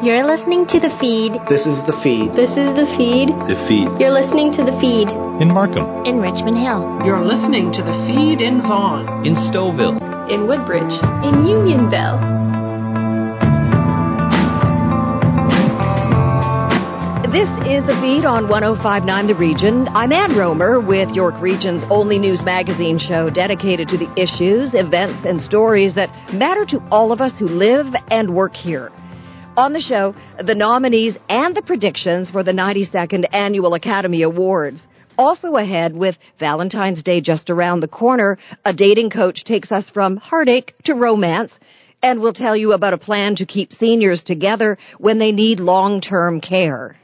You're 0.00 0.24
listening 0.24 0.64
to 0.68 0.78
The 0.78 0.94
Feed. 1.00 1.32
This 1.48 1.66
is 1.66 1.82
The 1.82 1.98
Feed. 2.04 2.32
This 2.32 2.50
is 2.52 2.70
The 2.78 2.86
Feed. 2.96 3.30
The 3.50 3.58
Feed. 3.66 3.98
You're 3.98 4.14
listening 4.14 4.52
to 4.52 4.62
The 4.62 4.70
Feed. 4.78 5.10
In 5.42 5.48
Markham. 5.52 6.06
In 6.06 6.20
Richmond 6.20 6.56
Hill. 6.56 7.02
You're 7.04 7.26
listening 7.26 7.72
to 7.72 7.82
The 7.82 8.06
Feed 8.06 8.40
in 8.40 8.62
Vaughan. 8.62 9.26
In 9.26 9.34
Stouffville. 9.34 9.98
In 10.30 10.46
Woodbridge. 10.46 10.94
In 11.26 11.44
Unionville. 11.50 12.22
This 17.32 17.48
is 17.66 17.82
the 17.82 17.98
feed 18.00 18.24
on 18.24 18.46
1059 18.46 19.26
The 19.26 19.34
Region. 19.34 19.88
I'm 19.88 20.12
Ann 20.12 20.36
Romer 20.36 20.80
with 20.80 21.10
York 21.10 21.34
Region's 21.42 21.82
only 21.90 22.20
news 22.20 22.44
magazine 22.44 22.98
show 22.98 23.30
dedicated 23.30 23.88
to 23.88 23.98
the 23.98 24.08
issues, 24.14 24.74
events, 24.74 25.26
and 25.26 25.42
stories 25.42 25.94
that 25.94 26.08
matter 26.32 26.64
to 26.66 26.80
all 26.92 27.10
of 27.10 27.20
us 27.20 27.36
who 27.36 27.48
live 27.48 27.92
and 28.12 28.32
work 28.32 28.54
here. 28.54 28.92
On 29.58 29.72
the 29.72 29.80
show, 29.80 30.14
the 30.38 30.54
nominees 30.54 31.18
and 31.28 31.52
the 31.52 31.62
predictions 31.62 32.30
for 32.30 32.44
the 32.44 32.52
92nd 32.52 33.26
Annual 33.32 33.74
Academy 33.74 34.22
Awards. 34.22 34.86
Also 35.18 35.56
ahead 35.56 35.96
with 35.96 36.16
Valentine's 36.38 37.02
Day 37.02 37.20
just 37.20 37.50
around 37.50 37.80
the 37.80 37.88
corner, 37.88 38.38
a 38.64 38.72
dating 38.72 39.10
coach 39.10 39.42
takes 39.42 39.72
us 39.72 39.88
from 39.88 40.16
heartache 40.16 40.74
to 40.84 40.94
romance, 40.94 41.58
and 42.04 42.20
we'll 42.20 42.34
tell 42.34 42.56
you 42.56 42.72
about 42.72 42.92
a 42.92 42.98
plan 42.98 43.34
to 43.34 43.46
keep 43.46 43.72
seniors 43.72 44.22
together 44.22 44.78
when 44.98 45.18
they 45.18 45.32
need 45.32 45.58
long-term 45.58 46.40
care. 46.40 46.94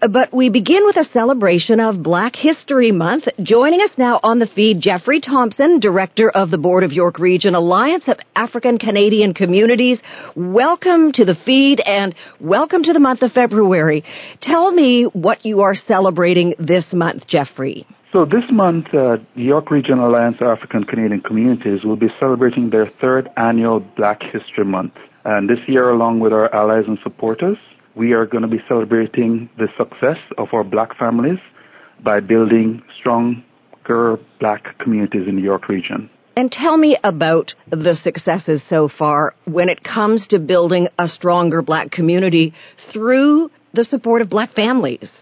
But 0.00 0.32
we 0.32 0.48
begin 0.48 0.86
with 0.86 0.96
a 0.96 1.04
celebration 1.04 1.78
of 1.78 2.02
Black 2.02 2.34
History 2.34 2.90
Month. 2.90 3.28
Joining 3.42 3.82
us 3.82 3.98
now 3.98 4.18
on 4.22 4.38
the 4.38 4.46
feed, 4.46 4.80
Jeffrey 4.80 5.20
Thompson, 5.20 5.78
Director 5.78 6.30
of 6.30 6.50
the 6.50 6.56
Board 6.56 6.84
of 6.84 6.92
York 6.92 7.18
Region 7.18 7.54
Alliance 7.54 8.08
of 8.08 8.18
African 8.34 8.78
Canadian 8.78 9.34
Communities. 9.34 10.00
Welcome 10.34 11.12
to 11.12 11.26
the 11.26 11.34
feed 11.34 11.80
and 11.80 12.14
welcome 12.40 12.82
to 12.84 12.94
the 12.94 12.98
month 12.98 13.20
of 13.20 13.32
February. 13.32 14.02
Tell 14.40 14.72
me 14.72 15.04
what 15.04 15.44
you 15.44 15.60
are 15.60 15.74
celebrating 15.74 16.54
this 16.58 16.94
month, 16.94 17.26
Jeffrey. 17.26 17.86
So 18.10 18.24
this 18.24 18.44
month, 18.50 18.86
uh, 18.94 19.18
the 19.36 19.42
York 19.42 19.70
Region 19.70 19.98
Alliance 19.98 20.38
of 20.40 20.46
African 20.46 20.84
Canadian 20.84 21.20
Communities 21.20 21.84
will 21.84 21.96
be 21.96 22.08
celebrating 22.18 22.70
their 22.70 22.90
third 23.02 23.28
annual 23.36 23.80
Black 23.80 24.22
History 24.22 24.64
Month. 24.64 24.94
And 25.26 25.46
this 25.46 25.58
year, 25.68 25.90
along 25.90 26.20
with 26.20 26.32
our 26.32 26.52
allies 26.54 26.84
and 26.86 26.98
supporters, 27.02 27.58
we 27.94 28.12
are 28.12 28.26
going 28.26 28.42
to 28.42 28.48
be 28.48 28.62
celebrating 28.68 29.50
the 29.58 29.68
success 29.76 30.18
of 30.38 30.48
our 30.52 30.64
black 30.64 30.96
families 30.96 31.38
by 32.02 32.20
building 32.20 32.82
stronger 32.98 34.18
black 34.38 34.78
communities 34.78 35.26
in 35.28 35.36
the 35.36 35.42
York 35.42 35.68
region. 35.68 36.08
And 36.36 36.50
tell 36.50 36.76
me 36.76 36.96
about 37.02 37.54
the 37.68 37.94
successes 37.94 38.62
so 38.68 38.88
far 38.88 39.34
when 39.44 39.68
it 39.68 39.82
comes 39.82 40.28
to 40.28 40.38
building 40.38 40.88
a 40.98 41.08
stronger 41.08 41.60
black 41.60 41.90
community 41.90 42.54
through 42.90 43.50
the 43.74 43.84
support 43.84 44.22
of 44.22 44.30
black 44.30 44.52
families. 44.52 45.12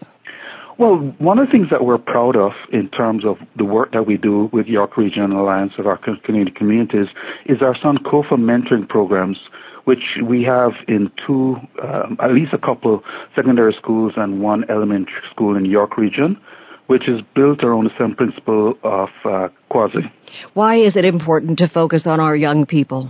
Well, 0.77 1.13
one 1.17 1.39
of 1.39 1.47
the 1.47 1.51
things 1.51 1.69
that 1.71 1.83
we're 1.83 1.97
proud 1.97 2.37
of 2.37 2.53
in 2.71 2.87
terms 2.87 3.25
of 3.25 3.37
the 3.57 3.65
work 3.65 3.91
that 3.91 4.07
we 4.07 4.15
do 4.15 4.49
with 4.53 4.67
York 4.67 4.95
Region 4.95 5.33
Alliance 5.33 5.73
of 5.77 5.87
African 5.87 6.21
community 6.23 6.55
Communities 6.55 7.07
is 7.45 7.61
our 7.61 7.75
Sankofa 7.75 8.37
mentoring 8.37 8.87
programs, 8.87 9.37
which 9.85 10.17
we 10.23 10.43
have 10.43 10.73
in 10.87 11.11
two, 11.25 11.57
um, 11.81 12.17
at 12.21 12.31
least 12.31 12.53
a 12.53 12.57
couple 12.57 13.03
secondary 13.35 13.73
schools 13.73 14.13
and 14.15 14.41
one 14.41 14.69
elementary 14.69 15.21
school 15.31 15.55
in 15.55 15.65
York 15.65 15.97
Region, 15.97 16.39
which 16.87 17.07
is 17.07 17.21
built 17.35 17.63
around 17.63 17.85
the 17.85 17.97
same 17.97 18.15
principle 18.15 18.77
of 18.83 19.09
uh, 19.25 19.49
quasi. 19.69 20.11
Why 20.53 20.75
is 20.75 20.95
it 20.95 21.05
important 21.05 21.59
to 21.59 21.67
focus 21.67 22.07
on 22.07 22.19
our 22.19 22.35
young 22.35 22.65
people? 22.65 23.09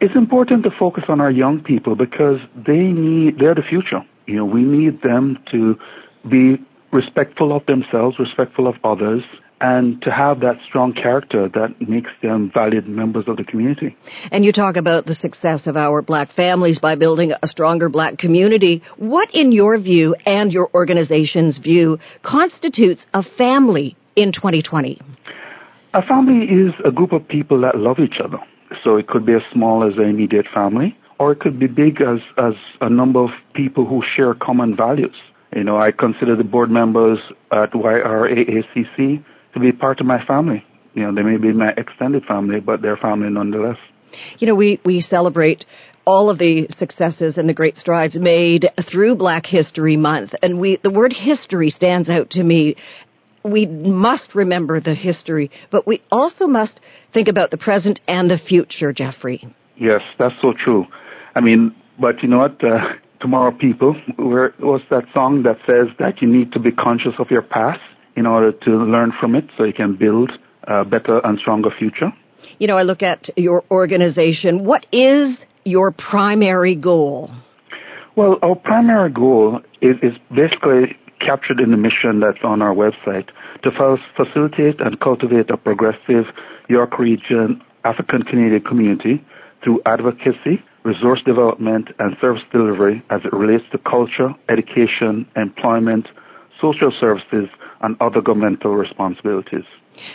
It's 0.00 0.16
important 0.16 0.64
to 0.64 0.70
focus 0.70 1.04
on 1.08 1.20
our 1.20 1.30
young 1.30 1.62
people 1.62 1.94
because 1.94 2.40
they 2.56 2.78
need, 2.78 3.38
they're 3.38 3.54
the 3.54 3.62
future. 3.62 4.04
You 4.26 4.36
know, 4.36 4.44
we 4.44 4.62
need 4.62 5.02
them 5.02 5.38
to 5.52 5.78
be 6.28 6.58
respectful 6.92 7.54
of 7.54 7.64
themselves, 7.66 8.18
respectful 8.18 8.66
of 8.66 8.76
others, 8.84 9.22
and 9.62 10.02
to 10.02 10.10
have 10.10 10.40
that 10.40 10.58
strong 10.66 10.92
character 10.92 11.48
that 11.48 11.80
makes 11.80 12.10
them 12.20 12.50
valued 12.52 12.88
members 12.88 13.24
of 13.28 13.36
the 13.36 13.44
community. 13.44 13.96
And 14.32 14.44
you 14.44 14.52
talk 14.52 14.76
about 14.76 15.06
the 15.06 15.14
success 15.14 15.68
of 15.68 15.76
our 15.76 16.02
black 16.02 16.32
families 16.32 16.80
by 16.80 16.96
building 16.96 17.32
a 17.40 17.46
stronger 17.46 17.88
black 17.88 18.18
community. 18.18 18.82
What, 18.96 19.32
in 19.32 19.52
your 19.52 19.78
view 19.78 20.16
and 20.26 20.52
your 20.52 20.68
organization's 20.74 21.58
view, 21.58 21.98
constitutes 22.22 23.06
a 23.14 23.22
family 23.22 23.96
in 24.16 24.32
2020? 24.32 25.00
A 25.94 26.02
family 26.02 26.46
is 26.46 26.74
a 26.84 26.90
group 26.90 27.12
of 27.12 27.26
people 27.28 27.60
that 27.60 27.76
love 27.76 28.00
each 28.00 28.18
other. 28.18 28.38
So 28.82 28.96
it 28.96 29.06
could 29.06 29.24
be 29.24 29.34
as 29.34 29.42
small 29.52 29.84
as 29.84 29.96
an 29.96 30.08
immediate 30.08 30.46
family, 30.52 30.98
or 31.20 31.30
it 31.32 31.38
could 31.38 31.60
be 31.60 31.68
big 31.68 32.00
as, 32.00 32.18
as 32.36 32.54
a 32.80 32.90
number 32.90 33.20
of 33.20 33.30
people 33.54 33.86
who 33.86 34.02
share 34.16 34.34
common 34.34 34.74
values. 34.74 35.14
You 35.54 35.62
know, 35.62 35.76
I 35.76 35.92
consider 35.92 36.34
the 36.34 36.44
board 36.44 36.70
members 36.70 37.18
at 37.52 37.72
YRAACC 37.72 39.22
to 39.54 39.60
be 39.60 39.72
part 39.72 40.00
of 40.00 40.06
my 40.06 40.24
family. 40.24 40.64
You 40.94 41.04
know, 41.04 41.14
they 41.14 41.22
may 41.22 41.36
be 41.36 41.52
my 41.52 41.72
extended 41.76 42.24
family, 42.24 42.60
but 42.60 42.82
they're 42.82 42.96
family 42.96 43.30
nonetheless. 43.30 43.78
You 44.38 44.46
know, 44.46 44.54
we, 44.54 44.80
we 44.84 45.00
celebrate 45.00 45.64
all 46.04 46.30
of 46.30 46.38
the 46.38 46.66
successes 46.68 47.38
and 47.38 47.48
the 47.48 47.54
great 47.54 47.76
strides 47.76 48.16
made 48.18 48.66
through 48.90 49.16
Black 49.16 49.46
History 49.46 49.96
Month. 49.96 50.34
And 50.42 50.60
we, 50.60 50.78
the 50.82 50.90
word 50.90 51.12
history 51.12 51.70
stands 51.70 52.10
out 52.10 52.30
to 52.30 52.42
me. 52.42 52.76
We 53.44 53.66
must 53.66 54.34
remember 54.34 54.80
the 54.80 54.94
history, 54.94 55.50
but 55.70 55.86
we 55.86 56.02
also 56.10 56.46
must 56.46 56.78
think 57.12 57.28
about 57.28 57.50
the 57.50 57.58
present 57.58 58.00
and 58.06 58.30
the 58.30 58.38
future, 58.38 58.92
Jeffrey. 58.92 59.46
Yes, 59.76 60.02
that's 60.18 60.34
so 60.40 60.52
true. 60.52 60.86
I 61.34 61.40
mean, 61.40 61.74
but 61.98 62.22
you 62.22 62.28
know 62.28 62.38
what? 62.38 62.62
Uh, 62.62 62.94
tomorrow 63.20 63.52
people, 63.52 63.94
where 64.16 64.54
was 64.60 64.82
that 64.90 65.04
song 65.14 65.44
that 65.44 65.56
says 65.66 65.88
that 65.98 66.20
you 66.20 66.28
need 66.28 66.52
to 66.52 66.58
be 66.58 66.70
conscious 66.70 67.14
of 67.18 67.30
your 67.30 67.42
past 67.42 67.80
in 68.16 68.26
order 68.26 68.52
to 68.52 68.70
learn 68.70 69.12
from 69.18 69.34
it 69.34 69.44
so 69.56 69.64
you 69.64 69.72
can 69.72 69.96
build 69.96 70.30
a 70.64 70.84
better 70.84 71.18
and 71.24 71.38
stronger 71.38 71.70
future? 71.70 72.12
You 72.58 72.66
know, 72.66 72.76
I 72.76 72.82
look 72.82 73.02
at 73.02 73.30
your 73.36 73.64
organization. 73.70 74.64
What 74.64 74.86
is 74.92 75.38
your 75.64 75.92
primary 75.92 76.74
goal? 76.74 77.30
Well, 78.16 78.38
our 78.42 78.56
primary 78.56 79.10
goal 79.10 79.60
is, 79.80 79.96
is 80.02 80.12
basically 80.34 80.96
captured 81.20 81.60
in 81.60 81.70
the 81.70 81.76
mission 81.76 82.20
that's 82.20 82.42
on 82.42 82.60
our 82.62 82.74
website 82.74 83.28
to 83.62 83.98
facilitate 84.16 84.80
and 84.80 85.00
cultivate 85.00 85.50
a 85.50 85.56
progressive 85.56 86.26
York 86.68 86.98
Region 86.98 87.62
African 87.84 88.22
Canadian 88.22 88.62
community 88.62 89.24
through 89.62 89.80
advocacy, 89.86 90.62
resource 90.84 91.22
development, 91.24 91.88
and 91.98 92.16
service 92.20 92.42
delivery 92.52 93.02
as 93.10 93.20
it 93.24 93.32
relates 93.32 93.64
to 93.72 93.78
culture, 93.78 94.34
education, 94.48 95.26
employment, 95.36 96.08
social 96.60 96.92
services, 96.98 97.48
and 97.82 97.96
other 98.00 98.20
governmental 98.20 98.74
responsibilities. 98.74 99.64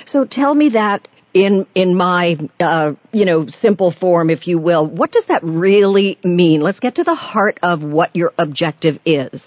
So 0.05 0.25
tell 0.25 0.55
me 0.55 0.69
that 0.69 1.07
in 1.33 1.67
in 1.75 1.95
my 1.95 2.37
uh, 2.59 2.93
you 3.11 3.25
know 3.25 3.47
simple 3.47 3.91
form, 3.91 4.29
if 4.29 4.47
you 4.47 4.57
will. 4.57 4.87
What 4.87 5.11
does 5.11 5.25
that 5.25 5.43
really 5.43 6.17
mean? 6.23 6.61
Let's 6.61 6.79
get 6.79 6.95
to 6.95 7.03
the 7.03 7.15
heart 7.15 7.59
of 7.61 7.83
what 7.83 8.15
your 8.15 8.33
objective 8.37 8.99
is. 9.05 9.43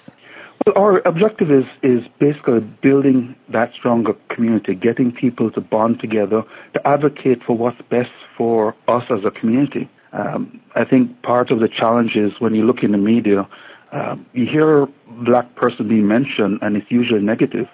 Well, 0.66 0.76
our 0.76 0.98
objective 1.06 1.50
is 1.50 1.64
is 1.82 2.06
basically 2.18 2.60
building 2.60 3.34
that 3.48 3.72
stronger 3.74 4.14
community, 4.28 4.74
getting 4.74 5.10
people 5.10 5.50
to 5.52 5.60
bond 5.60 6.00
together, 6.00 6.42
to 6.74 6.86
advocate 6.86 7.42
for 7.44 7.56
what's 7.56 7.80
best 7.90 8.12
for 8.36 8.76
us 8.86 9.04
as 9.10 9.24
a 9.24 9.30
community. 9.30 9.88
Um, 10.12 10.60
I 10.74 10.84
think 10.84 11.22
part 11.22 11.50
of 11.50 11.60
the 11.60 11.68
challenge 11.68 12.16
is 12.16 12.32
when 12.40 12.54
you 12.54 12.64
look 12.64 12.82
in 12.82 12.92
the 12.92 12.98
media, 12.98 13.48
um, 13.92 14.26
you 14.32 14.44
hear 14.46 14.86
black 15.06 15.54
person 15.54 15.88
being 15.88 16.06
mentioned, 16.06 16.58
and 16.62 16.76
it's 16.76 16.90
usually 16.90 17.20
negative. 17.20 17.68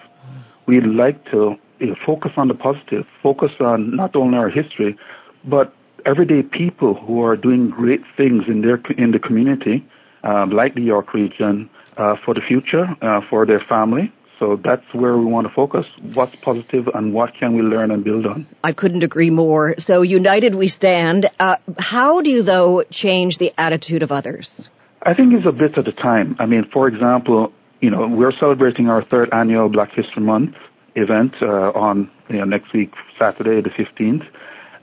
We'd 0.67 0.85
like 0.85 1.23
to 1.31 1.55
you 1.79 1.87
know, 1.87 1.95
focus 2.05 2.31
on 2.37 2.47
the 2.47 2.53
positive, 2.53 3.05
focus 3.23 3.51
on 3.59 3.95
not 3.95 4.15
only 4.15 4.37
our 4.37 4.49
history, 4.49 4.97
but 5.43 5.73
everyday 6.05 6.43
people 6.43 6.93
who 6.93 7.23
are 7.23 7.35
doing 7.35 7.69
great 7.69 8.01
things 8.15 8.43
in 8.47 8.61
their 8.61 8.79
in 8.97 9.11
the 9.11 9.19
community, 9.19 9.85
um, 10.23 10.51
like 10.51 10.75
the 10.75 10.81
York 10.81 11.13
region, 11.13 11.69
uh, 11.97 12.15
for 12.23 12.33
the 12.33 12.41
future, 12.41 12.85
uh, 13.01 13.21
for 13.29 13.45
their 13.45 13.59
family. 13.61 14.11
So 14.39 14.59
that's 14.63 14.85
where 14.93 15.17
we 15.17 15.25
want 15.25 15.47
to 15.47 15.53
focus. 15.53 15.85
What's 16.13 16.35
positive 16.35 16.87
and 16.93 17.11
what 17.11 17.33
can 17.33 17.55
we 17.55 17.63
learn 17.63 17.89
and 17.89 18.03
build 18.03 18.27
on? 18.27 18.45
I 18.63 18.71
couldn't 18.71 19.03
agree 19.03 19.31
more. 19.31 19.75
So 19.79 20.03
united 20.03 20.53
we 20.53 20.67
stand. 20.67 21.27
Uh, 21.39 21.57
how 21.79 22.21
do 22.21 22.29
you, 22.29 22.43
though, 22.43 22.83
change 22.91 23.39
the 23.39 23.51
attitude 23.57 24.03
of 24.03 24.11
others? 24.11 24.69
I 25.01 25.13
think 25.15 25.33
it's 25.33 25.47
a 25.47 25.51
bit 25.51 25.77
at 25.77 25.87
a 25.87 25.91
time. 25.91 26.35
I 26.37 26.45
mean, 26.45 26.69
for 26.71 26.87
example, 26.87 27.51
you 27.81 27.89
know, 27.89 28.07
we're 28.07 28.31
celebrating 28.31 28.89
our 28.89 29.03
third 29.03 29.29
annual 29.33 29.69
Black 29.69 29.91
History 29.91 30.23
Month 30.23 30.55
event 30.95 31.35
uh, 31.41 31.71
on 31.71 32.09
you 32.29 32.37
know, 32.37 32.45
next 32.45 32.73
week, 32.73 32.93
Saturday 33.19 33.61
the 33.61 33.69
15th. 33.69 34.27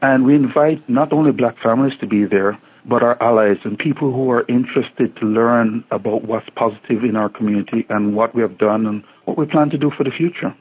And 0.01 0.25
we 0.25 0.35
invite 0.35 0.89
not 0.89 1.13
only 1.13 1.33
black 1.33 1.59
families 1.59 1.99
to 2.01 2.07
be 2.07 2.25
there, 2.25 2.59
but 2.85 3.03
our 3.03 3.21
allies 3.23 3.57
and 3.65 3.79
people 3.79 4.13
who 4.13 4.31
are 4.31 4.45
interested 4.49 5.17
to 5.17 5.25
learn 5.25 5.85
about 5.91 6.25
what's 6.25 6.49
positive 6.51 7.03
in 7.05 7.17
our 7.17 7.29
community 7.29 7.87
and 7.89 8.15
what 8.15 8.35
we 8.35 8.43
have 8.43 8.59
done 8.59 8.87
and 8.87 9.05
what 9.25 9.39
we 9.39 9.47
plan 9.47 9.71
to 9.71 9.79
do 9.79 9.91
for 9.91 10.05
the 10.05 10.11
future. 10.11 10.55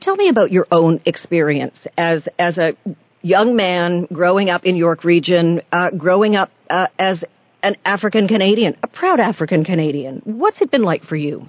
Tell 0.00 0.16
me 0.16 0.28
about 0.28 0.52
your 0.52 0.66
own 0.70 1.00
experience 1.06 1.86
as 1.96 2.28
as 2.38 2.58
a 2.58 2.76
young 3.22 3.56
man 3.56 4.06
growing 4.12 4.50
up 4.50 4.66
in 4.66 4.76
York 4.76 5.04
Region, 5.04 5.62
uh, 5.70 5.90
growing 5.90 6.36
up 6.36 6.50
uh, 6.68 6.88
as 6.98 7.24
an 7.62 7.76
African 7.84 8.28
Canadian, 8.28 8.76
a 8.82 8.88
proud 8.88 9.20
African 9.20 9.64
Canadian. 9.64 10.20
What's 10.24 10.60
it 10.60 10.70
been 10.70 10.82
like 10.82 11.04
for 11.04 11.16
you? 11.16 11.48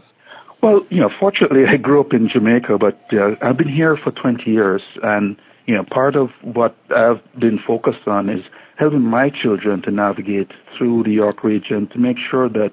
Well, 0.61 0.85
you 0.89 1.01
know, 1.01 1.09
fortunately, 1.19 1.65
I 1.69 1.77
grew 1.77 1.99
up 1.99 2.13
in 2.13 2.29
Jamaica, 2.29 2.77
but 2.77 2.99
uh, 3.13 3.35
I've 3.41 3.57
been 3.57 3.69
here 3.69 3.97
for 3.97 4.11
20 4.11 4.49
years, 4.49 4.81
and 5.01 5.37
you 5.65 5.75
know, 5.75 5.83
part 5.83 6.15
of 6.15 6.29
what 6.41 6.75
I've 6.95 7.21
been 7.39 7.57
focused 7.57 8.07
on 8.07 8.29
is 8.29 8.43
helping 8.75 9.01
my 9.01 9.29
children 9.29 9.81
to 9.83 9.91
navigate 9.91 10.51
through 10.77 11.03
the 11.03 11.11
York 11.11 11.43
region 11.43 11.87
to 11.87 11.99
make 11.99 12.17
sure 12.17 12.49
that, 12.49 12.71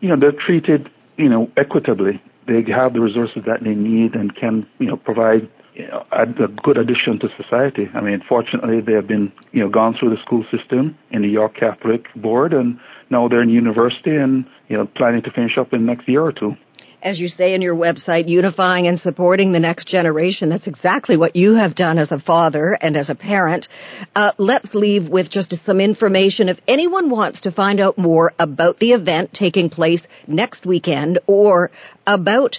you 0.00 0.08
know, 0.08 0.16
they're 0.16 0.32
treated, 0.32 0.90
you 1.16 1.28
know, 1.28 1.50
equitably. 1.56 2.22
They 2.46 2.62
have 2.72 2.92
the 2.92 3.00
resources 3.00 3.44
that 3.46 3.64
they 3.64 3.74
need 3.74 4.14
and 4.14 4.34
can, 4.34 4.66
you 4.78 4.86
know, 4.86 4.96
provide 4.96 5.48
you 5.76 5.86
know, 5.88 6.06
a, 6.10 6.26
good 6.26 6.78
addition 6.78 7.18
to 7.18 7.28
society. 7.36 7.88
I 7.94 8.00
mean, 8.00 8.22
fortunately, 8.26 8.80
they 8.80 8.94
have 8.94 9.06
been, 9.06 9.30
you 9.52 9.60
know, 9.60 9.68
gone 9.68 9.94
through 9.94 10.10
the 10.10 10.22
school 10.22 10.44
system 10.50 10.96
in 11.10 11.20
the 11.20 11.28
York 11.28 11.54
Catholic 11.54 12.06
Board, 12.16 12.54
and 12.54 12.80
now 13.10 13.28
they're 13.28 13.42
in 13.42 13.50
university 13.50 14.16
and, 14.16 14.46
you 14.68 14.76
know, 14.78 14.86
planning 14.86 15.22
to 15.22 15.30
finish 15.30 15.58
up 15.58 15.74
in 15.74 15.84
the 15.84 15.86
next 15.86 16.08
year 16.08 16.22
or 16.22 16.32
two 16.32 16.56
as 17.02 17.20
you 17.20 17.28
say 17.28 17.54
in 17.54 17.62
your 17.62 17.76
website, 17.76 18.26
unifying 18.28 18.88
and 18.88 18.98
supporting 18.98 19.52
the 19.52 19.60
next 19.60 19.86
generation. 19.86 20.48
That's 20.48 20.66
exactly 20.66 21.16
what 21.16 21.36
you 21.36 21.54
have 21.54 21.76
done 21.76 21.98
as 21.98 22.10
a 22.10 22.18
father 22.18 22.76
and 22.80 22.96
as 22.96 23.10
a 23.10 23.14
parent. 23.14 23.68
Uh, 24.16 24.32
let's 24.38 24.74
leave 24.74 25.08
with 25.08 25.30
just 25.30 25.54
some 25.64 25.78
information. 25.78 26.48
If 26.48 26.58
anyone 26.66 27.08
wants 27.08 27.42
to 27.42 27.52
find 27.52 27.78
out 27.78 27.96
more 27.96 28.32
about 28.40 28.80
the 28.80 28.92
event 28.92 29.32
taking 29.32 29.70
place 29.70 30.04
next 30.26 30.66
weekend 30.66 31.20
or 31.28 31.70
about 32.06 32.58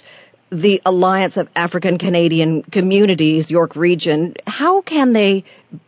the 0.50 0.80
Alliance 0.84 1.36
of 1.36 1.48
African 1.54 1.98
Canadian 1.98 2.62
Communities, 2.62 3.48
York 3.50 3.76
Region, 3.76 4.34
how 4.46 4.80
can 4.82 5.12
they 5.12 5.44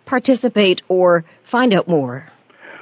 participate 0.07 0.83
or 0.89 1.25
find 1.51 1.73
out 1.73 1.89
more? 1.89 2.29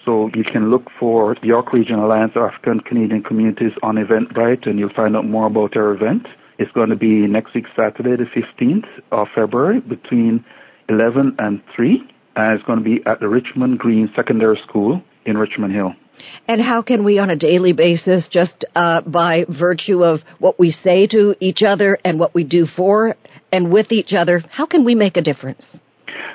So 0.04 0.30
you 0.34 0.44
can 0.44 0.70
look 0.70 0.88
for 1.00 1.34
York 1.42 1.72
Region 1.72 1.98
Alliance 1.98 2.36
of 2.36 2.42
African 2.42 2.78
Canadian 2.80 3.24
Communities 3.24 3.72
on 3.82 3.96
Eventbrite 3.96 4.68
and 4.68 4.78
you'll 4.78 4.92
find 4.92 5.16
out 5.16 5.26
more 5.26 5.46
about 5.46 5.76
our 5.76 5.90
event. 5.92 6.28
It's 6.58 6.70
going 6.72 6.90
to 6.90 6.96
be 6.96 7.26
next 7.26 7.54
week, 7.54 7.64
Saturday, 7.76 8.16
the 8.16 8.30
15th 8.30 8.86
of 9.10 9.28
February 9.34 9.80
between 9.80 10.44
11 10.88 11.36
and 11.38 11.62
3. 11.74 12.02
And 12.36 12.54
it's 12.54 12.64
going 12.64 12.78
to 12.78 12.84
be 12.84 13.00
at 13.06 13.20
the 13.20 13.28
Richmond 13.28 13.78
Green 13.78 14.10
Secondary 14.14 14.60
School 14.68 15.02
in 15.24 15.36
Richmond 15.36 15.74
Hill. 15.74 15.94
And 16.46 16.60
how 16.60 16.82
can 16.82 17.04
we, 17.04 17.18
on 17.18 17.30
a 17.30 17.36
daily 17.36 17.72
basis, 17.72 18.28
just 18.28 18.64
uh, 18.74 19.00
by 19.02 19.46
virtue 19.48 20.04
of 20.04 20.20
what 20.38 20.58
we 20.58 20.70
say 20.70 21.06
to 21.08 21.34
each 21.40 21.62
other 21.62 21.98
and 22.04 22.20
what 22.20 22.34
we 22.34 22.44
do 22.44 22.66
for 22.66 23.16
and 23.52 23.72
with 23.72 23.90
each 23.90 24.12
other, 24.12 24.42
how 24.50 24.66
can 24.66 24.84
we 24.84 24.94
make 24.94 25.16
a 25.16 25.22
difference? 25.22 25.78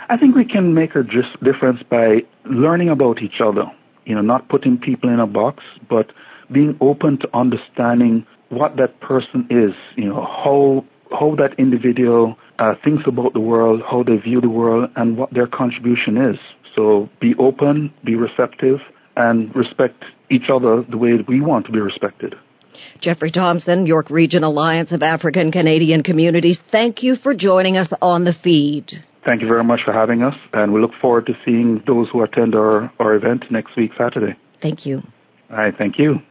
I 0.10 0.18
think 0.18 0.36
we 0.36 0.46
can 0.46 0.74
make 0.74 0.96
a 0.96 1.04
difference 1.04 1.84
by 1.90 2.24
learning 2.44 2.90
about 2.90 3.22
each 3.22 3.40
other. 3.40 3.66
You 4.06 4.16
know, 4.16 4.22
not 4.22 4.50
putting 4.50 4.78
people 4.78 5.10
in 5.10 5.20
a 5.20 5.28
box, 5.28 5.64
but 5.88 6.12
being 6.52 6.78
open 6.82 7.20
to 7.20 7.38
understanding 7.38 8.26
what 8.50 8.78
that 8.78 9.00
person 9.00 9.48
is. 9.50 9.74
You 9.96 10.10
know, 10.10 10.22
how 10.22 10.86
how 11.12 11.36
that 11.36 11.58
individual 11.58 12.38
uh, 12.60 12.76
thinks 12.84 13.04
about 13.08 13.34
the 13.34 13.40
world, 13.40 13.82
how 13.90 14.04
they 14.04 14.18
view 14.18 14.42
the 14.42 14.50
world, 14.50 14.92
and 14.96 15.18
what 15.18 15.34
their 15.34 15.48
contribution 15.48 16.18
is. 16.18 16.38
So 16.76 17.10
be 17.20 17.34
open, 17.40 17.94
be 18.04 18.16
receptive, 18.16 18.80
and 19.16 19.54
respect 19.56 20.04
each 20.30 20.50
other 20.50 20.84
the 20.84 20.98
way 20.98 21.18
that 21.18 21.28
we 21.28 21.42
want 21.42 21.66
to 21.66 21.72
be 21.72 21.80
respected. 21.80 22.36
Jeffrey 23.02 23.32
Thompson, 23.32 23.86
York 23.86 24.10
Region 24.10 24.44
Alliance 24.44 24.92
of 24.92 25.02
African 25.02 25.52
Canadian 25.52 26.04
Communities, 26.04 26.60
thank 26.72 27.02
you 27.02 27.16
for 27.16 27.34
joining 27.34 27.78
us 27.78 27.92
on 28.02 28.24
the 28.26 28.34
feed. 28.34 28.92
Thank 29.26 29.42
you 29.42 29.48
very 29.48 29.64
much 29.64 29.82
for 29.84 29.92
having 29.92 30.24
us, 30.24 30.36
and 30.54 30.74
we 30.74 30.80
look 30.80 30.94
forward 31.02 31.26
to 31.26 31.34
seeing 31.44 31.84
those 31.86 32.08
who 32.10 32.24
attend 32.24 32.56
our, 32.56 32.92
our 33.00 33.16
event 33.16 33.46
next 33.52 33.76
week, 33.76 33.92
Saturday. 33.98 34.38
Thank 34.62 34.86
you. 34.86 35.02
All 35.50 35.58
right, 35.58 35.74
thank 35.78 35.98
you. 35.98 36.22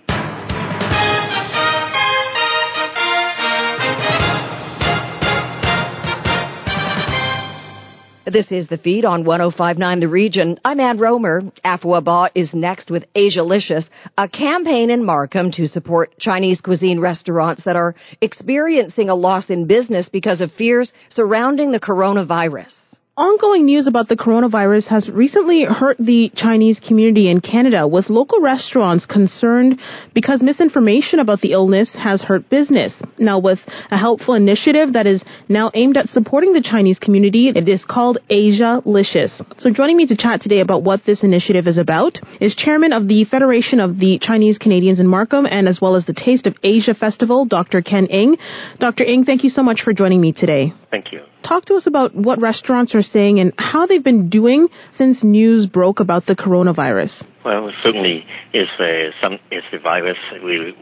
This 8.30 8.52
is 8.52 8.66
the 8.66 8.76
feed 8.76 9.06
on 9.06 9.24
1059 9.24 10.00
The 10.00 10.08
Region. 10.08 10.58
I'm 10.62 10.80
Ann 10.80 10.98
Romer. 10.98 11.40
Afua 11.64 12.04
Ba 12.04 12.30
is 12.34 12.52
next 12.52 12.90
with 12.90 13.10
Asialicious, 13.14 13.88
a 14.18 14.28
campaign 14.28 14.90
in 14.90 15.02
Markham 15.02 15.50
to 15.52 15.66
support 15.66 16.18
Chinese 16.18 16.60
cuisine 16.60 17.00
restaurants 17.00 17.64
that 17.64 17.76
are 17.76 17.94
experiencing 18.20 19.08
a 19.08 19.14
loss 19.14 19.48
in 19.48 19.66
business 19.66 20.10
because 20.10 20.42
of 20.42 20.52
fears 20.52 20.92
surrounding 21.08 21.72
the 21.72 21.80
coronavirus 21.80 22.74
ongoing 23.18 23.64
news 23.66 23.88
about 23.88 24.06
the 24.06 24.16
coronavirus 24.16 24.86
has 24.86 25.10
recently 25.10 25.64
hurt 25.64 25.96
the 25.98 26.30
Chinese 26.36 26.78
community 26.78 27.28
in 27.28 27.40
Canada, 27.40 27.88
with 27.88 28.10
local 28.10 28.40
restaurants 28.40 29.06
concerned 29.06 29.80
because 30.14 30.40
misinformation 30.40 31.18
about 31.18 31.40
the 31.40 31.52
illness 31.52 31.96
has 31.96 32.22
hurt 32.22 32.48
business. 32.48 33.02
Now, 33.18 33.40
with 33.40 33.58
a 33.90 33.98
helpful 33.98 34.34
initiative 34.34 34.92
that 34.92 35.08
is 35.08 35.24
now 35.48 35.72
aimed 35.74 35.96
at 35.96 36.06
supporting 36.06 36.52
the 36.52 36.62
Chinese 36.62 37.00
community, 37.00 37.48
it 37.48 37.68
is 37.68 37.84
called 37.84 38.18
Asialicious. 38.30 39.42
So, 39.60 39.70
joining 39.70 39.96
me 39.96 40.06
to 40.06 40.16
chat 40.16 40.40
today 40.40 40.60
about 40.60 40.84
what 40.84 41.04
this 41.04 41.24
initiative 41.24 41.66
is 41.66 41.76
about 41.76 42.20
is 42.40 42.54
Chairman 42.54 42.92
of 42.92 43.08
the 43.08 43.24
Federation 43.24 43.80
of 43.80 43.98
the 43.98 44.20
Chinese 44.20 44.58
Canadians 44.58 45.00
in 45.00 45.08
Markham 45.08 45.44
and 45.44 45.66
as 45.66 45.80
well 45.80 45.96
as 45.96 46.06
the 46.06 46.14
Taste 46.14 46.46
of 46.46 46.56
Asia 46.62 46.94
Festival, 46.94 47.46
Dr. 47.46 47.82
Ken 47.82 48.06
Ng. 48.06 48.36
Dr. 48.78 49.04
Ng, 49.04 49.24
thank 49.24 49.42
you 49.42 49.50
so 49.50 49.64
much 49.64 49.82
for 49.82 49.92
joining 49.92 50.20
me 50.20 50.32
today. 50.32 50.72
Thank 50.92 51.12
you. 51.12 51.22
Talk 51.42 51.64
to 51.66 51.74
us 51.74 51.86
about 51.86 52.14
what 52.14 52.40
restaurants 52.40 52.94
are 52.94 53.02
saying 53.02 53.40
and 53.40 53.52
how 53.56 53.86
they've 53.86 54.02
been 54.02 54.28
doing 54.28 54.68
since 54.90 55.24
news 55.24 55.66
broke 55.66 56.00
about 56.00 56.26
the 56.26 56.36
coronavirus. 56.36 57.24
Well, 57.44 57.72
certainly 57.82 58.26
is 58.52 58.68
uh, 58.78 59.12
some 59.22 59.38
is 59.50 59.62
the 59.72 59.78
virus 59.78 60.18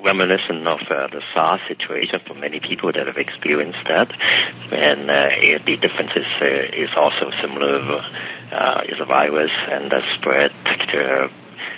reminiscent 0.02 0.66
of 0.66 0.80
uh, 0.90 1.06
the 1.08 1.22
SARS 1.32 1.60
situation 1.68 2.20
for 2.26 2.34
many 2.34 2.58
people 2.58 2.90
that 2.92 3.06
have 3.06 3.18
experienced 3.18 3.84
that, 3.86 4.10
and 4.72 5.10
uh, 5.10 5.64
the 5.64 5.76
difference 5.76 6.12
is 6.16 6.26
uh, 6.40 6.46
is 6.76 6.90
also 6.96 7.30
similar. 7.40 8.02
Uh, 8.46 8.82
is 8.88 9.00
a 9.00 9.04
virus 9.04 9.50
and 9.68 9.90
the 9.90 10.00
spread, 10.14 10.52
uh, 10.64 11.28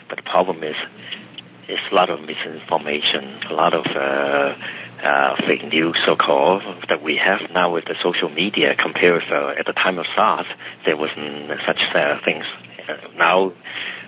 but 0.09 0.17
the 0.17 0.23
problem 0.23 0.63
is, 0.63 0.77
is 1.67 1.79
a 1.91 1.95
lot 1.95 2.11
of 2.11 2.21
misinformation, 2.21 3.41
a 3.49 3.55
lot 3.55 3.73
of 3.73 3.87
uh, 5.03 5.37
fake 5.47 5.65
news, 5.65 5.97
so-called, 6.05 6.63
that 6.89 7.03
we 7.03 7.17
have 7.17 7.51
now 7.53 7.73
with 7.73 7.85
the 7.85 7.95
social 8.03 8.29
media 8.29 8.75
compared 8.77 9.23
with 9.23 9.31
uh, 9.31 9.55
at 9.59 9.67
the 9.67 9.73
time 9.73 9.99
of 9.99 10.07
SARS, 10.15 10.47
there 10.85 10.97
wasn't 10.97 11.51
such 11.67 11.81
uh, 11.95 12.19
things. 12.25 12.45
Uh, 12.89 12.97
now 13.17 13.53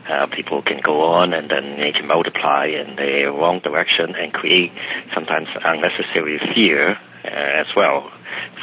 uh, 0.08 0.26
people 0.26 0.62
can 0.62 0.80
go 0.82 1.02
on 1.02 1.32
and 1.32 1.50
then 1.50 1.78
they 1.78 1.92
can 1.92 2.06
multiply 2.06 2.66
in 2.66 2.96
the 2.96 3.24
wrong 3.26 3.60
direction 3.60 4.14
and 4.16 4.32
create 4.32 4.72
sometimes 5.14 5.48
unnecessary 5.62 6.38
fear 6.54 6.98
uh, 7.24 7.28
as 7.28 7.66
well. 7.76 8.10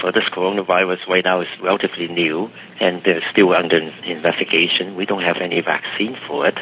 For 0.01 0.11
this 0.11 0.23
coronavirus 0.25 1.07
right 1.07 1.23
now 1.23 1.41
is 1.41 1.47
relatively 1.61 2.07
new 2.07 2.49
and 2.79 3.03
they're 3.03 3.23
still 3.31 3.53
under 3.53 3.77
investigation. 3.77 4.95
We 4.95 5.05
don't 5.05 5.23
have 5.23 5.37
any 5.37 5.61
vaccine 5.61 6.17
for 6.27 6.47
it, 6.47 6.57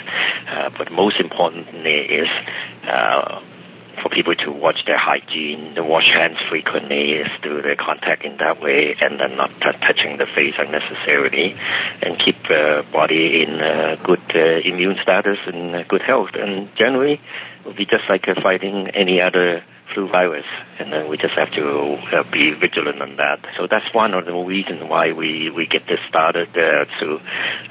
but 0.77 0.91
most 0.91 1.19
importantly 1.19 1.91
is 1.91 2.29
for 4.01 4.09
people 4.09 4.35
to 4.35 4.51
watch 4.51 4.85
their 4.85 4.97
hygiene, 4.97 5.75
to 5.75 5.83
wash 5.83 6.05
hands 6.05 6.37
frequently, 6.49 7.21
do 7.41 7.61
their 7.61 7.75
contact 7.75 8.23
in 8.23 8.37
that 8.37 8.61
way, 8.61 8.95
and 8.99 9.19
then 9.19 9.37
not 9.37 9.49
t- 9.49 9.79
touching 9.79 10.17
the 10.17 10.25
face 10.25 10.55
unnecessarily, 10.57 11.55
and 12.01 12.19
keep 12.19 12.35
the 12.43 12.79
uh, 12.79 12.91
body 12.91 13.43
in 13.43 13.61
uh, 13.61 13.95
good 14.03 14.21
uh, 14.33 14.59
immune 14.63 14.97
status 15.01 15.37
and 15.45 15.87
good 15.87 16.01
health. 16.01 16.29
And 16.33 16.69
generally, 16.75 17.13
it 17.13 17.65
will 17.65 17.75
be 17.75 17.85
just 17.85 18.03
like 18.09 18.27
uh, 18.27 18.35
fighting 18.41 18.89
any 18.89 19.21
other 19.21 19.63
flu 19.93 20.07
virus, 20.09 20.45
and 20.79 20.91
then 20.91 21.09
we 21.09 21.17
just 21.17 21.33
have 21.33 21.51
to 21.51 21.97
uh, 22.11 22.23
be 22.31 22.53
vigilant 22.53 23.01
on 23.01 23.17
that. 23.17 23.45
So 23.57 23.67
that's 23.69 23.93
one 23.93 24.13
of 24.13 24.25
the 24.25 24.33
reasons 24.33 24.83
why 24.87 25.13
we, 25.13 25.49
we 25.49 25.67
get 25.67 25.87
this 25.87 25.99
started 26.09 26.49
uh, 26.49 26.85
to, 26.99 27.19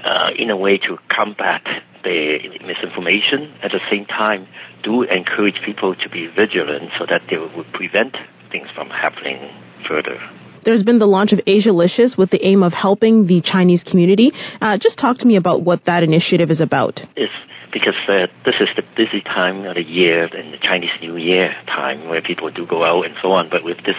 uh, 0.04 0.30
in 0.36 0.50
a 0.50 0.56
way, 0.56 0.78
to 0.78 0.98
combat 1.08 1.62
the 2.04 2.38
misinformation. 2.64 3.54
At 3.62 3.72
the 3.72 3.80
same 3.90 4.06
time, 4.06 4.46
do 4.82 5.02
encourage 5.02 5.60
people 5.64 5.94
to 5.96 6.08
be 6.08 6.26
vigilant 6.26 6.90
so 6.98 7.06
that 7.06 7.22
they 7.30 7.36
will 7.36 7.64
prevent 7.72 8.16
things 8.50 8.68
from 8.74 8.88
happening 8.90 9.50
further. 9.88 10.18
There's 10.64 10.82
been 10.82 10.98
the 10.98 11.06
launch 11.06 11.32
of 11.32 11.40
Asialicious 11.40 12.16
with 12.16 12.30
the 12.30 12.42
aim 12.44 12.62
of 12.62 12.72
helping 12.72 13.26
the 13.26 13.42
Chinese 13.42 13.84
community. 13.84 14.32
Uh, 14.60 14.78
just 14.78 14.98
talk 14.98 15.18
to 15.18 15.26
me 15.26 15.36
about 15.36 15.62
what 15.62 15.84
that 15.84 16.02
initiative 16.02 16.50
is 16.50 16.60
about. 16.62 17.02
It's 17.16 17.34
because 17.74 17.96
uh, 18.08 18.28
this 18.46 18.54
is 18.60 18.68
the 18.76 18.84
busy 18.96 19.20
time 19.20 19.66
of 19.66 19.74
the 19.74 19.82
year 19.82 20.24
and 20.24 20.54
the 20.54 20.58
Chinese 20.58 20.92
New 21.02 21.16
Year 21.16 21.52
time 21.66 22.08
where 22.08 22.22
people 22.22 22.48
do 22.50 22.64
go 22.66 22.84
out 22.84 23.04
and 23.04 23.16
so 23.20 23.32
on. 23.32 23.50
But 23.50 23.64
with 23.64 23.78
this 23.84 23.96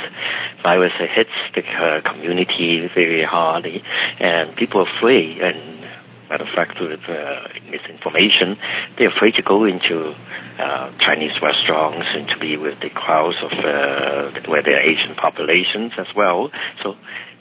virus, 0.64 0.94
it 1.00 1.10
hits 1.10 1.30
the 1.54 1.62
uh, 1.62 2.02
community 2.02 2.90
very 2.96 3.24
hard 3.24 3.68
and 3.68 4.56
people 4.56 4.82
are 4.82 4.98
afraid 4.98 5.40
and 5.40 5.75
matter 6.30 6.44
of 6.44 6.50
fact, 6.54 6.80
with 6.80 7.00
uh, 7.08 7.48
misinformation, 7.70 8.58
they're 8.98 9.10
afraid 9.10 9.36
to 9.36 9.42
go 9.42 9.66
into 9.66 10.16
uh, 10.60 10.92
Chinese 11.00 11.34
restaurants 11.42 12.08
and 12.16 12.28
to 12.30 12.38
be 12.40 12.58
with 12.58 12.80
the 12.82 12.90
crowds 12.90 13.38
of 13.42 13.52
uh, 13.52 14.32
where 14.48 14.64
there 14.64 14.78
are 14.78 14.82
Asian 14.82 15.16
populations 15.16 15.94
as 15.98 16.08
well. 16.16 16.52
So 16.84 16.96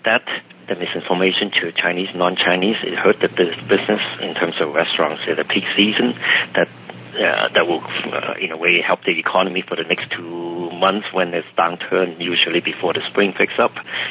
that 0.04 0.24
the 0.68 0.76
misinformation 0.76 1.50
to 1.50 1.72
Chinese, 1.72 2.08
non-Chinese, 2.14 2.76
it 2.82 2.94
hurt 2.94 3.20
the 3.20 3.28
business 3.28 4.02
in 4.20 4.34
terms 4.34 4.54
of 4.60 4.74
restaurants 4.74 5.22
at 5.28 5.36
the 5.36 5.44
peak 5.44 5.64
season. 5.76 6.14
That 6.54 6.68
uh, 7.14 7.48
that 7.54 7.66
will, 7.66 7.80
uh, 7.80 8.34
in 8.40 8.50
a 8.50 8.56
way, 8.56 8.82
help 8.84 9.04
the 9.04 9.16
economy 9.18 9.62
for 9.66 9.76
the 9.76 9.84
next 9.84 10.10
two 10.10 10.70
months 10.72 11.06
when 11.12 11.30
there's 11.30 11.44
downturn, 11.56 12.20
usually 12.20 12.60
before 12.60 12.92
the 12.92 13.02
spring 13.08 13.32
picks 13.32 13.58
up. 13.58 13.70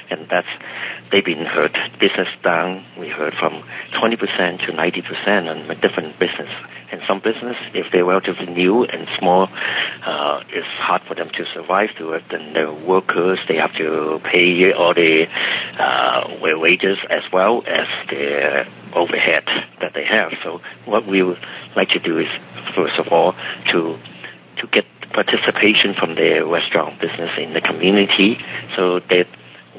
And 0.09 0.27
that's, 0.29 0.47
they've 1.13 1.23
been 1.23 1.45
hurt. 1.45 1.77
Business 1.99 2.27
down, 2.43 2.83
we 2.99 3.07
heard 3.07 3.35
from 3.39 3.63
20% 3.93 4.65
to 4.65 4.71
90% 4.73 5.49
on 5.49 5.79
different 5.79 6.19
business. 6.19 6.49
And 6.91 7.01
some 7.07 7.19
business, 7.19 7.55
if 7.73 7.91
they're 7.91 8.03
relatively 8.03 8.47
new 8.47 8.83
and 8.83 9.07
small, 9.19 9.47
uh, 10.05 10.41
it's 10.49 10.67
hard 10.79 11.03
for 11.07 11.15
them 11.15 11.29
to 11.29 11.45
survive 11.53 11.91
through 11.95 12.13
it. 12.13 12.23
And 12.31 12.55
the 12.55 12.73
workers, 12.73 13.39
they 13.47 13.57
have 13.57 13.73
to 13.75 14.19
pay 14.23 14.73
all 14.73 14.93
the 14.93 15.27
uh, 15.79 16.37
wages 16.41 16.97
as 17.09 17.23
well 17.31 17.63
as 17.67 17.87
the 18.09 18.65
overhead 18.93 19.45
that 19.81 19.93
they 19.93 20.05
have. 20.05 20.33
So 20.43 20.61
what 20.85 21.07
we 21.07 21.21
would 21.21 21.39
like 21.75 21.89
to 21.89 21.99
do 21.99 22.17
is, 22.17 22.27
first 22.75 22.99
of 22.99 23.07
all, 23.09 23.35
to 23.71 23.99
to 24.57 24.67
get 24.67 24.85
participation 25.13 25.95
from 25.95 26.15
the 26.15 26.45
restaurant 26.45 27.01
business 27.01 27.31
in 27.37 27.53
the 27.53 27.61
community, 27.61 28.37
so 28.75 28.99
that 28.99 29.25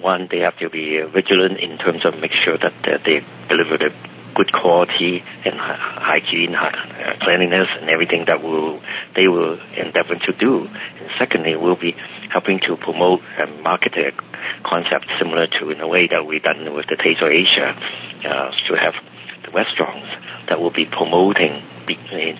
one 0.00 0.28
they 0.30 0.40
have 0.40 0.56
to 0.58 0.70
be 0.70 1.00
vigilant 1.02 1.58
in 1.58 1.78
terms 1.78 2.04
of 2.04 2.18
make 2.18 2.32
sure 2.32 2.58
that 2.58 2.74
uh, 2.86 2.98
they 3.04 3.24
deliver 3.48 3.78
the 3.78 3.92
good 4.34 4.52
quality 4.52 5.22
and 5.44 5.54
hygiene, 5.54 6.54
uh, 6.54 7.16
cleanliness, 7.20 7.68
and 7.80 7.88
everything 7.88 8.24
that 8.26 8.42
will 8.42 8.80
they 9.14 9.28
will 9.28 9.60
endeavor 9.76 10.16
to 10.16 10.32
do. 10.32 10.66
And 10.66 11.10
secondly, 11.18 11.56
we'll 11.56 11.76
be 11.76 11.94
helping 12.30 12.60
to 12.60 12.76
promote 12.76 13.20
and 13.38 13.62
market 13.62 13.96
a 13.96 14.12
concept 14.64 15.06
similar 15.18 15.46
to 15.46 15.70
in 15.70 15.80
a 15.80 15.88
way 15.88 16.08
that 16.08 16.26
we've 16.26 16.42
done 16.42 16.74
with 16.74 16.86
the 16.86 16.96
Taste 16.96 17.22
of 17.22 17.28
Asia, 17.28 17.76
uh, 18.24 18.50
to 18.66 18.74
have 18.74 18.94
the 19.44 19.50
restaurants 19.52 20.08
that 20.48 20.60
will 20.60 20.72
be 20.72 20.84
promoting 20.84 21.62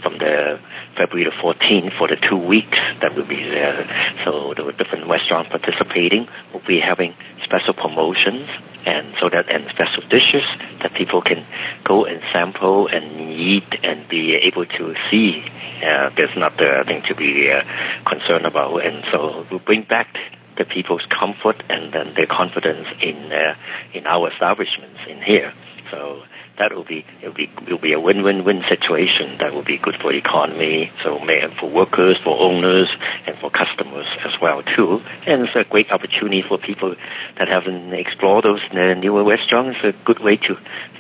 from 0.03 0.19
the 0.19 0.59
February 0.97 1.31
the 1.31 1.37
14th 1.43 1.97
for 1.99 2.09
the 2.09 2.17
two 2.17 2.37
weeks 2.37 2.79
that 3.01 3.15
will 3.15 3.27
be 3.27 3.43
there. 3.43 3.85
So 4.25 4.55
there 4.55 4.65
were 4.65 4.73
different 4.73 5.09
restaurants 5.09 5.51
participating. 5.51 6.27
We'll 6.53 6.67
be 6.67 6.81
having 6.81 7.15
special 7.45 7.75
promotions 7.75 8.49
and 8.87 9.15
so 9.21 9.29
that 9.31 9.49
and 9.49 9.69
special 9.71 10.03
dishes 10.09 10.45
that 10.83 10.93
people 10.95 11.23
can 11.23 11.47
go 11.85 12.05
and 12.05 12.21
sample 12.33 12.87
and 12.89 13.33
eat 13.33 13.69
and 13.83 14.09
be 14.09 14.35
able 14.35 14.67
to 14.67 14.95
see. 15.11 15.43
Uh, 15.83 16.11
there's 16.17 16.37
not 16.37 16.61
a 16.61 16.85
thing 16.85 17.03
to 17.09 17.15
be 17.15 17.51
uh, 17.51 17.63
concerned 18.09 18.47
about, 18.47 18.85
and 18.85 19.05
so 19.11 19.47
we'll 19.51 19.61
bring 19.61 19.85
back 19.85 20.17
the 20.57 20.65
people's 20.65 21.05
comfort 21.11 21.63
and 21.69 21.93
then 21.93 22.15
their 22.15 22.27
confidence 22.27 22.87
in 23.01 23.33
uh, 23.33 23.55
in 23.93 24.07
our 24.07 24.31
establishments 24.31 25.01
in 25.09 25.21
here. 25.23 25.53
So 25.91 26.23
that 26.59 26.75
will 26.75 26.85
be 26.85 27.05
it 27.23 27.27
will 27.29 27.35
be 27.35 27.51
will 27.69 27.79
be 27.79 27.93
a 27.93 28.01
win-win-win 28.01 28.63
situation 28.69 29.39
that 29.39 29.53
will 29.53 29.65
be 29.65 29.79
good 29.79 29.97
for 30.01 30.13
the 30.13 30.19
economy, 30.19 30.93
so 31.03 31.19
for 31.59 31.71
workers, 31.71 32.17
for 32.23 32.39
owners, 32.39 32.89
and 33.27 33.37
for 33.39 33.51
customers 33.51 34.07
as 34.25 34.33
well 34.41 34.63
too. 34.63 35.01
And 35.27 35.43
it's 35.43 35.57
a 35.57 35.65
great 35.69 35.91
opportunity 35.91 36.43
for 36.47 36.59
people 36.59 36.95
that 37.39 37.49
haven't 37.49 37.93
explored 37.93 38.45
those 38.45 38.61
newer 38.73 39.25
restaurants. 39.25 39.79
It's 39.83 39.99
a 39.99 40.05
good 40.05 40.21
way 40.21 40.37
to 40.37 40.57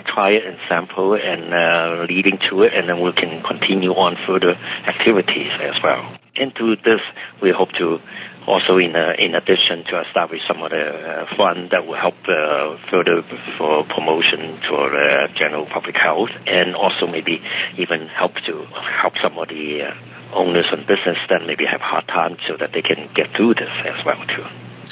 try 0.06 0.30
it 0.30 0.44
and 0.44 0.58
sample 0.68 1.14
and 1.14 1.54
uh, 1.54 2.06
leading 2.08 2.38
to 2.50 2.62
it, 2.62 2.74
and 2.74 2.88
then 2.88 3.00
we 3.00 3.12
can 3.12 3.42
continue 3.42 3.92
on 3.92 4.16
further 4.26 4.54
activities 4.86 5.52
as 5.60 5.76
well. 5.82 6.18
Through 6.56 6.76
this, 6.84 7.00
we 7.40 7.52
hope 7.52 7.70
to 7.78 8.00
also 8.46 8.78
in 8.78 8.94
uh, 8.94 9.14
in 9.18 9.34
addition 9.34 9.84
to 9.84 10.00
establish 10.06 10.40
some 10.46 10.62
of 10.62 10.70
the 10.70 10.84
uh, 10.84 11.36
fund 11.36 11.70
that 11.70 11.86
will 11.86 11.96
help 11.96 12.14
uh, 12.28 12.76
further 12.90 13.22
for 13.56 13.84
promotion 13.84 14.60
for 14.68 14.94
uh, 14.94 15.28
general 15.34 15.66
public 15.66 15.96
health, 15.96 16.30
and 16.46 16.74
also 16.74 17.06
maybe 17.06 17.40
even 17.76 18.08
help 18.08 18.34
to 18.46 18.64
help 19.00 19.14
some 19.22 19.38
of 19.38 19.48
the 19.48 19.82
uh, 19.82 19.94
owners 20.34 20.66
and 20.72 20.86
business 20.86 21.18
that 21.28 21.46
maybe 21.46 21.64
have 21.64 21.80
hard 21.80 22.06
time 22.08 22.36
so 22.46 22.56
that 22.56 22.70
they 22.72 22.82
can 22.82 23.08
get 23.14 23.34
through 23.36 23.54
this 23.54 23.70
as 23.84 24.04
well 24.04 24.22
too. 24.26 24.44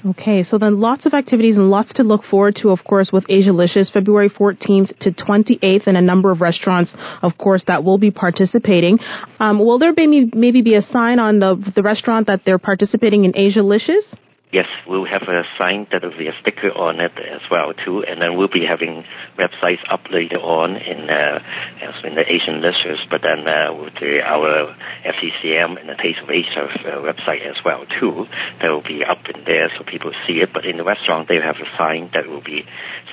Okay, 0.05 0.43
so 0.43 0.59
then 0.59 0.81
lots 0.81 1.07
of 1.07 1.15
activities 1.15 1.57
and 1.57 1.71
lots 1.71 1.95
to 1.95 2.03
look 2.03 2.25
forward 2.25 2.57
to, 2.57 2.71
of 2.71 2.85
course, 2.85 3.13
with 3.13 3.27
Asialicious, 3.29 3.91
February 3.93 4.29
14th 4.29 4.97
to 4.99 5.13
28th, 5.13 5.87
and 5.87 5.97
a 5.97 6.01
number 6.01 6.31
of 6.31 6.41
restaurants, 6.41 6.95
of 7.23 7.39
course, 7.39 7.65
that 7.65 7.85
will 7.85 7.99
be 7.99 8.11
participating. 8.11 8.99
Um, 9.39 9.59
will 9.59 9.79
there 9.79 9.93
be 9.95 10.31
maybe 10.35 10.63
be 10.63 10.75
a 10.75 10.83
sign 10.83 11.19
on 11.19 11.39
the 11.39 11.55
the 11.75 11.83
restaurant 11.83 12.27
that 12.27 12.45
they're 12.45 12.59
participating 12.59 13.25
in 13.25 13.33
Asialicious? 13.33 14.15
Yes, 14.53 14.67
we'll 14.87 15.07
have 15.07 15.23
a 15.23 15.45
sign 15.57 15.87
that 15.93 16.03
will 16.03 16.17
be 16.17 16.29
a 16.29 16.35
sticker 16.41 16.71
on 16.71 17.01
it 17.01 17.13
as 17.17 17.41
well 17.51 17.73
too, 17.73 18.05
and 18.05 18.21
then 18.21 18.37
we'll 18.37 18.53
be 18.53 18.67
having 18.69 19.05
websites 19.39 19.81
up 19.89 20.03
later 20.11 20.37
on 20.37 20.77
in 20.77 21.09
uh, 21.09 21.41
in 22.05 22.15
the 22.15 22.25
Asian 22.31 22.61
Asialicious, 22.61 23.09
but 23.11 23.23
then 23.23 23.49
uh, 23.49 23.73
with 23.73 23.95
the, 23.95 24.21
our 24.21 24.77
FCCM 25.05 25.81
and 25.81 25.89
the 25.89 25.97
Taste 25.97 26.21
of 26.21 26.31
Asia 26.31 26.69
uh, 26.69 27.01
website 27.01 27.49
as 27.49 27.57
well 27.65 27.85
too. 27.99 28.27
That 28.61 28.71
will 28.71 28.83
be 28.83 29.05
up 29.05 29.25
in 29.33 29.45
there 29.45 29.71
so 29.77 29.85
people 29.85 30.13
see 30.27 30.45
it. 30.45 30.51
But 30.53 30.65
in 30.65 30.77
the 30.77 30.85
restaurant, 30.85 31.29
they 31.29 31.41
have 31.41 31.57
a 31.57 31.77
sign 31.79 32.11
that 32.15 32.29
will 32.29 32.43
be 32.43 32.65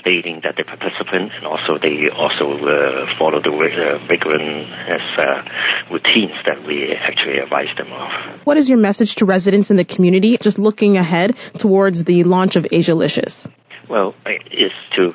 stating 0.02 0.42
that 0.44 0.56
the 0.58 0.64
participant 0.64 1.32
and 1.36 1.46
also 1.46 1.78
they 1.80 2.10
also 2.12 2.52
uh, 2.52 3.18
follow 3.18 3.42
the 3.42 3.52
uh, 3.52 4.08
rigorous 4.10 5.08
uh, 5.18 5.44
routines 5.92 6.36
that 6.46 6.64
we 6.66 6.94
actually 6.94 7.38
advise 7.40 7.76
them 7.78 7.92
of. 7.92 8.46
What 8.46 8.58
is 8.58 8.70
your 8.70 8.78
message 8.78 9.16
to 9.18 9.26
residents 9.26 9.70
in 9.70 9.78
the 9.78 9.86
community? 9.86 10.38
Just 10.42 10.60
looking 10.60 10.98
ahead 10.98 11.29
towards 11.58 12.06
the 12.06 12.24
launch 12.24 12.56
of 12.56 12.64
Asialicious? 12.66 13.48
Well, 13.90 14.14
it's 14.26 14.76
to 14.96 15.14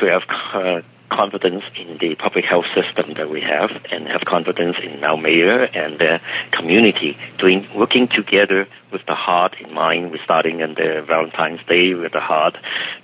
to 0.00 0.06
have 0.06 0.22
uh, 0.52 0.82
confidence 1.10 1.62
in 1.76 1.98
the 2.00 2.16
public 2.16 2.44
health 2.44 2.64
system 2.74 3.14
that 3.16 3.30
we 3.30 3.40
have 3.40 3.70
and 3.90 4.08
have 4.08 4.22
confidence 4.26 4.76
in 4.82 5.04
our 5.04 5.16
mayor 5.16 5.62
and 5.62 5.98
the 5.98 6.18
community 6.52 7.16
doing 7.38 7.66
working 7.76 8.08
together 8.08 8.66
with 8.92 9.02
the 9.06 9.14
heart 9.14 9.54
in 9.60 9.72
mind. 9.72 10.10
We're 10.10 10.24
starting 10.24 10.62
on 10.62 10.74
the 10.74 11.04
Valentine's 11.06 11.60
Day 11.68 11.94
with 11.94 12.12
the 12.12 12.20
heart 12.20 12.56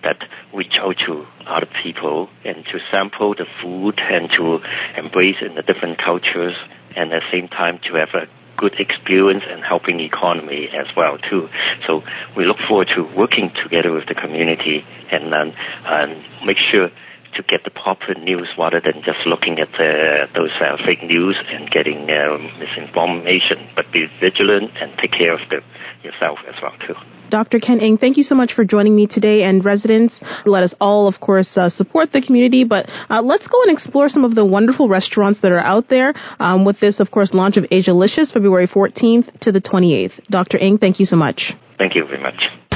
that 0.02 0.24
reach 0.52 0.74
out 0.80 0.96
to 1.06 1.26
other 1.46 1.68
people 1.82 2.28
and 2.44 2.64
to 2.66 2.80
sample 2.90 3.34
the 3.34 3.46
food 3.62 4.00
and 4.00 4.30
to 4.36 4.60
embrace 4.96 5.36
in 5.40 5.54
the 5.54 5.62
different 5.62 5.98
cultures 5.98 6.56
and 6.96 7.12
at 7.12 7.22
the 7.22 7.30
same 7.30 7.48
time 7.48 7.78
to 7.84 7.94
have 7.94 8.08
a 8.14 8.39
good 8.60 8.78
experience 8.78 9.42
and 9.48 9.64
helping 9.64 10.00
economy 10.00 10.68
as 10.68 10.86
well 10.94 11.16
too. 11.16 11.48
So 11.86 12.02
we 12.36 12.44
look 12.44 12.58
forward 12.68 12.88
to 12.94 13.02
working 13.16 13.50
together 13.62 13.90
with 13.90 14.06
the 14.06 14.14
community 14.14 14.84
and 15.10 15.32
um, 15.32 15.54
and 15.86 16.22
make 16.44 16.58
sure 16.58 16.90
to 17.34 17.42
get 17.42 17.64
the 17.64 17.70
proper 17.70 18.14
news 18.14 18.48
rather 18.58 18.80
than 18.80 19.02
just 19.04 19.26
looking 19.26 19.58
at 19.58 19.68
uh, 19.74 20.26
those 20.34 20.50
uh, 20.60 20.76
fake 20.84 21.02
news 21.02 21.36
and 21.48 21.70
getting 21.70 22.08
um, 22.10 22.50
misinformation. 22.58 23.68
But 23.76 23.92
be 23.92 24.06
vigilant 24.20 24.72
and 24.80 24.96
take 24.98 25.12
care 25.12 25.34
of 25.34 25.40
the, 25.50 25.60
yourself 26.02 26.38
as 26.48 26.54
well 26.62 26.74
too. 26.86 26.94
Dr. 27.30 27.60
Ken 27.60 27.78
Ng, 27.78 27.96
thank 27.96 28.16
you 28.16 28.24
so 28.24 28.34
much 28.34 28.54
for 28.54 28.64
joining 28.64 28.96
me 28.96 29.06
today. 29.06 29.44
And 29.44 29.64
residents, 29.64 30.20
let 30.44 30.64
us 30.64 30.74
all, 30.80 31.06
of 31.06 31.20
course, 31.20 31.56
uh, 31.56 31.68
support 31.68 32.10
the 32.10 32.20
community. 32.20 32.64
But 32.64 32.90
uh, 33.08 33.22
let's 33.22 33.46
go 33.46 33.62
and 33.62 33.70
explore 33.70 34.08
some 34.08 34.24
of 34.24 34.34
the 34.34 34.44
wonderful 34.44 34.88
restaurants 34.88 35.40
that 35.40 35.52
are 35.52 35.60
out 35.60 35.88
there 35.88 36.12
um, 36.40 36.64
with 36.64 36.80
this, 36.80 36.98
of 36.98 37.10
course, 37.12 37.32
launch 37.32 37.56
of 37.56 37.66
Asia 37.70 37.90
Asialicious, 37.90 38.32
February 38.32 38.66
14th 38.66 39.40
to 39.40 39.52
the 39.52 39.60
28th. 39.60 40.24
Dr. 40.26 40.58
Ng, 40.58 40.78
thank 40.78 41.00
you 41.00 41.06
so 41.06 41.16
much. 41.16 41.54
Thank 41.78 41.94
you 41.94 42.04
very 42.04 42.22
much. 42.22 42.69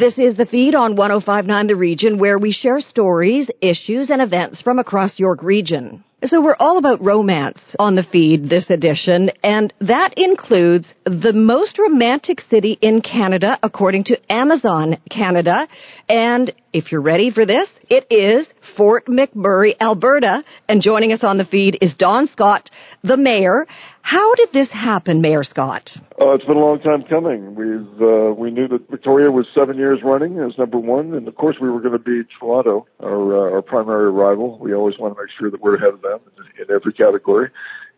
This 0.00 0.18
is 0.18 0.34
the 0.34 0.46
feed 0.46 0.74
on 0.74 0.96
1059 0.96 1.66
The 1.66 1.76
Region 1.76 2.18
where 2.18 2.38
we 2.38 2.52
share 2.52 2.80
stories, 2.80 3.50
issues, 3.60 4.08
and 4.08 4.22
events 4.22 4.62
from 4.62 4.78
across 4.78 5.18
York 5.18 5.42
Region. 5.42 6.02
So 6.24 6.40
we're 6.40 6.56
all 6.58 6.78
about 6.78 7.04
romance 7.04 7.60
on 7.78 7.96
the 7.96 8.02
feed 8.02 8.48
this 8.48 8.70
edition, 8.70 9.30
and 9.42 9.74
that 9.82 10.14
includes 10.16 10.94
the 11.04 11.34
most 11.34 11.78
romantic 11.78 12.40
city 12.40 12.78
in 12.80 13.02
Canada 13.02 13.58
according 13.62 14.04
to 14.04 14.32
Amazon 14.32 14.96
Canada. 15.10 15.68
And 16.08 16.54
if 16.72 16.92
you're 16.92 17.02
ready 17.02 17.30
for 17.30 17.44
this, 17.44 17.70
it 17.90 18.06
is 18.10 18.48
Fort 18.76 19.04
McMurray, 19.06 19.74
Alberta. 19.80 20.44
And 20.66 20.80
joining 20.80 21.12
us 21.12 21.24
on 21.24 21.36
the 21.36 21.44
feed 21.44 21.76
is 21.82 21.94
Don 21.94 22.26
Scott, 22.26 22.70
the 23.02 23.18
mayor. 23.18 23.66
How 24.02 24.34
did 24.34 24.52
this 24.52 24.72
happen, 24.72 25.20
Mayor 25.20 25.44
Scott? 25.44 25.90
Uh, 26.20 26.32
it's 26.32 26.44
been 26.44 26.56
a 26.56 26.60
long 26.60 26.80
time 26.80 27.02
coming. 27.02 27.54
We've 27.54 28.02
uh, 28.02 28.32
we 28.34 28.50
knew 28.50 28.66
that 28.68 28.90
Victoria 28.90 29.30
was 29.30 29.46
seven 29.54 29.76
years 29.76 30.00
running 30.02 30.38
as 30.38 30.56
number 30.58 30.78
one, 30.78 31.14
and 31.14 31.28
of 31.28 31.36
course 31.36 31.56
we 31.60 31.70
were 31.70 31.80
going 31.80 31.92
to 31.92 31.98
beat 31.98 32.26
Toronto, 32.38 32.86
our 33.02 33.48
uh, 33.48 33.52
our 33.52 33.62
primary 33.62 34.10
rival. 34.10 34.58
We 34.58 34.74
always 34.74 34.98
want 34.98 35.14
to 35.16 35.22
make 35.22 35.30
sure 35.30 35.50
that 35.50 35.60
we're 35.60 35.76
ahead 35.76 35.94
of 35.94 36.02
them 36.02 36.20
in, 36.38 36.62
in 36.62 36.74
every 36.74 36.92
category, 36.92 37.50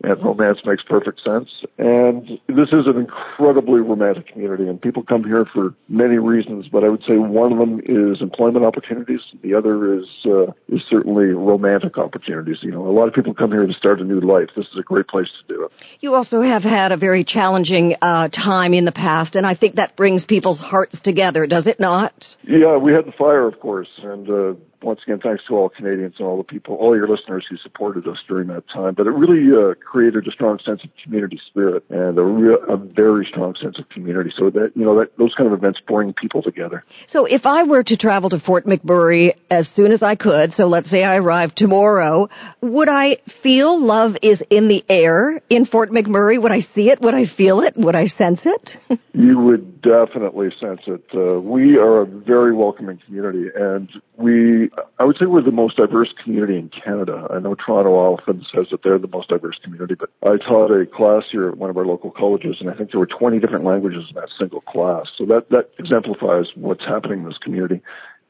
and 0.02 0.24
romance 0.24 0.60
makes 0.64 0.82
perfect 0.82 1.20
sense. 1.20 1.64
And 1.78 2.40
this 2.48 2.72
is 2.72 2.86
an 2.86 2.96
incredibly 2.96 3.80
romantic 3.80 4.26
community, 4.26 4.68
and 4.68 4.80
people 4.80 5.02
come 5.02 5.24
here 5.24 5.44
for 5.44 5.74
many 5.88 6.18
reasons. 6.18 6.68
But 6.68 6.84
I 6.84 6.88
would 6.88 7.02
say 7.04 7.16
one 7.16 7.52
of 7.52 7.58
them 7.58 7.80
is 7.84 8.20
employment 8.20 8.64
opportunities. 8.64 9.20
The 9.42 9.54
other 9.54 9.98
is 9.98 10.06
uh, 10.24 10.52
is 10.68 10.82
certainly 10.88 11.26
romantic 11.26 11.98
opportunities. 11.98 12.58
You 12.62 12.72
know, 12.72 12.86
a 12.86 12.92
lot 12.92 13.08
of 13.08 13.14
people 13.14 13.34
come 13.34 13.52
here 13.52 13.66
to 13.66 13.72
start 13.72 14.00
a 14.00 14.04
new 14.04 14.20
life. 14.20 14.50
This 14.56 14.66
is 14.66 14.78
a 14.78 14.82
great 14.82 15.08
place 15.08 15.28
to 15.40 15.54
do 15.54 15.64
it. 15.64 15.72
You 16.00 16.14
also 16.14 16.40
have 16.40 16.62
had 16.62 16.92
a 16.92 16.96
very 16.96 17.24
challenging 17.24 17.96
uh, 18.00 18.28
time 18.28 18.74
in 18.74 18.84
the 18.84 18.92
past, 18.92 19.36
and 19.36 19.46
I 19.46 19.54
think 19.54 19.76
that 19.76 19.96
brings 19.96 20.24
people's 20.24 20.58
hearts 20.58 21.00
together, 21.00 21.46
does 21.46 21.66
it 21.66 21.78
not? 21.80 22.36
Yeah, 22.42 22.76
we 22.76 22.92
had 22.92 23.06
the 23.06 23.12
fire, 23.12 23.46
of 23.46 23.60
course, 23.60 23.88
and 24.02 24.28
uh, 24.28 24.54
once 24.82 25.00
again, 25.02 25.20
thanks 25.20 25.44
to 25.48 25.54
all 25.54 25.68
Canadians 25.68 26.14
and 26.18 26.26
all 26.26 26.36
the 26.36 26.44
people, 26.44 26.76
all 26.76 26.96
your 26.96 27.08
listeners 27.08 27.46
who 27.48 27.56
supported 27.56 28.06
us 28.06 28.18
during 28.28 28.48
that 28.48 28.68
time. 28.68 28.94
But 28.94 29.06
it 29.06 29.10
really 29.10 29.50
uh, 29.52 29.74
created 29.74 30.26
a 30.26 30.30
strong 30.30 30.58
sense 30.58 30.84
of 30.84 30.90
community 31.02 31.40
spirit 31.46 31.84
and 31.90 32.18
a, 32.18 32.22
real, 32.22 32.58
a 32.68 32.76
very 32.76 33.26
strong 33.26 33.54
sense 33.54 33.78
of 33.78 33.88
community. 33.88 34.30
So 34.36 34.50
that 34.50 34.72
you 34.74 34.84
know 34.84 34.98
that 34.98 35.16
those 35.18 35.34
kind 35.34 35.46
of 35.52 35.58
events 35.58 35.80
bring 35.86 36.12
people 36.12 36.42
together. 36.42 36.84
So 37.06 37.24
if 37.24 37.46
I 37.46 37.64
were 37.64 37.82
to 37.84 37.96
travel 37.96 38.30
to 38.30 38.38
Fort 38.38 38.66
McMurray 38.66 39.36
as 39.50 39.68
soon 39.68 39.92
as 39.92 40.02
I 40.02 40.16
could, 40.16 40.52
so 40.52 40.66
let's 40.66 40.90
say 40.90 41.02
I 41.02 41.16
arrive 41.16 41.54
tomorrow, 41.54 42.28
would 42.60 42.88
I 42.88 43.18
feel 43.42 43.80
love 43.80 44.16
is 44.22 44.42
in 44.50 44.68
the 44.68 44.84
air 44.88 45.40
in 45.48 45.64
Fort 45.64 45.90
McMurray? 45.90 46.40
Would 46.40 46.52
I 46.52 46.60
see 46.60 46.90
it? 46.90 47.00
Would 47.00 47.14
I 47.14 47.26
feel 47.26 47.60
it? 47.60 47.76
Would 47.76 47.94
I 47.94 48.06
sense 48.06 48.40
it? 48.44 48.76
you 49.14 49.38
would 49.38 49.82
definitely 49.82 50.50
sense 50.58 50.80
it. 50.86 51.04
Uh, 51.14 51.40
we 51.40 51.76
are 51.76 52.02
a 52.02 52.06
very 52.06 52.54
welcoming 52.54 52.98
community, 53.04 53.46
and 53.54 53.88
we 54.16 54.70
I 54.98 55.04
would 55.04 55.16
say 55.18 55.26
we're 55.26 55.42
the 55.42 55.50
most 55.50 55.76
diverse 55.76 56.12
community 56.12 56.56
in 56.56 56.68
Canada. 56.68 57.26
I 57.30 57.38
know 57.40 57.54
Toronto 57.54 57.90
often 57.90 58.44
says 58.44 58.68
that 58.70 58.82
they're 58.82 58.98
the 58.98 59.08
most 59.08 59.28
diverse 59.28 59.58
community, 59.62 59.94
but 59.94 60.10
I 60.22 60.36
taught 60.36 60.70
a 60.70 60.86
class 60.86 61.24
here 61.30 61.48
at 61.48 61.58
one 61.58 61.70
of 61.70 61.76
our 61.76 61.84
local 61.84 62.10
colleges, 62.10 62.58
and 62.60 62.70
I 62.70 62.74
think 62.74 62.90
there 62.90 63.00
were 63.00 63.06
20 63.06 63.38
different 63.38 63.64
languages 63.64 64.04
in 64.08 64.14
that 64.14 64.30
single 64.38 64.60
class. 64.62 65.10
So 65.16 65.26
that, 65.26 65.50
that 65.50 65.70
exemplifies 65.78 66.52
what's 66.54 66.84
happening 66.84 67.20
in 67.20 67.24
this 67.26 67.38
community. 67.38 67.80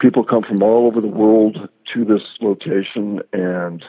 People 0.00 0.24
come 0.24 0.42
from 0.42 0.62
all 0.62 0.86
over 0.86 1.00
the 1.00 1.06
world 1.06 1.68
to 1.92 2.04
this 2.04 2.22
location, 2.40 3.20
and 3.32 3.84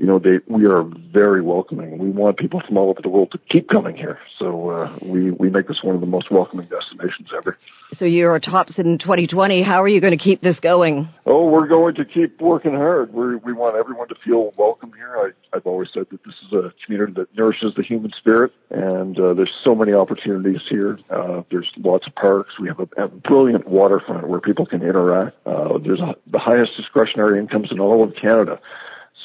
you 0.00 0.06
know, 0.06 0.18
they, 0.18 0.38
we 0.46 0.64
are 0.64 0.82
very 0.82 1.42
welcoming. 1.42 1.98
We 1.98 2.08
want 2.08 2.38
people 2.38 2.62
from 2.66 2.78
all 2.78 2.88
over 2.88 3.02
the 3.02 3.10
world 3.10 3.32
to 3.32 3.38
keep 3.50 3.68
coming 3.68 3.94
here. 3.94 4.18
So 4.38 4.70
uh, 4.70 4.98
we 5.02 5.30
we 5.30 5.50
make 5.50 5.68
this 5.68 5.82
one 5.82 5.94
of 5.94 6.00
the 6.00 6.06
most 6.06 6.30
welcoming 6.30 6.68
destinations 6.68 7.28
ever. 7.36 7.58
So 7.92 8.06
you're 8.06 8.34
a 8.34 8.40
tops 8.40 8.78
in 8.78 8.96
2020. 8.96 9.62
How 9.62 9.82
are 9.82 9.88
you 9.88 10.00
going 10.00 10.16
to 10.16 10.24
keep 10.24 10.40
this 10.40 10.58
going? 10.58 11.06
Oh, 11.26 11.50
we're 11.50 11.66
going 11.66 11.96
to 11.96 12.06
keep 12.06 12.40
working 12.40 12.72
hard. 12.72 13.12
We 13.12 13.36
we 13.36 13.52
want 13.52 13.76
everyone 13.76 14.08
to 14.08 14.14
feel 14.24 14.54
welcome 14.56 14.90
here. 14.96 15.18
I, 15.18 15.54
I've 15.54 15.66
always 15.66 15.90
said 15.92 16.06
that 16.10 16.24
this 16.24 16.34
is 16.46 16.52
a 16.54 16.72
community 16.86 17.12
that 17.16 17.36
nourishes 17.36 17.74
the 17.74 17.82
human 17.82 18.12
spirit, 18.12 18.52
and 18.70 19.20
uh, 19.20 19.34
there's 19.34 19.52
so 19.62 19.74
many 19.74 19.92
opportunities 19.92 20.62
here. 20.66 20.98
Uh, 21.10 21.42
there's 21.50 21.70
lots 21.76 22.06
of 22.06 22.14
parks. 22.14 22.58
We 22.58 22.68
have 22.68 22.80
a, 22.80 23.04
a 23.04 23.08
brilliant 23.08 23.68
waterfront 23.68 24.26
where 24.28 24.40
people 24.40 24.64
can 24.64 24.80
interact. 24.80 25.36
Uh, 25.44 25.76
there's 25.76 26.00
a, 26.00 26.16
the 26.26 26.38
highest 26.38 26.74
discretionary 26.78 27.38
incomes 27.38 27.70
in 27.70 27.80
all 27.80 28.02
of 28.02 28.16
Canada. 28.16 28.60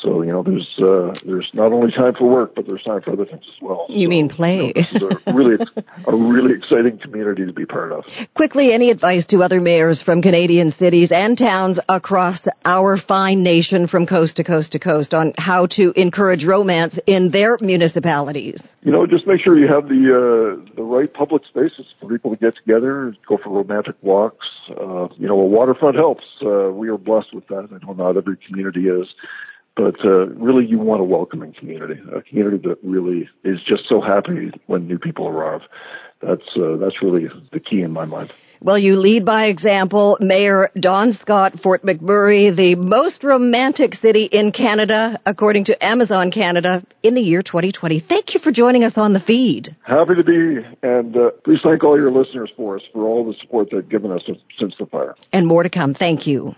So 0.01 0.21
you 0.23 0.31
know, 0.31 0.43
there's 0.43 0.67
uh, 0.77 1.17
there's 1.25 1.49
not 1.53 1.71
only 1.71 1.91
time 1.91 2.15
for 2.15 2.29
work, 2.29 2.53
but 2.55 2.67
there's 2.67 2.83
time 2.83 3.01
for 3.01 3.13
other 3.13 3.25
things 3.25 3.45
as 3.47 3.61
well. 3.61 3.85
You 3.87 4.07
so, 4.07 4.09
mean 4.09 4.29
play? 4.29 4.57
You 4.57 4.63
know, 4.67 4.71
this 4.75 4.91
is 4.91 5.01
a 5.01 5.33
really 5.33 5.65
a 6.05 6.15
really 6.15 6.53
exciting 6.53 6.97
community 6.97 7.45
to 7.45 7.53
be 7.53 7.65
part 7.65 7.93
of. 7.93 8.03
Quickly, 8.35 8.73
any 8.73 8.91
advice 8.91 9.25
to 9.27 9.41
other 9.41 9.61
mayors 9.61 10.01
from 10.01 10.21
Canadian 10.21 10.71
cities 10.71 11.11
and 11.11 11.37
towns 11.37 11.79
across 11.87 12.45
our 12.65 12.97
fine 12.97 13.41
nation, 13.41 13.87
from 13.87 14.05
coast 14.05 14.35
to 14.35 14.43
coast 14.43 14.73
to 14.73 14.79
coast, 14.79 15.13
on 15.13 15.33
how 15.37 15.67
to 15.67 15.93
encourage 15.95 16.45
romance 16.45 16.99
in 17.07 17.31
their 17.31 17.57
municipalities? 17.61 18.61
You 18.81 18.91
know, 18.91 19.07
just 19.07 19.25
make 19.25 19.39
sure 19.41 19.57
you 19.57 19.67
have 19.67 19.87
the 19.87 20.11
uh, 20.11 20.75
the 20.75 20.83
right 20.83 21.11
public 21.11 21.45
spaces 21.45 21.85
for 22.01 22.09
people 22.09 22.31
to 22.31 22.37
get 22.37 22.55
together, 22.57 23.15
go 23.27 23.37
for 23.37 23.49
romantic 23.49 23.95
walks. 24.01 24.47
Uh, 24.69 25.07
you 25.15 25.27
know, 25.27 25.39
a 25.39 25.45
waterfront 25.45 25.95
helps. 25.95 26.25
Uh, 26.45 26.69
we 26.71 26.89
are 26.89 26.97
blessed 26.97 27.33
with 27.33 27.47
that. 27.47 27.69
I 27.71 27.85
know 27.85 27.93
not 27.93 28.17
every 28.17 28.35
community 28.45 28.87
is 28.89 29.07
but 29.75 30.03
uh, 30.05 30.27
really 30.27 30.65
you 30.65 30.79
want 30.79 31.01
a 31.01 31.03
welcoming 31.03 31.53
community, 31.53 32.01
a 32.13 32.21
community 32.21 32.57
that 32.67 32.77
really 32.83 33.29
is 33.43 33.61
just 33.63 33.87
so 33.87 34.01
happy 34.01 34.51
when 34.67 34.87
new 34.87 34.97
people 34.97 35.27
arrive. 35.27 35.61
That's 36.21 36.55
uh, 36.55 36.77
that's 36.77 37.01
really 37.01 37.27
the 37.51 37.59
key 37.59 37.81
in 37.81 37.91
my 37.91 38.05
mind. 38.05 38.31
Well, 38.61 38.79
you 38.79 38.95
lead 38.95 39.25
by 39.25 39.47
example. 39.47 40.17
Mayor 40.19 40.71
Don 40.79 41.13
Scott, 41.13 41.59
Fort 41.59 41.83
McMurray, 41.83 42.55
the 42.55 42.75
most 42.75 43.23
romantic 43.23 43.93
city 43.93 44.23
in 44.23 44.53
Canada, 44.53 45.19
according 45.25 45.65
to 45.65 45.85
Amazon 45.85 46.31
Canada, 46.31 46.83
in 47.03 47.13
the 47.13 47.21
year 47.21 47.43
2020. 47.43 47.99
Thank 47.99 48.33
you 48.33 48.39
for 48.39 48.51
joining 48.51 48.83
us 48.83 48.97
on 48.97 49.13
the 49.13 49.19
feed. 49.19 49.75
Happy 49.83 50.15
to 50.15 50.23
be, 50.23 50.65
and 50.81 51.15
uh, 51.15 51.31
please 51.43 51.59
thank 51.61 51.83
all 51.83 51.97
your 51.97 52.11
listeners 52.11 52.51
for 52.55 52.77
us 52.77 52.81
for 52.93 53.05
all 53.05 53.25
the 53.25 53.37
support 53.39 53.69
they've 53.71 53.87
given 53.87 54.11
us 54.11 54.23
since 54.57 54.73
the 54.79 54.85
fire. 54.85 55.15
And 55.31 55.45
more 55.45 55.63
to 55.63 55.69
come. 55.69 55.93
Thank 55.93 56.25
you. 56.25 56.55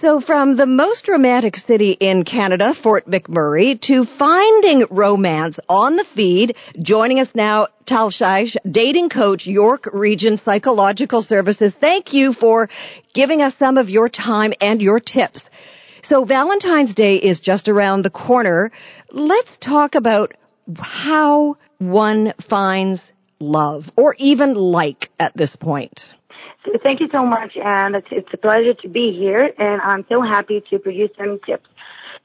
So 0.00 0.18
from 0.18 0.56
the 0.56 0.64
most 0.64 1.08
romantic 1.08 1.56
city 1.56 1.90
in 1.90 2.24
Canada, 2.24 2.72
Fort 2.72 3.04
McMurray, 3.06 3.78
to 3.82 4.04
finding 4.04 4.86
romance 4.88 5.60
on 5.68 5.96
the 5.96 6.06
feed, 6.14 6.56
joining 6.80 7.20
us 7.20 7.28
now, 7.34 7.66
Tal 7.84 8.10
Shaish, 8.10 8.56
dating 8.70 9.10
coach, 9.10 9.46
York 9.46 9.90
Region 9.92 10.38
Psychological 10.38 11.20
Services. 11.20 11.74
Thank 11.78 12.14
you 12.14 12.32
for 12.32 12.70
giving 13.12 13.42
us 13.42 13.54
some 13.58 13.76
of 13.76 13.90
your 13.90 14.08
time 14.08 14.54
and 14.62 14.80
your 14.80 15.00
tips. 15.00 15.44
So 16.02 16.24
Valentine's 16.24 16.94
Day 16.94 17.16
is 17.16 17.38
just 17.38 17.68
around 17.68 18.00
the 18.00 18.10
corner. 18.10 18.72
Let's 19.10 19.58
talk 19.58 19.96
about 19.96 20.32
how 20.78 21.58
one 21.76 22.32
finds 22.48 23.02
love 23.38 23.84
or 23.98 24.14
even 24.16 24.54
like 24.54 25.10
at 25.18 25.36
this 25.36 25.56
point. 25.56 26.06
So 26.64 26.72
thank 26.82 27.00
you 27.00 27.08
so 27.10 27.24
much, 27.24 27.56
and 27.56 27.96
it's, 27.96 28.08
it's 28.10 28.28
a 28.32 28.36
pleasure 28.36 28.74
to 28.74 28.88
be 28.88 29.12
here, 29.12 29.52
and 29.58 29.80
I'm 29.80 30.04
so 30.08 30.20
happy 30.20 30.62
to 30.70 30.78
produce 30.78 31.10
some 31.16 31.40
tips. 31.46 31.68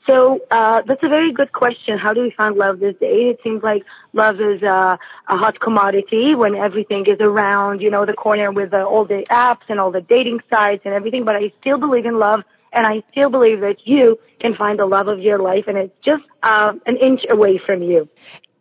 So 0.05 0.39
uh, 0.51 0.81
that's 0.85 1.03
a 1.03 1.09
very 1.09 1.31
good 1.31 1.51
question. 1.51 1.97
How 1.97 2.13
do 2.13 2.21
we 2.21 2.31
find 2.31 2.55
love 2.55 2.79
this 2.79 2.95
day? 2.97 3.29
It 3.29 3.39
seems 3.43 3.63
like 3.63 3.83
love 4.13 4.39
is 4.39 4.61
uh, 4.61 4.97
a 5.27 5.37
hot 5.37 5.59
commodity 5.59 6.35
when 6.35 6.53
everything 6.55 7.07
is 7.07 7.17
around, 7.19 7.81
you 7.81 7.89
know, 7.89 8.05
the 8.05 8.13
corner 8.13 8.51
with 8.51 8.73
uh, 8.73 8.83
all 8.83 9.05
the 9.05 9.25
apps 9.31 9.63
and 9.69 9.79
all 9.79 9.91
the 9.91 10.01
dating 10.01 10.41
sites 10.49 10.83
and 10.85 10.93
everything. 10.93 11.23
But 11.23 11.35
I 11.37 11.51
still 11.61 11.77
believe 11.77 12.05
in 12.05 12.19
love, 12.19 12.43
and 12.71 12.85
I 12.85 13.03
still 13.11 13.29
believe 13.29 13.61
that 13.61 13.87
you 13.87 14.19
can 14.39 14.53
find 14.53 14.77
the 14.77 14.85
love 14.85 15.07
of 15.07 15.19
your 15.21 15.39
life, 15.39 15.65
and 15.67 15.77
it's 15.77 15.97
just 16.03 16.23
uh, 16.43 16.73
an 16.85 16.97
inch 16.97 17.25
away 17.29 17.57
from 17.57 17.81
you. 17.81 18.07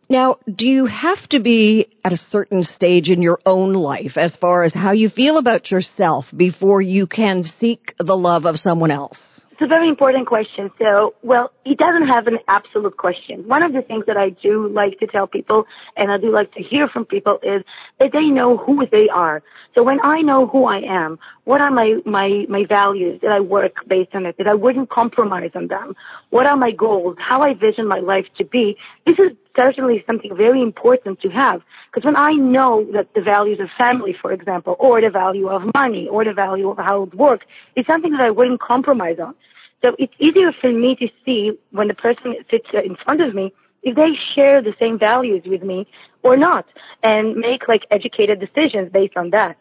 Now, 0.07 0.37
do 0.53 0.67
you 0.67 0.85
have 0.85 1.27
to 1.29 1.39
be 1.39 1.87
at 2.03 2.13
a 2.13 2.17
certain 2.17 2.63
stage 2.63 3.09
in 3.09 3.23
your 3.23 3.39
own 3.45 3.73
life 3.73 4.17
as 4.17 4.35
far 4.35 4.63
as 4.63 4.73
how 4.73 4.91
you 4.91 5.09
feel 5.09 5.37
about 5.37 5.71
yourself 5.71 6.25
before 6.35 6.81
you 6.81 7.07
can 7.07 7.43
seek 7.43 7.95
the 7.97 8.15
love 8.15 8.45
of 8.45 8.57
someone 8.57 8.91
else? 8.91 9.19
It's 9.51 9.61
a 9.61 9.67
very 9.67 9.87
important 9.87 10.27
question. 10.27 10.69
So, 10.77 11.15
well, 11.23 11.49
it 11.63 11.77
doesn't 11.77 12.07
have 12.07 12.27
an 12.27 12.39
absolute 12.45 12.97
question. 12.97 13.47
One 13.47 13.63
of 13.63 13.71
the 13.71 13.81
things 13.81 14.03
that 14.07 14.17
I 14.17 14.31
do 14.31 14.67
like 14.67 14.99
to 14.99 15.07
tell 15.07 15.27
people 15.27 15.65
and 15.95 16.11
I 16.11 16.17
do 16.17 16.29
like 16.29 16.53
to 16.55 16.61
hear 16.61 16.89
from 16.89 17.05
people 17.05 17.39
is 17.41 17.63
that 17.97 18.11
they 18.11 18.25
know 18.25 18.57
who 18.57 18.85
they 18.85 19.07
are. 19.07 19.41
So 19.73 19.81
when 19.81 19.99
I 20.03 20.21
know 20.21 20.45
who 20.45 20.65
I 20.65 20.81
am, 20.81 21.19
what 21.45 21.61
are 21.61 21.71
my, 21.71 21.95
my, 22.05 22.45
my 22.49 22.65
values 22.65 23.21
that 23.21 23.31
I 23.31 23.39
work 23.39 23.77
based 23.87 24.13
on 24.13 24.25
it, 24.25 24.37
that 24.39 24.47
I 24.47 24.55
wouldn't 24.55 24.89
compromise 24.89 25.51
on 25.55 25.67
them? 25.67 25.95
What 26.31 26.45
are 26.45 26.57
my 26.57 26.71
goals? 26.71 27.15
How 27.17 27.41
I 27.41 27.53
vision 27.53 27.87
my 27.87 27.99
life 27.99 28.25
to 28.37 28.43
be? 28.43 28.75
This 29.05 29.17
is 29.17 29.31
certainly 29.55 30.03
something 30.05 30.35
very 30.35 30.61
important 30.61 31.21
to 31.21 31.29
have. 31.29 31.61
Because 31.91 32.05
when 32.05 32.15
I 32.15 32.33
know 32.33 32.85
that 32.93 33.13
the 33.13 33.21
values 33.21 33.59
of 33.59 33.69
family, 33.77 34.13
for 34.19 34.31
example, 34.31 34.75
or 34.79 35.01
the 35.01 35.09
value 35.09 35.47
of 35.47 35.73
money, 35.73 36.07
or 36.07 36.23
the 36.25 36.33
value 36.33 36.69
of 36.69 36.77
how 36.77 37.03
it 37.03 37.13
works, 37.13 37.45
is 37.75 37.85
something 37.85 38.11
that 38.11 38.21
I 38.21 38.31
wouldn't 38.31 38.59
compromise 38.59 39.19
on. 39.19 39.35
So 39.83 39.95
it's 39.99 40.13
easier 40.19 40.51
for 40.51 40.71
me 40.71 40.95
to 40.95 41.07
see 41.25 41.51
when 41.71 41.87
the 41.87 41.93
person 41.93 42.35
sits 42.49 42.67
in 42.73 42.95
front 42.95 43.21
of 43.21 43.35
me 43.35 43.53
if 43.83 43.95
they 43.95 44.13
share 44.33 44.61
the 44.61 44.73
same 44.79 44.97
values 44.97 45.43
with 45.45 45.61
me 45.61 45.87
or 46.23 46.35
not 46.35 46.65
and 47.03 47.35
make 47.35 47.67
like 47.67 47.85
educated 47.91 48.39
decisions 48.39 48.91
based 48.91 49.15
on 49.15 49.29
that. 49.29 49.57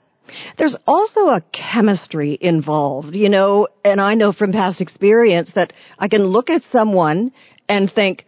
There's 0.56 0.76
also 0.86 1.28
a 1.28 1.42
chemistry 1.52 2.38
involved, 2.40 3.14
you 3.14 3.28
know, 3.28 3.68
and 3.84 4.00
I 4.00 4.14
know 4.14 4.32
from 4.32 4.52
past 4.52 4.80
experience 4.80 5.52
that 5.54 5.74
I 5.98 6.08
can 6.08 6.24
look 6.24 6.48
at 6.48 6.62
someone 6.72 7.32
and 7.68 7.92
think, 7.92 8.24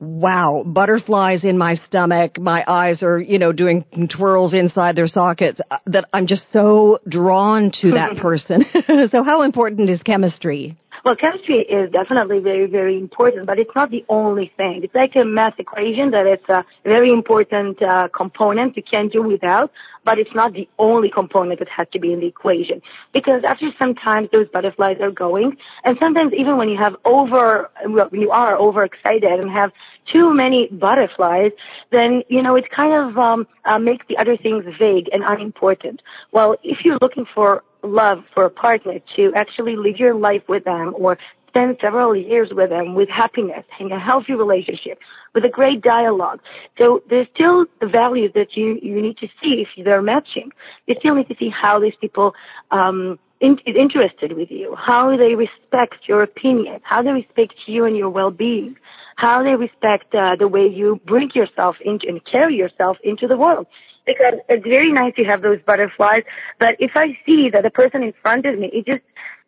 wow, 0.00 0.62
butterflies 0.64 1.44
in 1.44 1.58
my 1.58 1.74
stomach, 1.74 2.38
my 2.38 2.64
eyes 2.66 3.02
are, 3.02 3.18
you 3.18 3.38
know, 3.38 3.52
doing 3.52 3.84
twirls 4.08 4.54
inside 4.54 4.96
their 4.96 5.06
sockets, 5.06 5.60
uh, 5.70 5.78
that 5.86 6.06
I'm 6.12 6.26
just 6.26 6.52
so 6.52 7.00
drawn 7.08 7.72
to 7.80 7.92
that 7.92 8.16
person. 8.22 8.64
so 9.08 9.22
how 9.22 9.42
important 9.42 9.90
is 9.90 10.02
chemistry? 10.02 10.76
Well, 11.04 11.16
chemistry 11.16 11.60
is 11.60 11.90
definitely 11.90 12.40
very, 12.40 12.66
very 12.66 12.96
important, 12.98 13.46
but 13.46 13.58
it's 13.58 13.70
not 13.74 13.90
the 13.90 14.04
only 14.08 14.52
thing. 14.56 14.82
It's 14.82 14.94
like 14.94 15.16
a 15.16 15.24
math 15.24 15.58
equation 15.58 16.10
that 16.10 16.26
it's 16.26 16.48
a 16.48 16.64
very 16.84 17.10
important 17.12 17.80
uh, 17.82 18.08
component 18.08 18.76
you 18.76 18.82
can't 18.82 19.12
do 19.12 19.22
without, 19.22 19.70
but 20.04 20.18
it's 20.18 20.34
not 20.34 20.52
the 20.52 20.68
only 20.78 21.10
component 21.10 21.58
that 21.60 21.68
has 21.68 21.86
to 21.92 21.98
be 21.98 22.12
in 22.12 22.20
the 22.20 22.26
equation. 22.26 22.82
Because 23.12 23.44
after 23.44 23.70
some 23.78 23.94
time, 23.94 24.28
those 24.32 24.48
butterflies 24.48 24.98
are 25.00 25.10
going, 25.10 25.56
and 25.84 25.96
sometimes 25.98 26.32
even 26.32 26.56
when 26.56 26.68
you 26.68 26.76
have 26.76 26.96
over, 27.04 27.70
when 27.84 28.20
you 28.20 28.30
are 28.30 28.56
overexcited 28.56 29.38
and 29.40 29.50
have 29.50 29.72
too 30.12 30.34
many 30.34 30.68
butterflies, 30.68 31.52
then, 31.90 32.22
you 32.28 32.42
know, 32.42 32.56
it 32.56 32.70
kind 32.70 32.92
of 32.92 33.18
um, 33.18 33.46
uh, 33.64 33.78
makes 33.78 34.04
the 34.08 34.16
other 34.16 34.36
things 34.36 34.64
vague 34.78 35.08
and 35.12 35.22
unimportant. 35.24 36.02
Well, 36.32 36.56
if 36.62 36.84
you're 36.84 36.98
looking 37.00 37.26
for 37.34 37.62
love 37.82 38.24
for 38.34 38.44
a 38.44 38.50
partner 38.50 38.98
to 39.16 39.32
actually 39.34 39.76
live 39.76 39.98
your 39.98 40.14
life 40.14 40.42
with 40.48 40.64
them 40.64 40.94
or 40.96 41.18
spend 41.48 41.76
several 41.80 42.14
years 42.14 42.50
with 42.52 42.70
them 42.70 42.94
with 42.94 43.08
happiness 43.08 43.64
and 43.80 43.90
a 43.92 43.98
healthy 43.98 44.34
relationship 44.34 44.98
with 45.34 45.44
a 45.44 45.48
great 45.48 45.80
dialogue. 45.82 46.40
So 46.76 47.02
there's 47.08 47.26
still 47.34 47.66
the 47.80 47.86
values 47.86 48.32
that 48.34 48.56
you, 48.56 48.78
you 48.82 49.00
need 49.00 49.16
to 49.18 49.28
see 49.42 49.64
if 49.64 49.84
they're 49.84 50.02
matching. 50.02 50.52
You 50.86 50.94
still 50.98 51.14
need 51.14 51.28
to 51.28 51.36
see 51.38 51.48
how 51.48 51.80
these 51.80 51.96
people, 52.00 52.34
um, 52.70 53.18
in, 53.40 53.58
is 53.64 53.76
interested 53.76 54.32
with 54.32 54.50
you, 54.50 54.74
how 54.76 55.16
they 55.16 55.34
respect 55.34 56.06
your 56.06 56.22
opinion, 56.22 56.80
how 56.82 57.02
they 57.02 57.12
respect 57.12 57.54
you 57.66 57.84
and 57.84 57.96
your 57.96 58.10
well-being, 58.10 58.76
how 59.16 59.42
they 59.42 59.54
respect 59.54 60.14
uh, 60.14 60.36
the 60.36 60.48
way 60.48 60.66
you 60.66 61.00
bring 61.06 61.30
yourself 61.34 61.76
into 61.80 62.08
and 62.08 62.24
carry 62.24 62.56
yourself 62.56 62.98
into 63.02 63.26
the 63.26 63.36
world 63.36 63.66
because 64.08 64.40
it's 64.48 64.66
very 64.66 64.90
nice 64.90 65.14
to 65.16 65.24
have 65.24 65.42
those 65.42 65.60
butterflies. 65.64 66.24
But 66.58 66.76
if 66.80 66.92
I 66.96 67.16
see 67.24 67.50
that 67.50 67.62
the 67.62 67.70
person 67.70 68.02
in 68.02 68.14
front 68.22 68.46
of 68.46 68.58
me, 68.58 68.68
it 68.72 68.86
just 68.86 69.02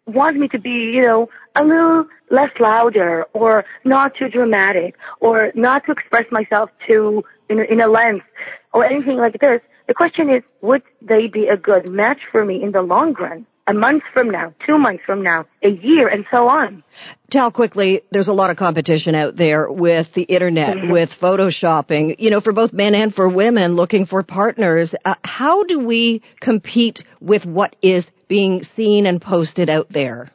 wants 0.06 0.38
me 0.38 0.48
to 0.48 0.58
be, 0.58 0.70
you 0.70 1.02
know, 1.02 1.28
a 1.56 1.64
little 1.64 2.06
less 2.30 2.50
louder 2.60 3.24
or 3.32 3.64
not 3.84 4.14
too 4.14 4.28
dramatic 4.28 4.96
or 5.20 5.50
not 5.54 5.84
to 5.86 5.92
express 5.92 6.26
myself 6.30 6.70
too 6.86 7.24
in, 7.48 7.58
in 7.58 7.80
a 7.80 7.88
length 7.88 8.26
or 8.72 8.84
anything 8.84 9.16
like 9.16 9.40
this. 9.40 9.60
The 9.88 9.94
question 9.94 10.30
is, 10.30 10.42
would 10.60 10.82
they 11.02 11.26
be 11.26 11.48
a 11.48 11.56
good 11.56 11.88
match 11.88 12.20
for 12.30 12.44
me 12.44 12.62
in 12.62 12.72
the 12.72 12.82
long 12.82 13.14
run? 13.14 13.46
A 13.66 13.74
month 13.74 14.02
from 14.12 14.30
now, 14.30 14.52
two 14.66 14.78
months 14.78 15.02
from 15.06 15.22
now, 15.22 15.46
a 15.62 15.70
year, 15.70 16.08
and 16.08 16.24
so 16.30 16.48
on. 16.48 16.82
Tell 17.30 17.50
quickly, 17.50 18.02
there's 18.10 18.28
a 18.28 18.32
lot 18.32 18.50
of 18.50 18.56
competition 18.56 19.14
out 19.14 19.36
there 19.36 19.70
with 19.70 20.12
the 20.14 20.22
internet, 20.22 20.76
mm-hmm. 20.76 20.92
with 20.92 21.10
photoshopping, 21.20 22.16
you 22.18 22.30
know, 22.30 22.40
for 22.40 22.52
both 22.52 22.72
men 22.72 22.94
and 22.94 23.14
for 23.14 23.28
women 23.28 23.76
looking 23.76 24.06
for 24.06 24.22
partners. 24.22 24.94
Uh, 25.04 25.14
how 25.22 25.62
do 25.64 25.78
we 25.78 26.22
compete 26.40 27.04
with 27.20 27.44
what 27.44 27.76
is 27.82 28.06
being 28.28 28.62
seen 28.62 29.06
and 29.06 29.20
posted 29.22 29.68
out 29.68 29.88
there? 29.90 30.28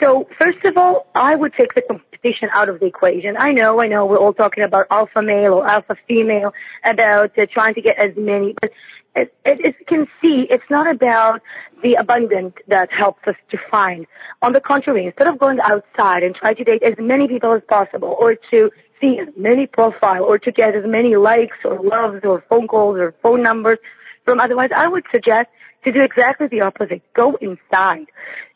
So, 0.00 0.28
first 0.38 0.64
of 0.64 0.76
all, 0.76 1.06
I 1.14 1.34
would 1.34 1.54
take 1.54 1.74
the 1.74 1.82
competition 2.26 2.50
out 2.52 2.68
of 2.68 2.80
the 2.80 2.86
equation. 2.86 3.36
I 3.36 3.52
know, 3.52 3.80
I 3.80 3.88
know, 3.88 4.06
we're 4.06 4.18
all 4.18 4.32
talking 4.32 4.64
about 4.64 4.86
alpha 4.90 5.22
male 5.22 5.54
or 5.54 5.66
alpha 5.66 5.96
female, 6.08 6.52
about 6.84 7.38
uh, 7.38 7.46
trying 7.46 7.74
to 7.74 7.80
get 7.80 7.98
as 7.98 8.12
many, 8.16 8.54
but 8.60 8.70
as, 9.14 9.28
as 9.44 9.58
you 9.62 9.72
can 9.86 10.06
see, 10.20 10.46
it's 10.50 10.68
not 10.68 10.86
about 10.88 11.40
the 11.82 11.94
abundance 11.94 12.54
that 12.68 12.92
helps 12.92 13.26
us 13.26 13.36
to 13.50 13.58
find. 13.70 14.06
On 14.42 14.52
the 14.52 14.60
contrary, 14.60 15.06
instead 15.06 15.26
of 15.26 15.38
going 15.38 15.58
outside 15.60 16.22
and 16.22 16.34
try 16.34 16.52
to 16.52 16.64
date 16.64 16.82
as 16.82 16.94
many 16.98 17.26
people 17.26 17.52
as 17.52 17.62
possible 17.68 18.16
or 18.18 18.34
to 18.50 18.70
see 19.00 19.18
as 19.18 19.28
many 19.36 19.66
profiles 19.66 20.26
or 20.26 20.38
to 20.38 20.50
get 20.52 20.74
as 20.74 20.84
many 20.86 21.16
likes 21.16 21.56
or 21.64 21.80
loves 21.82 22.24
or 22.24 22.44
phone 22.48 22.66
calls 22.66 22.98
or 22.98 23.14
phone 23.22 23.42
numbers 23.42 23.78
from 24.24 24.40
otherwise, 24.40 24.70
I 24.74 24.88
would 24.88 25.04
suggest 25.12 25.48
to 25.84 25.92
do 25.92 26.00
exactly 26.00 26.48
the 26.48 26.62
opposite. 26.62 27.00
Go 27.14 27.36
inside. 27.36 28.06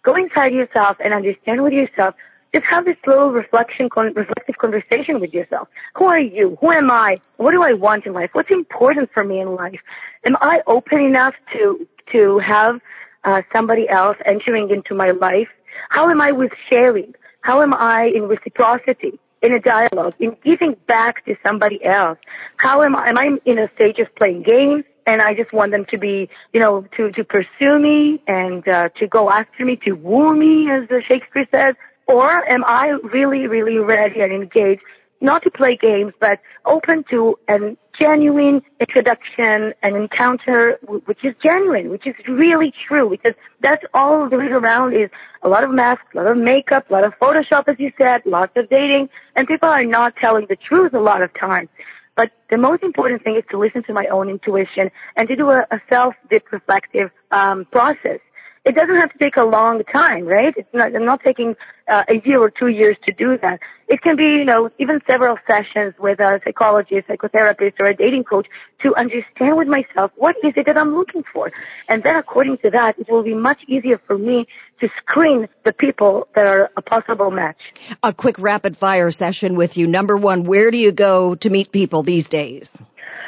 Go 0.02 0.16
inside 0.16 0.52
yourself 0.52 0.96
and 1.02 1.14
understand 1.14 1.62
with 1.62 1.72
yourself 1.72 2.14
just 2.52 2.66
have 2.66 2.84
this 2.84 2.96
little 3.06 3.30
reflection, 3.30 3.88
con- 3.88 4.12
reflective 4.14 4.58
conversation 4.58 5.20
with 5.20 5.32
yourself. 5.32 5.68
Who 5.96 6.06
are 6.06 6.18
you? 6.18 6.56
Who 6.60 6.70
am 6.70 6.90
I? 6.90 7.16
What 7.36 7.52
do 7.52 7.62
I 7.62 7.72
want 7.72 8.06
in 8.06 8.12
life? 8.12 8.30
What's 8.32 8.50
important 8.50 9.10
for 9.12 9.24
me 9.24 9.40
in 9.40 9.54
life? 9.54 9.80
Am 10.24 10.36
I 10.40 10.60
open 10.66 11.00
enough 11.00 11.34
to 11.52 11.86
to 12.12 12.38
have 12.38 12.80
uh, 13.24 13.42
somebody 13.52 13.88
else 13.88 14.16
entering 14.24 14.70
into 14.70 14.94
my 14.94 15.10
life? 15.10 15.48
How 15.88 16.10
am 16.10 16.20
I 16.20 16.32
with 16.32 16.52
sharing? 16.68 17.14
How 17.42 17.62
am 17.62 17.72
I 17.72 18.10
in 18.14 18.24
reciprocity? 18.24 19.18
in 19.42 19.54
a 19.54 19.60
dialogue, 19.60 20.14
in 20.18 20.36
giving 20.44 20.76
back 20.86 21.24
to 21.24 21.34
somebody 21.42 21.82
else. 21.84 22.18
How 22.56 22.82
am 22.82 22.94
I, 22.94 23.08
am 23.08 23.18
I 23.18 23.38
in 23.44 23.58
a 23.58 23.70
stage 23.74 23.98
of 23.98 24.14
playing 24.14 24.42
games? 24.42 24.84
And 25.06 25.22
I 25.22 25.34
just 25.34 25.52
want 25.52 25.72
them 25.72 25.86
to 25.86 25.98
be, 25.98 26.28
you 26.52 26.60
know, 26.60 26.86
to, 26.96 27.10
to 27.12 27.24
pursue 27.24 27.78
me 27.78 28.22
and, 28.26 28.66
uh, 28.68 28.90
to 28.96 29.06
go 29.06 29.30
after 29.30 29.64
me, 29.64 29.76
to 29.84 29.92
woo 29.92 30.36
me, 30.36 30.70
as 30.70 30.86
Shakespeare 31.06 31.48
says. 31.50 31.74
Or 32.10 32.48
am 32.50 32.64
I 32.66 32.88
really, 33.04 33.46
really 33.46 33.78
ready 33.78 34.20
and 34.20 34.32
engaged, 34.32 34.82
not 35.20 35.44
to 35.44 35.50
play 35.50 35.76
games, 35.76 36.12
but 36.18 36.40
open 36.64 37.04
to 37.10 37.38
a 37.48 37.76
genuine 37.96 38.62
introduction, 38.80 39.74
an 39.82 39.94
encounter, 39.94 40.78
which 41.06 41.24
is 41.24 41.34
genuine, 41.40 41.88
which 41.88 42.08
is 42.08 42.16
really 42.26 42.72
true, 42.88 43.10
because 43.10 43.34
that's 43.60 43.84
all 43.94 44.28
there 44.28 44.44
is 44.44 44.50
around 44.50 44.94
is 44.94 45.08
a 45.42 45.48
lot 45.48 45.62
of 45.62 45.70
masks, 45.70 46.06
a 46.14 46.16
lot 46.16 46.26
of 46.26 46.36
makeup, 46.36 46.90
a 46.90 46.92
lot 46.92 47.04
of 47.04 47.12
Photoshop, 47.20 47.68
as 47.68 47.76
you 47.78 47.92
said, 47.96 48.22
lots 48.24 48.52
of 48.56 48.68
dating, 48.68 49.08
and 49.36 49.46
people 49.46 49.68
are 49.68 49.84
not 49.84 50.16
telling 50.16 50.46
the 50.48 50.56
truth 50.56 50.92
a 50.94 51.00
lot 51.00 51.22
of 51.22 51.32
times. 51.34 51.68
But 52.16 52.32
the 52.50 52.58
most 52.58 52.82
important 52.82 53.22
thing 53.22 53.36
is 53.36 53.44
to 53.50 53.58
listen 53.58 53.84
to 53.84 53.92
my 53.92 54.06
own 54.06 54.28
intuition 54.28 54.90
and 55.16 55.28
to 55.28 55.36
do 55.36 55.50
a, 55.50 55.60
a 55.70 55.80
self-dip 55.88 56.50
reflective 56.50 57.10
um, 57.30 57.66
process 57.66 58.18
it 58.64 58.74
doesn't 58.74 58.96
have 58.96 59.10
to 59.12 59.18
take 59.18 59.36
a 59.36 59.44
long 59.44 59.82
time, 59.84 60.26
right? 60.26 60.52
It's 60.54 60.68
not, 60.74 60.94
I'm 60.94 61.06
not 61.06 61.22
taking 61.24 61.56
uh, 61.88 62.04
a 62.08 62.20
year 62.26 62.40
or 62.40 62.50
two 62.50 62.68
years 62.68 62.96
to 63.06 63.12
do 63.12 63.38
that. 63.38 63.60
It 63.88 64.02
can 64.02 64.16
be, 64.16 64.24
you 64.24 64.44
know, 64.44 64.70
even 64.78 65.00
several 65.06 65.38
sessions 65.46 65.94
with 65.98 66.20
a 66.20 66.40
psychologist, 66.44 67.08
psychotherapist, 67.08 67.80
or 67.80 67.86
a 67.86 67.96
dating 67.96 68.24
coach 68.24 68.46
to 68.82 68.94
understand 68.96 69.56
with 69.56 69.66
myself 69.66 70.12
what 70.16 70.36
is 70.44 70.52
it 70.56 70.66
that 70.66 70.76
I'm 70.76 70.94
looking 70.94 71.24
for. 71.32 71.50
And 71.88 72.02
then 72.02 72.16
according 72.16 72.58
to 72.58 72.70
that, 72.70 72.98
it 72.98 73.08
will 73.10 73.22
be 73.22 73.34
much 73.34 73.60
easier 73.66 73.98
for 74.06 74.18
me 74.18 74.46
to 74.80 74.88
screen 74.98 75.48
the 75.64 75.72
people 75.72 76.28
that 76.34 76.46
are 76.46 76.70
a 76.76 76.82
possible 76.82 77.30
match. 77.30 77.58
A 78.02 78.12
quick 78.12 78.38
rapid 78.38 78.76
fire 78.76 79.10
session 79.10 79.56
with 79.56 79.78
you. 79.78 79.86
Number 79.86 80.18
one, 80.18 80.44
where 80.44 80.70
do 80.70 80.76
you 80.76 80.92
go 80.92 81.34
to 81.36 81.48
meet 81.48 81.72
people 81.72 82.02
these 82.02 82.28
days? 82.28 82.70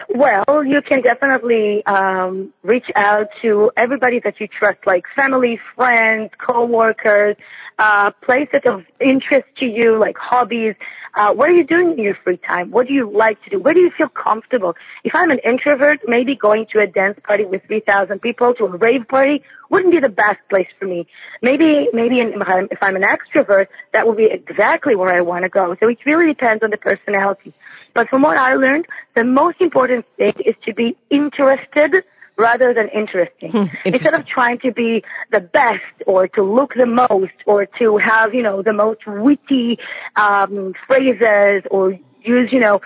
Well, 0.08 0.64
you 0.64 0.82
can 0.82 1.02
definitely 1.02 1.84
um, 1.86 2.52
reach 2.62 2.90
out 2.94 3.28
to 3.42 3.70
everybody 3.76 4.20
that 4.20 4.40
you 4.40 4.48
trust, 4.48 4.86
like 4.86 5.04
family, 5.14 5.58
friends, 5.74 6.30
coworkers, 6.38 7.36
uh, 7.78 8.10
places 8.22 8.60
of 8.64 8.84
interest 9.00 9.46
to 9.58 9.66
you, 9.66 9.98
like 9.98 10.16
hobbies. 10.18 10.74
Uh, 11.14 11.32
what 11.34 11.48
are 11.48 11.52
you 11.52 11.64
doing 11.64 11.92
in 11.92 11.98
your 11.98 12.14
free 12.14 12.36
time? 12.36 12.70
What 12.70 12.88
do 12.88 12.94
you 12.94 13.10
like 13.10 13.42
to 13.44 13.50
do? 13.50 13.58
Where 13.60 13.74
do 13.74 13.80
you 13.80 13.90
feel 13.90 14.08
comfortable? 14.08 14.76
If 15.04 15.14
I'm 15.14 15.30
an 15.30 15.38
introvert, 15.38 16.00
maybe 16.06 16.34
going 16.34 16.66
to 16.72 16.80
a 16.80 16.86
dance 16.86 17.18
party 17.22 17.44
with 17.44 17.62
3,000 17.66 18.20
people 18.20 18.54
to 18.54 18.64
a 18.64 18.76
rave 18.76 19.06
party 19.08 19.42
wouldn't 19.72 19.92
be 19.92 19.98
the 19.98 20.10
best 20.10 20.38
place 20.50 20.68
for 20.78 20.84
me. 20.84 21.06
Maybe, 21.40 21.88
maybe 21.92 22.20
if 22.20 22.82
I'm 22.82 22.94
an 22.94 23.02
extrovert, 23.02 23.68
that 23.92 24.06
would 24.06 24.18
be 24.18 24.26
exactly 24.26 24.94
where 24.94 25.08
I 25.08 25.22
want 25.22 25.44
to 25.44 25.48
go. 25.48 25.74
So 25.80 25.88
it 25.88 25.98
really 26.04 26.26
depends 26.26 26.62
on 26.62 26.70
the 26.70 26.76
personality. 26.76 27.54
But 27.94 28.08
from 28.10 28.22
what 28.22 28.36
I 28.36 28.54
learned, 28.54 28.86
the 29.16 29.24
most 29.24 29.60
important 29.60 30.04
thing 30.18 30.34
is 30.44 30.54
to 30.66 30.74
be 30.74 30.96
interested 31.10 32.04
rather 32.36 32.74
than 32.74 32.88
interesting. 32.88 33.50
Hmm, 33.50 33.64
Instead 33.84 34.14
of 34.14 34.26
trying 34.26 34.58
to 34.60 34.72
be 34.72 35.04
the 35.30 35.40
best 35.40 35.94
or 36.06 36.28
to 36.28 36.42
look 36.42 36.74
the 36.74 36.86
most 36.86 37.32
or 37.46 37.66
to 37.78 37.96
have, 37.96 38.34
you 38.34 38.42
know, 38.42 38.62
the 38.62 38.72
most 38.74 39.00
witty 39.06 39.78
um, 40.16 40.74
phrases 40.86 41.62
or 41.70 41.98
use, 42.22 42.52
you 42.52 42.60
know, 42.60 42.80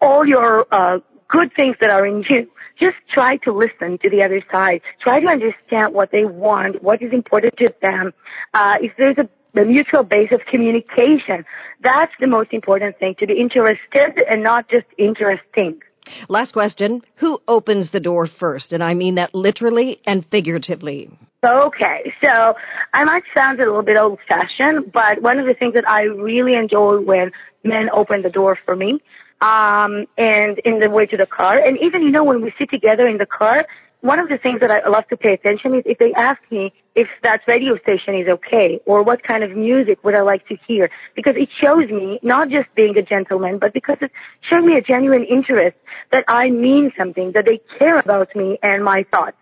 all 0.00 0.26
your 0.26 0.66
uh, 0.70 0.98
good 1.28 1.52
things 1.54 1.76
that 1.80 1.90
are 1.90 2.06
in 2.06 2.24
you. 2.28 2.50
Just 2.78 2.96
try 3.10 3.36
to 3.38 3.52
listen 3.52 3.98
to 3.98 4.10
the 4.10 4.22
other 4.22 4.42
side. 4.50 4.82
Try 5.00 5.20
to 5.20 5.26
understand 5.26 5.94
what 5.94 6.10
they 6.12 6.24
want, 6.24 6.82
what 6.82 7.02
is 7.02 7.12
important 7.12 7.56
to 7.58 7.74
them. 7.82 8.12
Uh, 8.54 8.76
if 8.80 8.92
there's 8.96 9.18
a 9.18 9.28
the 9.54 9.64
mutual 9.64 10.02
base 10.02 10.30
of 10.30 10.40
communication. 10.46 11.44
That's 11.80 12.12
the 12.20 12.26
most 12.26 12.52
important 12.52 12.98
thing, 12.98 13.14
to 13.18 13.26
be 13.26 13.40
interested 13.40 14.22
and 14.28 14.42
not 14.42 14.68
just 14.68 14.86
interesting. 14.98 15.80
Last 16.28 16.52
question. 16.52 17.02
Who 17.16 17.40
opens 17.48 17.90
the 17.90 18.00
door 18.00 18.26
first? 18.26 18.72
And 18.72 18.82
I 18.82 18.94
mean 18.94 19.16
that 19.16 19.34
literally 19.34 20.00
and 20.06 20.24
figuratively. 20.24 21.10
Okay, 21.44 22.12
so 22.20 22.56
I 22.92 23.04
might 23.04 23.22
sound 23.34 23.60
a 23.60 23.64
little 23.64 23.82
bit 23.82 23.96
old 23.96 24.18
fashioned, 24.28 24.92
but 24.92 25.22
one 25.22 25.38
of 25.38 25.46
the 25.46 25.54
things 25.54 25.74
that 25.74 25.88
I 25.88 26.02
really 26.02 26.54
enjoy 26.54 27.00
when 27.00 27.30
men 27.62 27.90
open 27.92 28.22
the 28.22 28.30
door 28.30 28.58
for 28.64 28.74
me, 28.74 29.00
um, 29.40 30.06
and 30.16 30.58
in 30.60 30.80
the 30.80 30.90
way 30.90 31.06
to 31.06 31.16
the 31.16 31.26
car, 31.26 31.58
and 31.58 31.78
even, 31.78 32.02
you 32.02 32.10
know, 32.10 32.24
when 32.24 32.42
we 32.42 32.52
sit 32.58 32.70
together 32.70 33.06
in 33.06 33.18
the 33.18 33.26
car, 33.26 33.66
one 34.00 34.20
of 34.20 34.28
the 34.28 34.38
things 34.38 34.60
that 34.60 34.70
I 34.70 34.86
love 34.88 35.08
to 35.08 35.16
pay 35.16 35.32
attention 35.32 35.74
is 35.74 35.82
if 35.84 35.98
they 35.98 36.12
ask 36.12 36.40
me 36.50 36.72
if 36.94 37.08
that 37.22 37.40
radio 37.48 37.76
station 37.78 38.14
is 38.14 38.28
okay 38.28 38.80
or 38.86 39.02
what 39.02 39.22
kind 39.24 39.42
of 39.42 39.56
music 39.56 40.02
would 40.04 40.14
I 40.14 40.20
like 40.20 40.46
to 40.48 40.56
hear. 40.68 40.90
Because 41.16 41.34
it 41.36 41.48
shows 41.60 41.88
me 41.88 42.20
not 42.22 42.48
just 42.48 42.72
being 42.76 42.96
a 42.96 43.02
gentleman 43.02 43.58
but 43.58 43.72
because 43.72 43.98
it 44.00 44.12
shows 44.42 44.64
me 44.64 44.76
a 44.76 44.82
genuine 44.82 45.24
interest 45.24 45.76
that 46.12 46.24
I 46.28 46.50
mean 46.50 46.92
something 46.96 47.32
that 47.32 47.46
they 47.46 47.60
care 47.78 47.98
about 47.98 48.34
me 48.36 48.58
and 48.62 48.84
my 48.84 49.04
thoughts. 49.10 49.36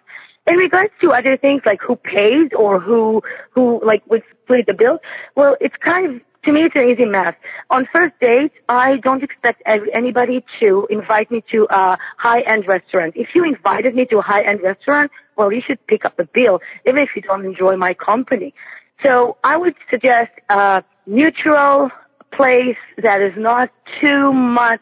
In 0.47 0.57
regards 0.57 0.93
to 1.01 1.13
other 1.13 1.37
things 1.37 1.63
like 1.67 1.81
who 1.83 1.97
pays 1.97 2.51
or 2.57 2.79
who 2.81 3.23
who 3.51 3.85
like 3.85 4.09
would 4.09 4.23
split 4.31 4.67
the 4.67 4.75
bill, 4.75 5.01
well, 5.35 5.57
it's 5.61 5.75
kind 5.77 6.07
of 6.07 6.23
to 6.47 6.53
me, 6.53 6.63
it's 6.63 6.77
an 6.77 6.89
easy 6.89 7.05
math. 7.05 7.37
On 7.71 7.87
first 7.93 8.15
date, 8.21 8.53
I 8.69 8.97
don't 8.97 9.23
expect 9.23 9.63
anybody 9.67 10.45
to 10.61 10.87
invite 10.89 11.31
me 11.31 11.45
to 11.51 11.67
a 11.69 11.99
high-end 12.17 12.67
restaurant. 12.67 13.15
If 13.17 13.35
you 13.35 13.45
invited 13.45 13.95
me 13.95 14.07
to 14.07 14.19
a 14.19 14.23
high-end 14.23 14.63
restaurant, 14.63 15.11
well, 15.37 15.53
you 15.53 15.61
should 15.61 15.85
pick 15.87 16.05
up 16.05 16.17
the 16.17 16.25
bill, 16.25 16.61
even 16.87 17.03
if 17.03 17.11
you 17.15 17.23
don't 17.23 17.45
enjoy 17.45 17.77
my 17.77 17.93
company. 17.93 18.55
So 19.03 19.37
I 19.45 19.57
would 19.57 19.75
suggest 19.91 20.31
a 20.49 20.83
neutral 21.07 21.91
place 22.33 22.79
that 23.03 23.21
is 23.21 23.35
not 23.37 23.71
too 24.01 24.33
much 24.33 24.81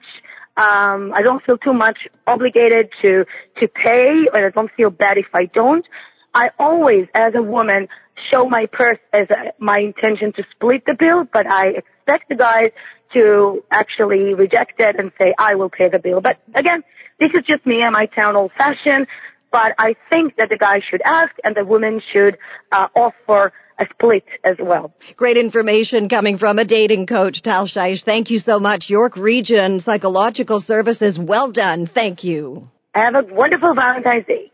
um, 0.56 1.12
I 1.12 1.22
don't 1.22 1.42
feel 1.42 1.58
too 1.58 1.72
much 1.72 2.06
obligated 2.28 2.90
to 3.02 3.24
to 3.60 3.66
pay, 3.66 4.28
and 4.32 4.46
I 4.46 4.50
don't 4.50 4.70
feel 4.76 4.90
bad 4.90 5.18
if 5.18 5.26
I 5.34 5.46
don't. 5.46 5.84
I 6.32 6.50
always, 6.60 7.08
as 7.14 7.34
a 7.34 7.42
woman, 7.42 7.88
show 8.30 8.48
my 8.48 8.66
purse 8.66 8.98
as 9.12 9.28
a, 9.30 9.52
my 9.58 9.78
intention 9.78 10.32
to 10.34 10.44
split 10.50 10.84
the 10.86 10.94
bill, 10.94 11.26
but 11.32 11.46
I 11.46 11.68
expect 11.68 12.28
the 12.28 12.36
guys 12.36 12.70
to 13.12 13.64
actually 13.70 14.34
reject 14.34 14.80
it 14.80 14.96
and 14.98 15.12
say, 15.18 15.34
I 15.38 15.54
will 15.54 15.70
pay 15.70 15.88
the 15.88 15.98
bill. 15.98 16.20
But 16.20 16.38
again, 16.54 16.82
this 17.18 17.30
is 17.34 17.42
just 17.46 17.64
me. 17.66 17.82
I 17.82 17.90
might 17.90 18.14
sound 18.14 18.36
old 18.36 18.52
fashioned, 18.56 19.06
but 19.50 19.72
I 19.78 19.94
think 20.10 20.36
that 20.36 20.48
the 20.48 20.56
guy 20.56 20.80
should 20.80 21.02
ask 21.04 21.32
and 21.44 21.54
the 21.54 21.64
woman 21.64 22.00
should 22.12 22.38
uh, 22.72 22.88
offer 22.94 23.52
a 23.78 23.86
split 23.90 24.24
as 24.44 24.56
well. 24.60 24.92
Great 25.16 25.36
information 25.36 26.08
coming 26.08 26.38
from 26.38 26.58
a 26.58 26.64
dating 26.64 27.06
coach, 27.06 27.42
Tal 27.42 27.66
Shaish. 27.66 28.04
Thank 28.04 28.30
you 28.30 28.38
so 28.38 28.60
much. 28.60 28.88
York 28.88 29.16
Region 29.16 29.80
Psychological 29.80 30.60
Services, 30.60 31.18
well 31.18 31.50
done. 31.50 31.86
Thank 31.86 32.24
you. 32.24 32.68
Have 32.94 33.16
a 33.16 33.22
wonderful 33.22 33.74
Valentine's 33.74 34.26
Day. 34.26 34.52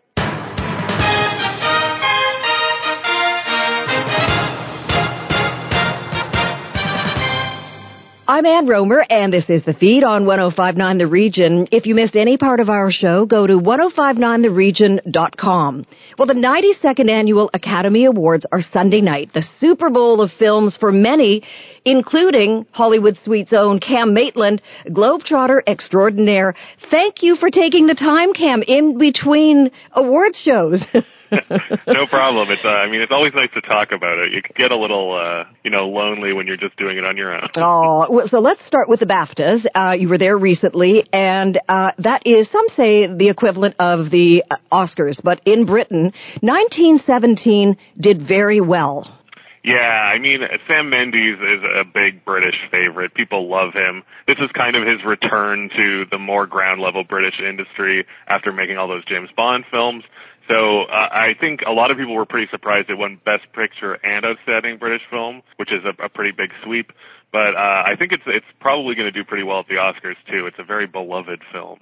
I'm 8.31 8.47
Ann 8.47 8.67
Romer, 8.69 9.05
and 9.11 9.33
this 9.33 9.51
is 9.51 9.65
the 9.65 9.75
feed 9.75 10.05
on 10.05 10.25
1059 10.25 10.99
The 10.99 11.09
Region. 11.09 11.67
If 11.73 11.87
you 11.87 11.97
missed 11.97 12.15
any 12.15 12.37
part 12.37 12.61
of 12.61 12.71
our 12.71 12.89
show, 12.89 13.27
go 13.27 13.45
to 13.45 13.55
1059theregion.com. 13.55 15.87
Well, 16.17 16.29
the 16.29 16.35
92nd 16.35 17.11
Annual 17.11 17.51
Academy 17.53 18.05
Awards 18.05 18.47
are 18.53 18.63
Sunday 18.63 19.01
night, 19.01 19.33
the 19.35 19.43
Super 19.43 19.91
Bowl 19.91 20.21
of 20.21 20.31
films 20.31 20.77
for 20.77 20.93
many, 20.93 21.43
including 21.85 22.67
Hollywood 22.71 23.17
Suite's 23.17 23.53
own 23.53 23.81
Cam 23.81 24.15
Maitland, 24.15 24.63
Globetrotter 24.87 25.63
extraordinaire. 25.67 26.55
Thank 26.89 27.25
you 27.25 27.35
for 27.35 27.51
taking 27.51 27.89
the 27.89 27.97
time, 27.97 28.33
Cam, 28.33 28.63
in 28.63 28.97
between 28.97 29.73
awards 29.91 30.39
shows. 30.39 30.87
no 31.87 32.07
problem. 32.07 32.51
It's 32.51 32.65
uh, 32.65 32.69
I 32.69 32.91
mean 32.91 33.01
it's 33.01 33.13
always 33.13 33.33
nice 33.35 33.51
to 33.55 33.61
talk 33.61 33.93
about 33.93 34.19
it. 34.19 34.33
You 34.33 34.43
can 34.43 34.55
get 34.57 34.73
a 34.73 34.77
little 34.77 35.15
uh, 35.15 35.45
you 35.65 35.71
know 35.71 35.89
lonely 35.89 36.33
when 36.33 36.47
you're 36.47 36.57
just 36.57 36.77
doing 36.77 36.99
it 36.99 37.05
on 37.05 37.17
your 37.17 37.35
own. 37.35 37.49
oh, 37.57 38.27
so 38.27 38.41
let's 38.41 38.65
start 38.65 38.89
with 38.89 39.01
the 39.01 39.07
BAFTAs. 39.07 39.67
Uh, 39.75 39.93
you 39.99 40.09
were 40.09 40.19
there 40.19 40.37
recently, 40.37 41.07
and 41.13 41.61
uh, 41.69 41.93
that 41.99 42.27
is 42.27 42.49
some 42.51 42.69
say 42.69 43.07
the 43.07 43.29
equivalent 43.29 43.77
of 43.79 44.11
the 44.11 44.45
uh, 44.51 44.57
Oscars, 44.73 45.21
but 45.23 45.41
in 45.47 45.67
Britain, 45.67 46.13
1917 46.41 47.77
did 47.99 48.23
very 48.23 48.61
well. 48.61 49.17
Yeah, 49.63 49.77
I 49.77 50.19
mean, 50.19 50.41
Sam 50.67 50.89
Mendes 50.89 51.39
is 51.39 51.63
a 51.63 51.85
big 51.85 52.25
British 52.25 52.57
favorite. 52.71 53.13
People 53.13 53.51
love 53.51 53.75
him. 53.75 54.05
This 54.27 54.39
is 54.39 54.51
kind 54.53 54.75
of 54.75 54.87
his 54.87 55.05
return 55.05 55.69
to 55.77 56.07
the 56.11 56.19
more 56.19 56.47
ground 56.47 56.81
level 56.81 57.05
British 57.05 57.39
industry 57.41 58.07
after 58.27 58.53
making 58.53 58.79
all 58.79 58.89
those 58.89 59.05
James 59.05 59.29
Bond 59.37 59.67
films. 59.71 60.05
So 60.51 60.83
uh, 60.83 61.09
I 61.13 61.35
think 61.39 61.61
a 61.65 61.71
lot 61.71 61.93
of 61.93 61.97
people 61.97 62.15
were 62.15 62.27
pretty 62.27 62.49
surprised 62.51 62.91
it 62.91 62.99
won 62.99 63.21
Best 63.25 63.45
Picture 63.53 63.95
and 63.95 64.27
Outstanding 64.27 64.79
British 64.79 65.03
Film, 65.09 65.43
which 65.57 65.73
is 65.73 65.85
a, 65.85 66.05
a 66.05 66.09
pretty 66.09 66.33
big 66.33 66.51
sweep. 66.65 66.91
But 67.31 67.55
uh, 67.55 67.85
I 67.87 67.95
think 67.97 68.11
it's 68.11 68.25
it's 68.27 68.47
probably 68.59 68.97
going 68.97 69.07
to 69.07 69.17
do 69.17 69.25
pretty 69.25 69.45
well 69.45 69.61
at 69.61 69.69
the 69.69 69.75
Oscars 69.75 70.17
too. 70.29 70.47
It's 70.47 70.59
a 70.59 70.65
very 70.65 70.89
beloved 70.89 71.43
film. 71.53 71.79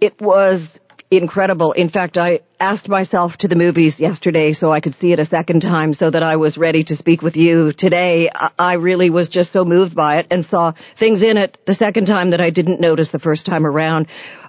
It 0.00 0.20
was 0.20 0.78
incredible. 1.10 1.72
In 1.72 1.88
fact, 1.88 2.18
I 2.18 2.40
asked 2.60 2.88
myself 2.88 3.36
to 3.38 3.48
the 3.48 3.56
movies 3.56 3.98
yesterday 3.98 4.52
so 4.52 4.70
I 4.70 4.80
could 4.80 4.94
see 4.94 5.12
it 5.12 5.18
a 5.18 5.24
second 5.24 5.60
time 5.60 5.92
so 5.92 6.10
that 6.10 6.22
I 6.22 6.36
was 6.36 6.58
ready 6.58 6.84
to 6.84 6.96
speak 6.96 7.22
with 7.22 7.36
you 7.36 7.72
today. 7.76 8.30
I 8.58 8.74
really 8.74 9.10
was 9.10 9.28
just 9.28 9.52
so 9.52 9.64
moved 9.64 9.96
by 9.96 10.18
it 10.18 10.26
and 10.30 10.44
saw 10.44 10.72
things 10.98 11.22
in 11.22 11.36
it 11.36 11.58
the 11.66 11.74
second 11.74 12.06
time 12.06 12.30
that 12.30 12.40
I 12.40 12.50
didn't 12.50 12.80
notice 12.80 13.08
the 13.08 13.18
first 13.18 13.46
time 13.46 13.66
around. 13.66 14.08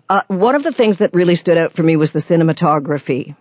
Uh, 0.09 0.21
one 0.27 0.55
of 0.55 0.63
the 0.63 0.71
things 0.71 0.97
that 0.97 1.11
really 1.13 1.35
stood 1.35 1.57
out 1.57 1.75
for 1.75 1.83
me 1.83 1.95
was 1.95 2.11
the 2.11 2.19
cinematography. 2.19 3.35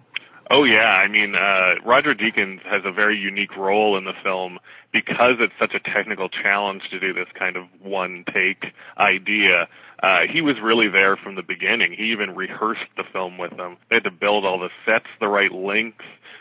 Oh 0.50 0.64
yeah, 0.64 0.78
I 0.78 1.08
mean 1.08 1.34
uh, 1.34 1.74
Roger 1.84 2.14
Deakins 2.14 2.62
has 2.64 2.82
a 2.84 2.92
very 2.92 3.18
unique 3.18 3.54
role 3.56 3.98
in 3.98 4.04
the 4.04 4.14
film 4.22 4.58
because 4.92 5.36
it's 5.40 5.52
such 5.60 5.74
a 5.74 5.80
technical 5.80 6.30
challenge 6.30 6.82
to 6.90 6.98
do 6.98 7.12
this 7.12 7.28
kind 7.38 7.56
of 7.56 7.64
one 7.82 8.24
take 8.32 8.64
idea. 8.96 9.68
Uh, 10.02 10.20
he 10.30 10.40
was 10.40 10.56
really 10.62 10.88
there 10.88 11.16
from 11.16 11.34
the 11.34 11.42
beginning. 11.42 11.92
He 11.92 12.12
even 12.12 12.34
rehearsed 12.34 12.88
the 12.96 13.04
film 13.12 13.36
with 13.36 13.56
them. 13.56 13.76
They 13.90 13.96
had 13.96 14.04
to 14.04 14.10
build 14.10 14.46
all 14.46 14.58
the 14.58 14.70
sets 14.86 15.06
the 15.20 15.28
right 15.28 15.52
length. 15.52 16.00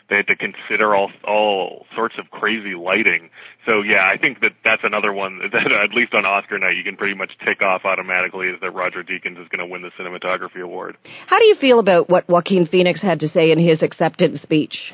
They 0.09 0.17
had 0.17 0.27
to 0.27 0.35
consider 0.35 0.95
all 0.95 1.11
all 1.25 1.85
sorts 1.95 2.15
of 2.17 2.29
crazy 2.31 2.75
lighting. 2.75 3.29
So 3.67 3.81
yeah, 3.81 4.07
I 4.07 4.17
think 4.17 4.39
that 4.41 4.53
that's 4.63 4.83
another 4.83 5.11
one 5.11 5.39
that 5.51 5.71
at 5.71 5.93
least 5.93 6.13
on 6.13 6.25
Oscar 6.25 6.57
night 6.57 6.77
you 6.77 6.83
can 6.83 6.95
pretty 6.95 7.15
much 7.15 7.31
tick 7.45 7.61
off 7.61 7.81
automatically 7.83 8.47
is 8.47 8.59
that 8.61 8.71
Roger 8.71 9.03
Deakins 9.03 9.41
is 9.41 9.47
going 9.49 9.59
to 9.59 9.65
win 9.65 9.81
the 9.81 9.91
cinematography 9.99 10.61
award. 10.61 10.97
How 11.27 11.39
do 11.39 11.45
you 11.45 11.55
feel 11.55 11.79
about 11.79 12.09
what 12.09 12.27
Joaquin 12.29 12.65
Phoenix 12.65 13.01
had 13.01 13.19
to 13.21 13.27
say 13.27 13.51
in 13.51 13.59
his 13.59 13.83
acceptance 13.83 14.41
speech? 14.41 14.93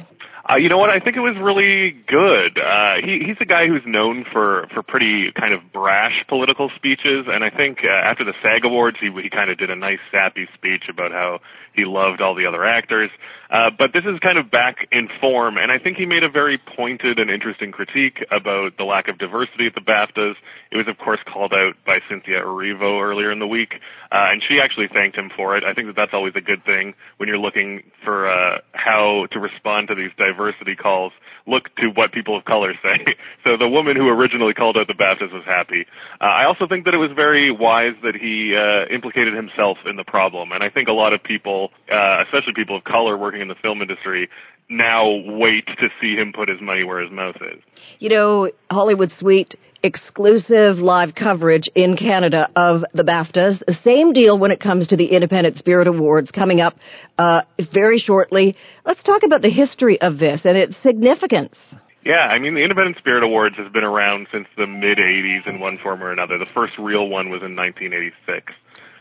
Uh, 0.53 0.57
you 0.57 0.69
know 0.69 0.77
what? 0.77 0.89
I 0.89 0.99
think 0.99 1.15
it 1.15 1.21
was 1.21 1.35
really 1.41 1.91
good. 1.91 2.59
Uh, 2.59 2.95
he, 3.03 3.23
he's 3.25 3.37
a 3.39 3.45
guy 3.45 3.67
who's 3.67 3.81
known 3.85 4.25
for 4.31 4.67
for 4.73 4.83
pretty 4.83 5.31
kind 5.31 5.53
of 5.53 5.71
brash 5.71 6.25
political 6.27 6.69
speeches, 6.75 7.25
and 7.27 7.43
I 7.43 7.49
think 7.49 7.79
uh, 7.83 7.89
after 7.89 8.23
the 8.23 8.33
SAG 8.43 8.65
Awards, 8.65 8.97
he 8.99 9.09
he 9.21 9.29
kind 9.29 9.49
of 9.49 9.57
did 9.57 9.69
a 9.71 9.75
nice 9.75 9.99
sappy 10.11 10.47
speech 10.55 10.83
about 10.89 11.11
how 11.11 11.39
he 11.73 11.85
loved 11.85 12.21
all 12.21 12.35
the 12.35 12.45
other 12.45 12.63
actors. 12.63 13.09
Uh, 13.49 13.69
but 13.77 13.93
this 13.93 14.03
is 14.05 14.19
kind 14.19 14.37
of 14.37 14.49
back 14.49 14.87
in 14.91 15.09
form, 15.21 15.57
and 15.57 15.71
I 15.71 15.77
think 15.77 15.97
he 15.97 16.05
made 16.05 16.23
a 16.23 16.29
very 16.29 16.57
pointed 16.57 17.19
and 17.19 17.29
interesting 17.29 17.71
critique 17.71 18.23
about 18.31 18.77
the 18.77 18.83
lack 18.83 19.07
of 19.07 19.17
diversity 19.17 19.67
at 19.67 19.75
the 19.75 19.81
BAFTAs. 19.81 20.35
It 20.71 20.77
was, 20.77 20.87
of 20.87 20.97
course, 20.97 21.19
called 21.31 21.53
out 21.53 21.73
by 21.85 21.99
Cynthia 22.09 22.41
Erivo 22.41 23.01
earlier 23.01 23.31
in 23.31 23.39
the 23.39 23.47
week, 23.47 23.75
uh, 24.11 24.27
and 24.31 24.41
she 24.47 24.59
actually 24.59 24.87
thanked 24.87 25.17
him 25.17 25.29
for 25.35 25.57
it. 25.57 25.63
I 25.63 25.73
think 25.73 25.87
that 25.87 25.95
that's 25.95 26.13
always 26.13 26.33
a 26.35 26.41
good 26.41 26.63
thing 26.65 26.95
when 27.17 27.29
you're 27.29 27.37
looking 27.37 27.83
for 28.03 28.27
uh, 28.27 28.59
how 28.71 29.27
to 29.31 29.39
respond 29.39 29.89
to 29.89 29.95
these 29.95 30.11
diversity 30.43 30.75
calls. 30.75 31.13
Look 31.45 31.75
to 31.77 31.87
what 31.87 32.11
people 32.11 32.37
of 32.37 32.45
color 32.45 32.73
say. 32.81 33.05
so 33.45 33.57
the 33.57 33.67
woman 33.67 33.95
who 33.95 34.07
originally 34.07 34.53
called 34.53 34.77
out 34.77 34.87
the 34.87 34.93
BAFTAs 34.93 35.33
was 35.33 35.43
happy. 35.45 35.85
Uh, 36.19 36.25
I 36.25 36.45
also 36.45 36.67
think 36.67 36.85
that 36.85 36.93
it 36.93 36.97
was 36.97 37.11
very 37.11 37.51
wise 37.51 37.95
that 38.03 38.15
he 38.15 38.55
uh, 38.55 38.85
implicated 38.93 39.33
himself 39.33 39.77
in 39.85 39.95
the 39.95 40.03
problem, 40.03 40.51
and 40.51 40.63
I 40.63 40.69
think 40.69 40.87
a 40.87 40.93
lot 40.93 41.13
of 41.13 41.23
people, 41.23 41.71
uh, 41.91 42.23
especially 42.23 42.53
people 42.53 42.77
of 42.77 42.83
color 42.83 43.17
working 43.17 43.41
in 43.41 43.47
the 43.47 43.55
film 43.55 43.81
industry, 43.81 44.29
now 44.77 45.09
wait 45.09 45.65
to 45.67 45.89
see 46.01 46.15
him 46.15 46.33
put 46.33 46.49
his 46.49 46.61
money 46.61 46.83
where 46.83 47.01
his 47.01 47.11
mouth 47.11 47.35
is. 47.37 47.61
You 47.99 48.09
know, 48.09 48.51
Hollywood 48.69 49.11
Suite 49.11 49.55
exclusive 49.83 50.77
live 50.77 51.13
coverage 51.13 51.69
in 51.75 51.97
Canada 51.97 52.49
of 52.55 52.83
the 52.93 53.03
BAFTAs. 53.03 53.65
The 53.65 53.73
same 53.73 54.13
deal 54.13 54.39
when 54.39 54.51
it 54.51 54.61
comes 54.61 54.87
to 54.87 54.97
the 54.97 55.07
Independent 55.07 55.57
Spirit 55.57 55.87
Awards 55.87 56.31
coming 56.31 56.61
up 56.61 56.75
uh, 57.17 57.41
very 57.73 57.97
shortly. 57.97 58.55
Let's 58.85 59.03
talk 59.03 59.23
about 59.23 59.41
the 59.41 59.49
history 59.49 59.99
of 59.99 60.17
this 60.17 60.45
and 60.45 60.57
its 60.57 60.77
significance. 60.77 61.57
Yeah, 62.05 62.27
I 62.27 62.39
mean, 62.39 62.53
the 62.53 62.63
Independent 62.63 62.97
Spirit 62.97 63.23
Awards 63.23 63.55
has 63.57 63.71
been 63.71 63.83
around 63.83 64.27
since 64.31 64.47
the 64.57 64.67
mid 64.67 64.97
80s 64.97 65.47
in 65.47 65.59
one 65.59 65.77
form 65.77 66.01
or 66.01 66.11
another. 66.11 66.37
The 66.37 66.49
first 66.53 66.77
real 66.77 67.07
one 67.07 67.29
was 67.29 67.41
in 67.43 67.55
1986. 67.55 68.53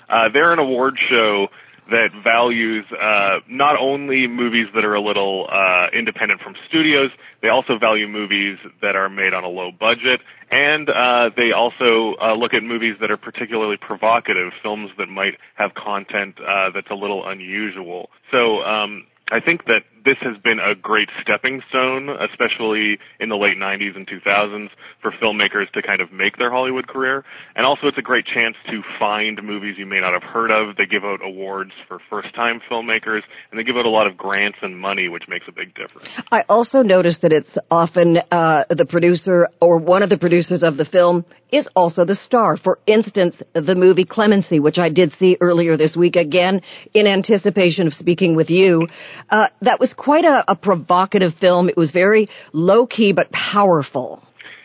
Uh, 0.08 0.28
they're 0.32 0.52
an 0.52 0.58
award 0.58 0.98
show 1.08 1.48
that 1.90 2.10
values 2.22 2.84
uh, 2.92 3.40
not 3.48 3.76
only 3.78 4.26
movies 4.26 4.66
that 4.74 4.84
are 4.84 4.94
a 4.94 5.00
little 5.00 5.48
uh, 5.50 5.86
independent 5.92 6.40
from 6.40 6.54
studios, 6.68 7.10
they 7.42 7.48
also 7.48 7.78
value 7.78 8.06
movies 8.06 8.58
that 8.80 8.96
are 8.96 9.08
made 9.08 9.34
on 9.34 9.44
a 9.44 9.48
low 9.48 9.70
budget, 9.72 10.20
and 10.50 10.88
uh, 10.88 11.30
they 11.36 11.52
also 11.52 12.14
uh, 12.20 12.34
look 12.34 12.54
at 12.54 12.62
movies 12.62 12.96
that 13.00 13.10
are 13.10 13.16
particularly 13.16 13.76
provocative, 13.76 14.52
films 14.62 14.90
that 14.98 15.08
might 15.08 15.34
have 15.54 15.74
content 15.74 16.36
uh, 16.40 16.70
that's 16.70 16.90
a 16.90 16.94
little 16.94 17.26
unusual. 17.28 18.10
So 18.30 18.62
um, 18.62 19.06
I 19.30 19.40
think 19.40 19.64
that 19.64 19.82
this 20.04 20.18
has 20.20 20.38
been 20.38 20.58
a 20.58 20.74
great 20.74 21.08
stepping 21.20 21.62
stone, 21.68 22.08
especially 22.08 22.98
in 23.20 23.28
the 23.28 23.36
late 23.36 23.56
90s 23.56 23.96
and 23.96 24.06
2000s, 24.06 24.70
for 25.00 25.12
filmmakers 25.12 25.70
to 25.72 25.82
kind 25.82 26.00
of 26.00 26.12
make 26.12 26.36
their 26.38 26.50
Hollywood 26.50 26.86
career. 26.86 27.24
And 27.54 27.66
also, 27.66 27.86
it's 27.86 27.98
a 27.98 28.02
great 28.02 28.26
chance 28.26 28.56
to 28.70 28.82
find 28.98 29.42
movies 29.42 29.76
you 29.78 29.86
may 29.86 30.00
not 30.00 30.12
have 30.12 30.22
heard 30.22 30.50
of. 30.50 30.76
They 30.76 30.86
give 30.86 31.04
out 31.04 31.20
awards 31.22 31.72
for 31.88 32.00
first 32.10 32.34
time 32.34 32.60
filmmakers, 32.70 33.22
and 33.50 33.58
they 33.58 33.64
give 33.64 33.76
out 33.76 33.86
a 33.86 33.90
lot 33.90 34.06
of 34.06 34.16
grants 34.16 34.58
and 34.62 34.78
money, 34.78 35.08
which 35.08 35.28
makes 35.28 35.46
a 35.48 35.52
big 35.52 35.74
difference. 35.74 36.08
I 36.30 36.44
also 36.48 36.82
noticed 36.82 37.22
that 37.22 37.32
it's 37.32 37.56
often 37.70 38.18
uh, 38.30 38.64
the 38.68 38.86
producer 38.86 39.48
or 39.60 39.78
one 39.78 40.02
of 40.02 40.10
the 40.10 40.18
producers 40.18 40.62
of 40.62 40.76
the 40.76 40.84
film 40.84 41.24
is 41.50 41.68
also 41.76 42.04
the 42.04 42.14
star. 42.14 42.56
For 42.56 42.78
instance, 42.86 43.42
the 43.52 43.74
movie 43.74 44.06
Clemency, 44.06 44.58
which 44.58 44.78
I 44.78 44.88
did 44.88 45.12
see 45.12 45.36
earlier 45.40 45.76
this 45.76 45.94
week 45.94 46.16
again 46.16 46.62
in 46.94 47.06
anticipation 47.06 47.86
of 47.86 47.92
speaking 47.92 48.34
with 48.34 48.48
you, 48.48 48.88
uh, 49.28 49.48
that 49.60 49.78
was 49.78 49.91
was 49.92 50.04
quite 50.04 50.24
a, 50.24 50.44
a 50.48 50.56
provocative 50.56 51.34
film. 51.34 51.68
It 51.68 51.76
was 51.76 51.90
very 51.90 52.28
low 52.52 52.86
key 52.86 53.12
but 53.12 53.30
powerful. 53.30 54.22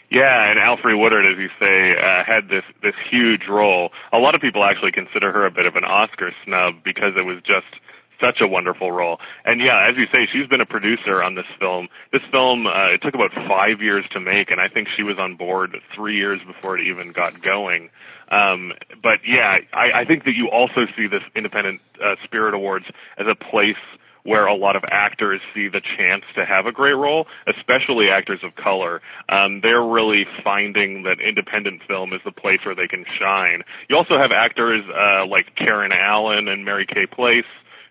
Yeah, 0.09 0.49
and 0.49 0.57
Alfre 0.57 0.97
Woodard, 0.97 1.25
as 1.25 1.37
you 1.37 1.49
say, 1.59 1.91
uh, 1.97 2.23
had 2.23 2.47
this 2.47 2.63
this 2.81 2.95
huge 3.09 3.47
role. 3.49 3.91
A 4.13 4.17
lot 4.17 4.35
of 4.35 4.41
people 4.41 4.63
actually 4.63 4.93
consider 4.93 5.33
her 5.33 5.45
a 5.45 5.51
bit 5.51 5.65
of 5.65 5.75
an 5.75 5.83
Oscar 5.83 6.31
snub 6.45 6.75
because 6.83 7.13
it 7.17 7.25
was 7.25 7.37
just 7.43 7.67
such 8.21 8.39
a 8.39 8.47
wonderful 8.47 8.89
role. 8.89 9.19
And 9.43 9.59
yeah, 9.59 9.87
as 9.89 9.97
you 9.97 10.05
say, 10.05 10.27
she's 10.31 10.47
been 10.47 10.61
a 10.61 10.65
producer 10.65 11.21
on 11.21 11.35
this 11.35 11.45
film. 11.59 11.89
This 12.13 12.21
film 12.31 12.65
uh, 12.65 12.93
it 12.93 13.01
took 13.01 13.15
about 13.15 13.31
five 13.33 13.81
years 13.81 14.05
to 14.13 14.21
make, 14.21 14.49
and 14.49 14.61
I 14.61 14.69
think 14.69 14.87
she 14.95 15.03
was 15.03 15.17
on 15.19 15.35
board 15.35 15.75
three 15.93 16.15
years 16.15 16.39
before 16.47 16.77
it 16.77 16.87
even 16.87 17.11
got 17.11 17.41
going. 17.43 17.89
Um, 18.31 18.71
but 19.03 19.19
yeah, 19.27 19.57
I, 19.73 20.01
I 20.01 20.05
think 20.05 20.23
that 20.23 20.35
you 20.35 20.49
also 20.49 20.85
see 20.95 21.07
this 21.07 21.23
Independent 21.35 21.81
uh, 22.01 22.15
Spirit 22.23 22.53
Awards 22.53 22.85
as 23.17 23.27
a 23.27 23.35
place 23.35 23.75
where 24.27 24.45
a 24.45 24.55
lot 24.55 24.75
of 24.75 24.83
actors 24.91 25.39
see 25.55 25.69
the 25.69 25.79
chance 25.79 26.25
to 26.35 26.45
have 26.45 26.65
a 26.65 26.71
great 26.73 26.97
role, 26.97 27.27
especially 27.47 28.09
actors 28.09 28.41
of 28.43 28.53
color. 28.55 29.01
Um, 29.29 29.61
they're 29.61 29.81
really 29.81 30.25
finding 30.43 31.03
that 31.03 31.21
independent 31.21 31.81
film 31.87 32.11
is 32.11 32.19
the 32.25 32.33
place 32.33 32.59
where 32.65 32.75
they 32.75 32.87
can 32.87 33.05
shine. 33.17 33.63
You 33.87 33.95
also 33.95 34.17
have 34.17 34.33
actors 34.33 34.83
uh, 34.85 35.25
like 35.27 35.55
Karen 35.55 35.93
Allen 35.93 36.49
and 36.49 36.65
Mary 36.65 36.85
Kay 36.85 37.05
Place 37.05 37.45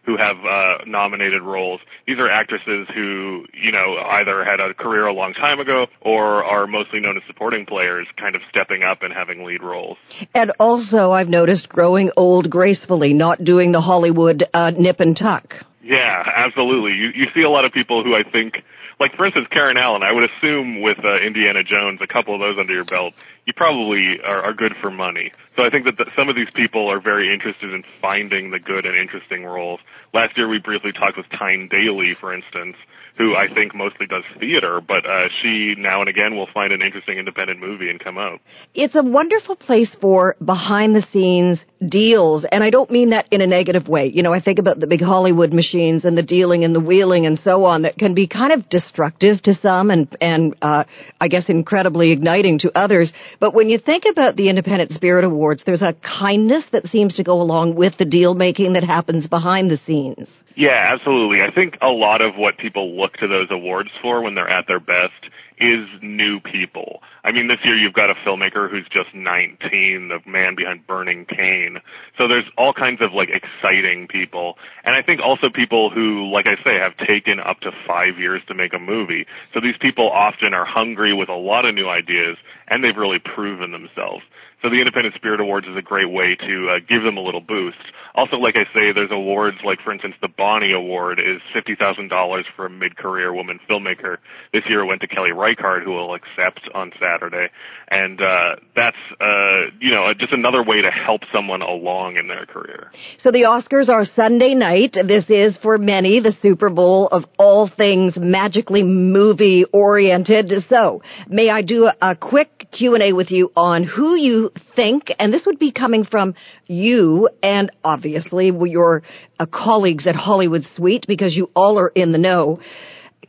who 0.05 0.16
have 0.16 0.37
uh, 0.44 0.85
nominated 0.87 1.42
roles. 1.42 1.81
These 2.07 2.18
are 2.18 2.31
actresses 2.31 2.87
who, 2.94 3.44
you 3.53 3.72
know, 3.72 3.96
either 3.96 4.44
had 4.44 4.61
a 4.61 4.72
career 4.72 5.07
a 5.07 5.12
long 5.12 5.33
time 5.33 5.59
ago 5.59 5.87
or 6.01 6.44
are 6.44 6.66
mostly 6.66 7.01
known 7.01 7.16
as 7.16 7.25
supporting 7.27 7.66
players, 7.66 8.07
kind 8.16 8.37
of 8.37 8.42
stepping 8.49 8.85
up 8.85 9.03
and 9.03 9.12
having 9.12 9.44
lead 9.44 9.62
roles. 9.62 9.99
And 10.33 10.53
also, 10.61 11.11
I've 11.11 11.29
noticed 11.29 11.68
growing 11.68 12.12
old 12.16 12.51
gracefully, 12.51 13.14
not 13.14 13.42
doing 13.42 13.72
the 13.72 13.81
Hollywood 13.81 14.44
uh, 14.55 14.70
nip 14.70 15.01
and 15.01 15.16
tuck. 15.16 15.55
Yeah, 15.87 16.25
absolutely. 16.35 16.94
You 16.94 17.12
you 17.14 17.27
see 17.33 17.42
a 17.42 17.51
lot 17.51 17.64
of 17.64 17.72
people 17.72 18.03
who 18.03 18.16
I 18.16 18.25
think 18.25 18.64
like 18.99 19.14
for 19.14 19.25
instance 19.25 19.46
Karen 19.53 19.77
Allen, 19.77 20.03
I 20.03 20.11
would 20.11 20.29
assume 20.29 20.81
with 20.81 20.99
uh, 21.05 21.18
Indiana 21.18 21.62
Jones, 21.62 22.01
a 22.03 22.09
couple 22.09 22.35
of 22.35 22.40
those 22.40 22.59
under 22.59 22.72
your 22.72 22.85
belt, 22.85 23.14
you 23.44 23.53
probably 23.53 24.20
are, 24.20 24.42
are 24.42 24.53
good 24.53 24.75
for 24.81 24.90
money. 24.90 25.31
So 25.55 25.64
I 25.64 25.70
think 25.70 25.85
that 25.85 25.96
the, 25.96 26.11
some 26.16 26.29
of 26.29 26.35
these 26.35 26.51
people 26.53 26.88
are 26.90 26.99
very 26.99 27.33
interested 27.33 27.72
in 27.72 27.85
finding 28.01 28.51
the 28.51 28.59
good 28.59 28.85
and 28.85 28.96
interesting 28.96 29.44
roles. 29.44 29.79
Last 30.12 30.37
year 30.37 30.49
we 30.49 30.59
briefly 30.59 30.90
talked 30.90 31.16
with 31.16 31.29
Tyne 31.31 31.68
Daly, 31.70 32.14
for 32.14 32.35
instance, 32.35 32.77
who 33.18 33.35
I 33.35 33.52
think 33.52 33.74
mostly 33.74 34.07
does 34.07 34.24
theater, 34.38 34.81
but 34.87 35.07
uh, 35.07 35.29
she 35.40 35.74
now 35.76 36.00
and 36.00 36.09
again 36.09 36.37
will 36.37 36.48
find 36.52 36.72
an 36.72 36.83
interesting 36.83 37.18
independent 37.18 37.61
movie 37.61 37.88
and 37.88 37.98
come 37.98 38.18
out. 38.18 38.40
It's 38.74 38.94
a 38.94 39.02
wonderful 39.02 39.57
place 39.57 39.94
for 39.94 40.37
behind 40.44 40.94
the 40.94 41.00
scenes 41.00 41.64
deals, 41.87 42.44
and 42.50 42.62
I 42.62 42.70
don't 42.70 42.90
mean 42.90 43.11
that 43.11 43.26
in 43.31 43.40
a 43.40 43.46
negative 43.46 43.88
way. 43.88 44.07
You 44.07 44.22
know, 44.22 44.35
I 44.35 44.40
think 44.40 44.59
about 44.59 44.81
the 44.81 44.87
big 44.87 45.00
Hollywood 45.00 45.52
machines 45.52 46.05
and 46.05 46.16
the 46.16 46.22
dealing 46.22 46.64
and 46.64 46.74
the 46.74 46.81
wheeling 46.81 47.24
and 47.24 47.38
so 47.38 47.64
on 47.64 47.83
that 47.83 47.96
can 47.96 48.14
be 48.14 48.26
kind 48.26 48.52
of 48.52 48.68
destructive 48.68 49.42
to 49.42 49.55
some 49.55 49.90
and 49.90 50.14
and 50.20 50.55
uh, 50.61 50.85
I 51.20 51.29
guess 51.29 51.48
incredibly 51.48 52.12
igniting 52.12 52.59
to 52.61 52.72
others. 52.76 53.14
But 53.40 53.55
when 53.55 53.70
you 53.70 53.79
think 53.79 54.05
about 54.05 54.37
the 54.37 54.50
Independent 54.50 54.90
Spirit 54.90 55.24
Awards, 55.24 55.64
there's 55.64 55.83
a 55.83 55.94
kindness 55.94 56.66
that 56.72 56.87
seems 56.87 57.16
to 57.16 57.24
go 57.24 57.40
along 57.40 57.76
with 57.76 57.96
the 57.96 58.05
deal 58.05 58.35
making 58.35 58.74
that 58.74 58.85
happens 58.85 59.26
behind 59.26 59.70
the 59.70 59.79
scenes. 59.79 60.29
Yeah, 60.57 60.90
absolutely. 60.95 61.42
I 61.42 61.51
think 61.51 61.77
a 61.83 61.88
lot 61.88 62.23
of 62.23 62.35
what 62.37 62.57
people 62.57 62.97
look 62.97 63.19
to 63.19 63.29
those 63.29 63.49
awards 63.51 63.90
for 64.01 64.23
when 64.23 64.35
they're 64.35 64.49
at 64.49 64.66
their 64.66 64.81
best 64.81 65.12
is 65.59 65.87
new 66.01 66.40
people. 66.40 67.03
I 67.23 67.33
mean, 67.33 67.47
this 67.47 67.59
year 67.62 67.75
you've 67.77 67.92
got 67.92 68.09
a 68.09 68.14
filmmaker 68.14 68.71
who's 68.71 68.87
just 68.88 69.14
19, 69.14 70.09
the 70.09 70.21
man 70.29 70.55
behind 70.55 70.87
Burning 70.87 71.27
Cane. 71.27 71.79
So 72.16 72.27
there's 72.27 72.47
all 72.57 72.73
kinds 72.73 73.03
of 73.03 73.12
like 73.12 73.29
exciting 73.29 74.09
people. 74.09 74.57
And 74.83 74.97
I 74.97 75.03
think 75.03 75.21
also 75.21 75.51
people 75.51 75.90
who, 75.90 76.31
like 76.33 76.47
I 76.47 76.57
say, 76.64 76.79
have 76.79 76.97
taken 77.07 77.38
up 77.38 77.61
to 77.61 77.71
five 77.87 78.19
years 78.19 78.40
to 78.49 78.55
make 78.55 78.73
a 78.73 78.79
movie. 78.79 79.27
So 79.53 79.61
these 79.61 79.77
people 79.79 80.11
often 80.11 80.55
are 80.55 80.64
hungry 80.64 81.12
with 81.12 81.29
a 81.29 81.37
lot 81.37 81.66
of 81.66 81.75
new 81.75 81.88
ideas 81.88 82.38
and 82.66 82.83
they've 82.83 82.97
really 82.97 83.19
proven 83.19 83.73
themselves. 83.73 84.25
So 84.66 84.70
the 84.70 84.81
Independent 84.81 85.14
Spirit 85.14 85.38
Awards 85.38 85.68
is 85.68 85.76
a 85.76 85.83
great 85.83 86.11
way 86.11 86.35
to 86.35 86.70
uh, 86.70 86.79
give 86.88 87.05
them 87.05 87.16
a 87.16 87.20
little 87.20 87.40
boost. 87.40 87.79
Also, 88.16 88.35
like 88.35 88.57
I 88.57 88.64
say, 88.74 88.90
there's 88.92 89.12
awards 89.12 89.59
like, 89.62 89.79
for 89.81 89.92
instance, 89.92 90.16
the 90.20 90.26
Bonnie 90.26 90.72
Award 90.72 91.20
is 91.20 91.40
fifty 91.55 91.76
thousand 91.76 92.09
dollars 92.09 92.46
for 92.57 92.66
a 92.66 92.70
mid-career 92.70 93.33
woman 93.33 93.61
filmmaker. 93.70 94.16
This 94.52 94.64
year 94.68 94.81
it 94.81 94.87
went 94.87 95.02
to 95.02 95.07
Kelly 95.07 95.31
Reichardt, 95.31 95.85
who 95.85 95.92
will 95.92 96.14
accept 96.14 96.68
on 96.74 96.90
Saturday, 97.00 97.46
and 97.87 98.20
uh, 98.20 98.57
that's 98.74 98.96
uh, 99.20 99.70
you 99.79 99.92
know 99.92 100.12
just 100.18 100.33
another 100.33 100.64
way 100.64 100.83
to 100.83 100.90
help 100.90 101.20
someone 101.33 101.62
along 101.62 102.16
in 102.16 102.26
their 102.26 102.46
career. 102.46 102.90
So 103.18 103.31
the 103.31 103.42
Oscars 103.42 103.88
are 103.88 104.05
Sunday 104.05 104.55
night. 104.55 104.96
This 105.07 105.31
is 105.31 105.59
for 105.59 105.79
many 105.79 106.18
the 106.18 106.33
Super 106.33 106.70
Bowl 106.70 107.07
of 107.07 107.24
all 107.38 107.68
things 107.68 108.18
magically 108.18 108.83
movie 108.83 109.64
oriented. 109.72 110.50
So 110.68 111.02
may 111.29 111.50
I 111.50 111.62
do 111.62 111.88
a 112.02 112.16
quick 112.16 112.56
Q 112.76 112.94
and 112.94 113.02
A 113.02 113.12
with 113.14 113.30
you 113.30 113.50
on 113.56 113.84
who 113.84 114.14
you 114.16 114.52
think, 114.74 115.10
and 115.18 115.32
this 115.32 115.46
would 115.46 115.58
be 115.58 115.72
coming 115.72 116.04
from 116.04 116.34
you 116.66 117.30
and 117.42 117.70
obviously 117.82 118.46
your 118.48 119.02
uh, 119.38 119.46
colleagues 119.46 120.06
at 120.06 120.14
Hollywood 120.14 120.64
Suite 120.64 121.06
because 121.08 121.34
you 121.34 121.50
all 121.56 121.78
are 121.78 121.88
in 121.94 122.12
the 122.12 122.18
know. 122.18 122.60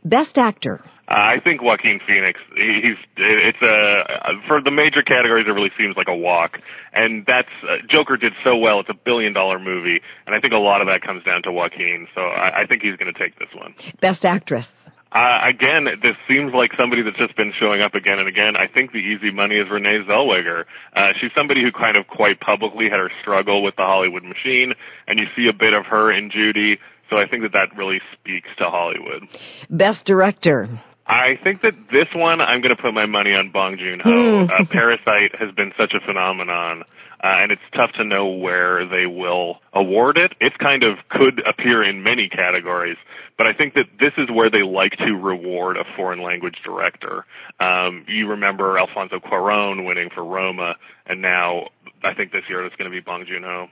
Best 0.04 0.36
actor. 0.36 0.80
Uh, 1.08 1.14
I 1.14 1.36
think 1.42 1.62
Joaquin 1.62 1.98
Phoenix. 2.06 2.38
He's 2.54 2.96
it's 3.16 3.62
a 3.62 4.46
for 4.46 4.60
the 4.62 4.70
major 4.70 5.02
categories. 5.02 5.46
It 5.48 5.52
really 5.52 5.72
seems 5.78 5.96
like 5.96 6.08
a 6.08 6.14
walk, 6.14 6.58
and 6.92 7.24
that's 7.26 7.48
uh, 7.62 7.78
Joker 7.88 8.16
did 8.16 8.34
so 8.44 8.56
well. 8.58 8.80
It's 8.80 8.90
a 8.90 8.94
billion 8.94 9.32
dollar 9.32 9.58
movie, 9.58 10.00
and 10.26 10.36
I 10.36 10.40
think 10.40 10.52
a 10.52 10.58
lot 10.58 10.82
of 10.82 10.88
that 10.88 11.00
comes 11.00 11.24
down 11.24 11.42
to 11.44 11.52
Joaquin. 11.52 12.06
So 12.14 12.20
I, 12.20 12.62
I 12.62 12.66
think 12.66 12.82
he's 12.82 12.96
going 12.96 13.12
to 13.12 13.18
take 13.18 13.38
this 13.38 13.48
one. 13.54 13.74
Best 14.00 14.24
actress. 14.24 14.68
Uh, 15.10 15.38
again, 15.44 15.84
this 16.02 16.16
seems 16.28 16.52
like 16.52 16.70
somebody 16.78 17.02
that's 17.02 17.16
just 17.16 17.34
been 17.36 17.52
showing 17.58 17.80
up 17.80 17.94
again 17.94 18.18
and 18.18 18.28
again. 18.28 18.56
I 18.56 18.66
think 18.66 18.92
the 18.92 18.98
easy 18.98 19.30
money 19.30 19.56
is 19.56 19.70
Renee 19.70 20.04
Zellweger. 20.06 20.64
Uh, 20.94 21.08
she's 21.18 21.30
somebody 21.34 21.62
who 21.62 21.72
kind 21.72 21.96
of 21.96 22.06
quite 22.06 22.40
publicly 22.40 22.90
had 22.90 23.00
her 23.00 23.10
struggle 23.22 23.62
with 23.62 23.76
the 23.76 23.82
Hollywood 23.82 24.22
machine, 24.22 24.74
and 25.06 25.18
you 25.18 25.26
see 25.34 25.48
a 25.48 25.54
bit 25.54 25.72
of 25.72 25.86
her 25.86 26.12
in 26.12 26.30
Judy. 26.30 26.78
So 27.08 27.16
I 27.16 27.26
think 27.26 27.42
that 27.42 27.52
that 27.52 27.76
really 27.76 28.00
speaks 28.12 28.48
to 28.58 28.64
Hollywood. 28.64 29.22
Best 29.70 30.04
director. 30.04 30.68
I 31.06 31.38
think 31.42 31.62
that 31.62 31.72
this 31.90 32.08
one, 32.14 32.42
I'm 32.42 32.60
going 32.60 32.76
to 32.76 32.82
put 32.82 32.92
my 32.92 33.06
money 33.06 33.30
on 33.30 33.50
Bong 33.50 33.78
Joon 33.78 34.00
Ho. 34.00 34.44
uh, 34.44 34.64
Parasite 34.70 35.34
has 35.38 35.54
been 35.54 35.72
such 35.78 35.94
a 35.94 36.04
phenomenon, 36.04 36.82
uh, 37.22 37.42
and 37.42 37.52
it's 37.52 37.62
tough 37.74 37.92
to 37.92 38.04
know 38.04 38.28
where 38.28 38.86
they 38.86 39.06
will 39.06 39.58
award 39.72 40.18
it. 40.18 40.32
It 40.40 40.58
kind 40.58 40.82
of 40.82 40.98
could 41.08 41.42
appear 41.46 41.82
in 41.82 42.02
many 42.02 42.28
categories, 42.28 42.96
but 43.36 43.46
I 43.46 43.52
think 43.52 43.74
that 43.74 43.86
this 43.98 44.12
is 44.16 44.30
where 44.30 44.50
they 44.50 44.62
like 44.62 44.96
to 44.98 45.14
reward 45.14 45.76
a 45.76 45.84
foreign 45.96 46.22
language 46.22 46.58
director. 46.64 47.24
Um, 47.60 48.04
you 48.08 48.28
remember 48.28 48.78
Alfonso 48.78 49.18
Cuarón 49.18 49.84
winning 49.86 50.10
for 50.14 50.24
Roma, 50.24 50.76
and 51.06 51.22
now 51.22 51.68
I 52.02 52.14
think 52.14 52.32
this 52.32 52.44
year 52.48 52.64
it's 52.64 52.76
going 52.76 52.90
to 52.90 52.94
be 52.94 53.00
Bong 53.00 53.24
Joon 53.26 53.42
Ho. 53.42 53.68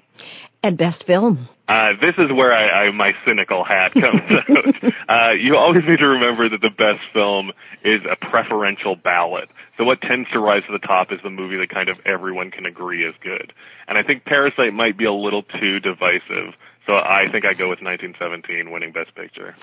And 0.62 0.76
best 0.76 1.04
film. 1.04 1.48
Uh, 1.68 1.92
this 2.00 2.14
is 2.18 2.30
where 2.32 2.52
I, 2.52 2.86
I 2.86 2.90
my 2.90 3.12
cynical 3.26 3.64
hat 3.64 3.92
comes 3.92 4.22
out. 4.48 4.94
Uh, 5.08 5.32
you 5.32 5.56
always 5.56 5.84
need 5.86 5.98
to 5.98 6.08
remember 6.08 6.48
that 6.48 6.60
the 6.60 6.70
best 6.70 7.00
film 7.12 7.52
is 7.84 8.00
a 8.10 8.16
preferential 8.16 8.96
ballot. 8.96 9.48
So 9.76 9.84
what 9.84 10.00
tends 10.00 10.28
to 10.30 10.40
rise 10.40 10.64
to 10.66 10.72
the 10.72 10.78
top 10.78 11.12
is 11.12 11.20
the 11.22 11.30
movie 11.30 11.56
that 11.58 11.68
kind 11.68 11.88
of 11.88 12.00
everyone 12.04 12.50
can 12.50 12.66
agree 12.66 13.04
is 13.04 13.14
good. 13.20 13.52
And 13.86 13.96
I 13.98 14.02
think 14.02 14.24
Parasite 14.24 14.72
might 14.72 14.96
be 14.96 15.04
a 15.04 15.12
little 15.12 15.42
too 15.42 15.80
divisive. 15.80 16.54
So 16.86 16.94
I 16.94 17.24
think 17.30 17.44
I 17.44 17.52
go 17.52 17.68
with 17.68 17.82
1917 17.82 18.70
winning 18.70 18.92
Best 18.92 19.14
Picture. 19.14 19.56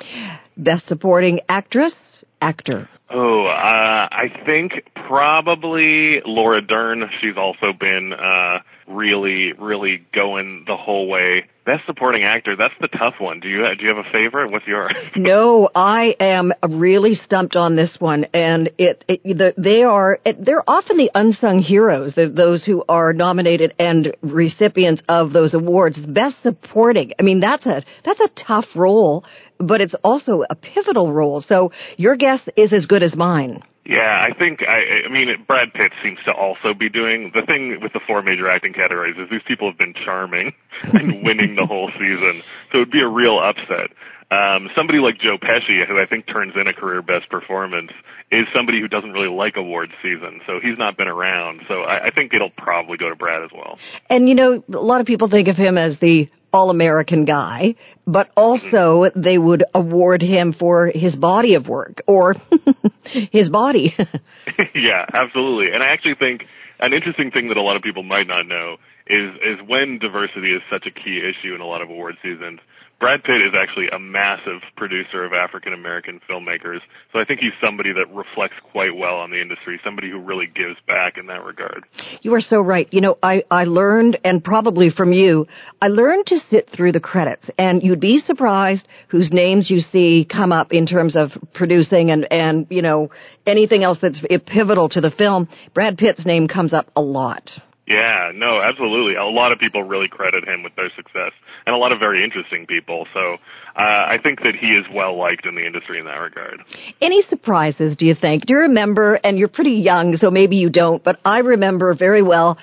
Best 0.58 0.88
Supporting 0.88 1.40
Actress, 1.48 2.24
Actor. 2.42 2.90
Oh, 3.14 3.46
uh, 3.46 4.08
I 4.12 4.30
think 4.44 4.90
probably 5.08 6.22
Laura 6.26 6.62
Dern. 6.62 7.10
She's 7.22 7.38
also 7.38 7.72
been 7.72 8.12
uh, 8.12 8.60
really, 8.88 9.54
really 9.54 10.04
going 10.14 10.64
the 10.66 10.76
whole 10.76 11.08
way. 11.08 11.46
Best 11.66 11.86
Supporting 11.86 12.24
Actor. 12.24 12.58
That's 12.58 12.74
the 12.82 12.90
tough 12.90 13.16
one. 13.20 13.40
Do 13.40 13.48
you 13.48 13.64
do 13.78 13.86
you 13.86 13.96
have 13.96 14.06
a 14.06 14.10
favorite? 14.12 14.52
What's 14.52 14.68
yours? 14.68 14.92
no, 15.16 15.70
I 15.74 16.16
am 16.20 16.52
really 16.62 17.14
stumped 17.14 17.56
on 17.56 17.78
this 17.78 17.98
one, 18.02 18.26
and 18.34 18.70
it, 18.78 19.06
it 19.08 19.24
the, 19.24 19.54
they 19.58 19.84
are 19.84 20.20
they're 20.26 20.64
often 20.68 20.98
the 20.98 21.10
unsung 21.16 21.60
heroes, 21.60 22.16
those 22.16 22.66
who 22.66 22.84
are 22.90 23.14
nominated 23.14 23.76
and 23.80 24.14
recipients 24.22 25.04
of 25.08 25.32
those 25.32 25.54
awards. 25.54 26.00
Best 26.00 26.42
Supporting. 26.42 27.14
I 27.18 27.24
mean, 27.24 27.40
that's 27.40 27.66
a 27.66 27.82
that's 28.04 28.20
a 28.20 28.28
tough 28.36 28.76
role, 28.76 29.24
but 29.68 29.82
it's 29.82 29.96
also 30.04 30.44
a 30.50 30.56
pivotal 30.56 31.12
role. 31.12 31.42
So 31.42 31.72
your 31.98 32.16
guess 32.16 32.48
is 32.56 32.74
as 32.74 32.86
good 32.86 33.04
as 33.04 33.16
mine. 33.16 33.64
Yeah, 33.86 34.00
I 34.00 34.34
think 34.38 34.62
I, 34.62 35.06
I 35.06 35.10
mean 35.10 35.28
Brad 35.46 35.74
Pitt 35.74 35.92
seems 36.02 36.20
to 36.26 36.32
also 36.32 36.74
be 36.74 36.90
doing 36.90 37.32
the 37.34 37.42
thing 37.42 37.80
with 37.82 37.92
the 37.92 38.00
four 38.08 38.22
major 38.22 38.50
acting 38.50 38.72
categories 38.74 39.18
is 39.18 39.30
these 39.30 39.42
people 39.46 39.70
have 39.70 39.78
been 39.78 39.94
charming 39.94 40.54
and 40.84 41.24
winning 41.24 41.56
the 41.56 41.66
whole 41.66 41.92
season, 41.92 42.44
so 42.72 42.78
it'd 42.80 42.92
be 42.92 43.02
a 43.02 43.08
real 43.08 43.40
upset. 43.40 43.92
Um, 44.32 44.70
somebody 44.74 45.00
like 45.00 45.20
Joe 45.20 45.38
Pesci, 45.38 45.86
who 45.86 46.02
I 46.02 46.06
think 46.06 46.26
turns 46.26 46.54
in 46.56 46.68
a 46.68 46.74
career 46.74 47.02
best 47.02 47.30
performance, 47.30 47.92
is 48.32 48.48
somebody 48.56 48.80
who 48.80 48.88
doesn't 48.88 49.12
really 49.12 49.28
like 49.28 49.58
awards 49.58 49.92
season, 50.02 50.42
so 50.48 50.60
he's 50.62 50.78
not 50.78 50.98
been 50.98 51.10
around. 51.10 51.62
So 51.68 51.82
I, 51.82 52.08
I 52.08 52.12
think 52.12 52.34
it'll 52.34 52.50
probably 52.50 52.98
go 52.98 53.10
to 53.10 53.16
Brad 53.16 53.44
as 53.44 53.52
well. 53.54 53.78
And 54.10 54.30
you 54.30 54.36
know, 54.36 54.64
a 54.74 54.82
lot 54.82 55.02
of 55.02 55.08
people 55.08 55.30
think 55.30 55.50
of 55.50 55.58
him 55.58 55.78
as 55.78 55.98
the 56.00 56.30
all 56.54 56.70
American 56.70 57.26
guy, 57.26 57.76
but 58.06 58.30
also 58.38 59.06
they 59.16 59.38
would 59.38 59.64
award 59.74 60.22
him 60.22 60.54
for 60.54 60.92
his 60.94 61.16
body 61.16 61.56
of 61.56 61.68
work 61.68 62.04
or 62.08 62.36
his 63.32 63.50
body. 63.50 63.96
yeah, 64.76 65.06
absolutely. 65.14 65.74
And 65.74 65.82
I 65.82 65.88
actually 65.88 66.16
think 66.16 66.44
an 66.80 66.94
interesting 66.94 67.32
thing 67.32 67.50
that 67.50 67.58
a 67.58 67.62
lot 67.62 67.76
of 67.76 67.82
people 67.82 68.04
might 68.04 68.28
not 68.28 68.46
know 68.46 68.78
is 69.08 69.34
is 69.44 69.68
when 69.68 70.00
diversity 70.00 70.54
is 70.54 70.62
such 70.72 70.86
a 70.86 70.92
key 70.92 71.20
issue 71.20 71.54
in 71.54 71.62
a 71.62 71.66
lot 71.66 71.82
of 71.82 71.90
award 71.90 72.16
seasons. 72.22 72.60
Brad 73.00 73.24
Pitt 73.24 73.42
is 73.42 73.54
actually 73.54 73.90
a 73.90 74.00
massive 74.00 74.62
producer 74.78 75.26
of 75.26 75.34
African 75.34 75.74
American 75.74 76.22
filmmakers, 76.30 76.80
so 77.12 77.20
I 77.20 77.26
think 77.26 77.42
he's 77.42 77.52
somebody 77.62 77.92
that 77.92 78.14
reflects 78.14 78.56
quite 78.72 78.96
well 78.96 79.16
on 79.16 79.30
the 79.30 79.42
industry, 79.42 79.80
somebody 79.84 80.10
who 80.10 80.20
really 80.20 80.48
gives 80.48 80.78
back 80.88 81.18
in 81.18 81.28
that 81.28 81.44
regard. 81.44 81.84
You 82.22 82.34
are 82.36 82.42
so 82.42 82.62
right. 82.62 82.88
You 82.92 83.02
know, 83.02 83.18
I, 83.22 83.44
I 83.52 83.66
learned, 83.66 84.20
and 84.24 84.42
probably 84.42 84.90
from 84.90 85.12
you, 85.12 85.48
I 85.82 85.90
learned 85.90 86.28
to 86.28 86.38
sit 86.38 86.70
through 86.70 86.94
the 86.94 87.02
credits, 87.02 87.50
and 87.58 87.84
you'd 87.84 88.00
be 88.00 88.20
surprised 88.20 88.88
whose 89.10 89.34
names 89.34 89.70
you 89.70 89.82
see 89.82 90.26
come 90.30 90.54
up 90.54 90.72
in 90.72 90.86
terms 90.86 91.18
of 91.18 91.32
producing 91.54 92.10
and, 92.10 92.32
and, 92.32 92.68
you 92.70 92.82
know, 92.82 93.12
anything 93.46 93.84
else 93.84 94.00
that's 94.00 94.24
pivotal 94.46 94.88
to 94.90 95.02
the 95.02 95.12
film. 95.12 95.50
Brad 95.74 95.98
Pitt's 95.98 96.26
name 96.26 96.48
comes 96.48 96.74
up 96.74 96.88
a 96.96 97.02
lot. 97.02 97.52
Yeah, 97.86 98.32
no, 98.34 98.62
absolutely. 98.62 99.16
A 99.16 99.26
lot 99.26 99.52
of 99.52 99.60
people 99.60 99.84
really 99.84 100.08
credit 100.08 100.48
him 100.48 100.64
with 100.64 100.74
their 100.76 100.90
success, 100.96 101.34
and 101.66 101.76
a 101.76 101.78
lot 101.78 101.92
of 101.92 102.00
very 102.00 102.24
interesting 102.24 102.66
people. 102.66 103.08
So 103.14 103.20
uh, 103.20 103.38
I 103.76 104.20
think 104.24 104.42
that 104.44 104.56
he 104.56 104.68
is 104.68 104.86
well 104.94 105.18
liked 105.18 105.46
in 105.46 105.56
the 105.56 105.66
industry 105.66 106.00
in 106.00 106.06
that 106.06 106.20
regard. 106.20 106.62
Any 107.02 107.22
surprises, 107.22 107.98
do 107.98 108.06
you 108.06 108.16
think? 108.16 108.46
Do 108.46 108.54
you 108.54 108.60
remember, 108.62 109.20
and 109.22 109.38
you're 109.38 109.50
pretty 109.50 109.72
young, 109.72 110.16
so 110.16 110.32
maybe 110.32 110.56
you 110.56 110.70
don't, 110.70 111.04
but 111.04 111.20
I 111.26 111.40
remember 111.40 111.94
very 111.94 112.22
well 112.22 112.58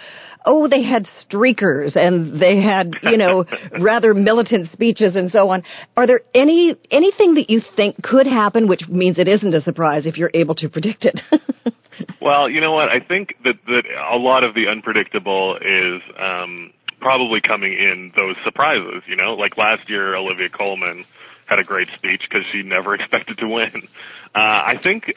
oh, 0.45 0.69
they 0.69 0.83
had 0.83 1.07
streakers 1.07 1.97
and 1.97 2.41
they 2.41 2.61
had, 2.61 2.95
you 3.03 3.17
know, 3.17 3.45
rather 3.81 4.15
militant 4.15 4.67
speeches 4.67 5.17
and 5.17 5.31
so 5.31 5.51
on. 5.51 5.63
Are 5.97 6.07
there 6.07 6.21
any, 6.35 6.77
anything 6.91 7.35
that 7.35 7.51
you 7.51 7.61
think 7.61 8.03
could 8.03 8.27
happen, 8.27 8.69
which 8.69 8.89
means 8.89 9.19
it 9.19 9.29
isn't 9.29 9.55
a 9.55 9.61
surprise 9.61 10.07
if 10.07 10.17
you're 10.17 10.31
able 10.35 10.55
to 10.57 10.69
predict 10.69 11.05
it? 11.05 11.21
well, 12.21 12.49
you 12.49 12.61
know 12.61 12.73
what? 12.73 12.89
I 12.89 13.01
think 13.01 13.35
that, 13.45 13.57
that 13.67 13.83
a 14.13 14.17
lot 14.17 14.45
of 14.45 14.55
the 14.55 14.69
unpredictable 14.69 15.57
is, 15.57 16.03
um, 16.19 16.73
probably 17.01 17.41
coming 17.41 17.73
in 17.73 18.13
those 18.15 18.37
surprises, 18.45 19.03
you 19.07 19.17
know, 19.17 19.35
like 19.35 19.57
last 19.57 19.89
year, 19.89 20.15
Olivia 20.15 20.49
Colman 20.49 21.05
had 21.47 21.59
a 21.59 21.65
great 21.65 21.89
speech 21.97 22.23
because 22.29 22.45
she 22.53 22.63
never 22.63 22.95
expected 22.97 23.39
to 23.39 23.49
win. 23.49 23.89
Uh, 24.33 24.39
I 24.39 24.79
think 24.81 25.13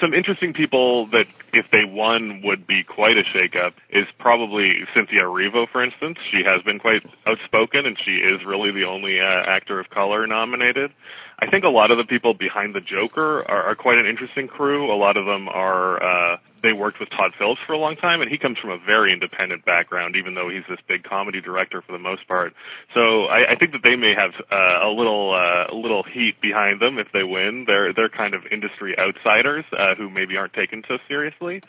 some 0.00 0.12
interesting 0.12 0.52
people 0.52 1.06
that, 1.08 1.26
if 1.52 1.70
they 1.70 1.84
won, 1.84 2.42
would 2.42 2.66
be 2.66 2.82
quite 2.82 3.16
a 3.16 3.22
shakeup 3.22 3.74
is 3.88 4.06
probably 4.18 4.80
Cynthia 4.94 5.22
Erivo, 5.22 5.68
for 5.68 5.82
instance. 5.82 6.18
She 6.32 6.42
has 6.42 6.60
been 6.62 6.80
quite 6.80 7.06
outspoken, 7.24 7.86
and 7.86 7.96
she 8.04 8.16
is 8.16 8.44
really 8.44 8.72
the 8.72 8.84
only 8.84 9.20
uh, 9.20 9.24
actor 9.24 9.78
of 9.78 9.90
color 9.90 10.26
nominated. 10.26 10.92
I 11.40 11.48
think 11.48 11.64
a 11.64 11.68
lot 11.68 11.92
of 11.92 11.98
the 11.98 12.04
people 12.04 12.34
behind 12.34 12.74
the 12.74 12.80
Joker 12.80 13.48
are, 13.48 13.62
are 13.62 13.74
quite 13.76 13.98
an 13.98 14.06
interesting 14.06 14.48
crew. 14.48 14.92
A 14.92 14.98
lot 14.98 15.16
of 15.16 15.24
them 15.24 15.48
are 15.48 16.02
uh, 16.02 16.36
they 16.64 16.72
worked 16.72 16.98
with 16.98 17.10
Todd 17.10 17.32
Phillips 17.38 17.60
for 17.64 17.74
a 17.74 17.78
long 17.78 17.94
time, 17.94 18.20
and 18.20 18.28
he 18.28 18.38
comes 18.38 18.58
from 18.58 18.70
a 18.70 18.78
very 18.78 19.12
independent 19.12 19.64
background, 19.64 20.16
even 20.16 20.34
though 20.34 20.48
he's 20.48 20.64
this 20.68 20.80
big 20.88 21.04
comedy 21.04 21.40
director 21.40 21.80
for 21.80 21.92
the 21.92 21.98
most 21.98 22.26
part. 22.26 22.54
So 22.92 23.26
I, 23.26 23.52
I 23.52 23.54
think 23.56 23.70
that 23.72 23.84
they 23.84 23.94
may 23.94 24.14
have 24.14 24.32
uh, 24.50 24.88
a 24.88 24.90
little 24.90 25.32
uh, 25.32 25.72
a 25.72 25.76
little 25.76 26.02
heat 26.02 26.40
behind 26.40 26.80
them 26.80 26.98
if 26.98 27.12
they 27.12 27.22
win. 27.22 27.64
They're 27.68 27.92
they're 27.92 28.08
kind 28.08 28.34
of 28.34 28.42
industry 28.50 28.98
outsiders 28.98 29.64
uh, 29.72 29.94
who 29.94 30.10
maybe 30.10 30.36
aren't 30.36 30.54
taken 30.54 30.82
so 30.88 30.98
seriously. 31.06 31.62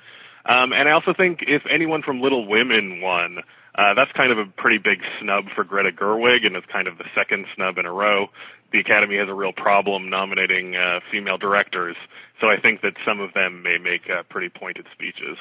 Um, 0.45 0.73
and 0.73 0.89
I 0.89 0.93
also 0.93 1.13
think 1.13 1.43
if 1.47 1.61
anyone 1.69 2.01
from 2.01 2.21
Little 2.21 2.47
Women 2.47 3.01
won, 3.01 3.39
uh, 3.75 3.93
that's 3.93 4.11
kind 4.13 4.31
of 4.31 4.39
a 4.39 4.45
pretty 4.45 4.79
big 4.79 5.01
snub 5.19 5.45
for 5.53 5.63
Greta 5.63 5.91
Gerwig, 5.91 6.45
and 6.45 6.55
it's 6.55 6.65
kind 6.67 6.87
of 6.87 6.97
the 6.97 7.05
second 7.13 7.45
snub 7.55 7.77
in 7.77 7.85
a 7.85 7.91
row 7.91 8.29
the 8.71 8.79
Academy 8.79 9.17
has 9.17 9.27
a 9.29 9.33
real 9.33 9.53
problem 9.53 10.09
nominating 10.09 10.75
uh, 10.75 10.99
female 11.11 11.37
directors. 11.37 11.95
So 12.39 12.47
I 12.47 12.59
think 12.61 12.81
that 12.81 12.93
some 13.05 13.19
of 13.19 13.33
them 13.33 13.63
may 13.63 13.77
make 13.77 14.09
uh, 14.09 14.23
pretty 14.29 14.47
pointed 14.47 14.85
speeches. 14.93 15.37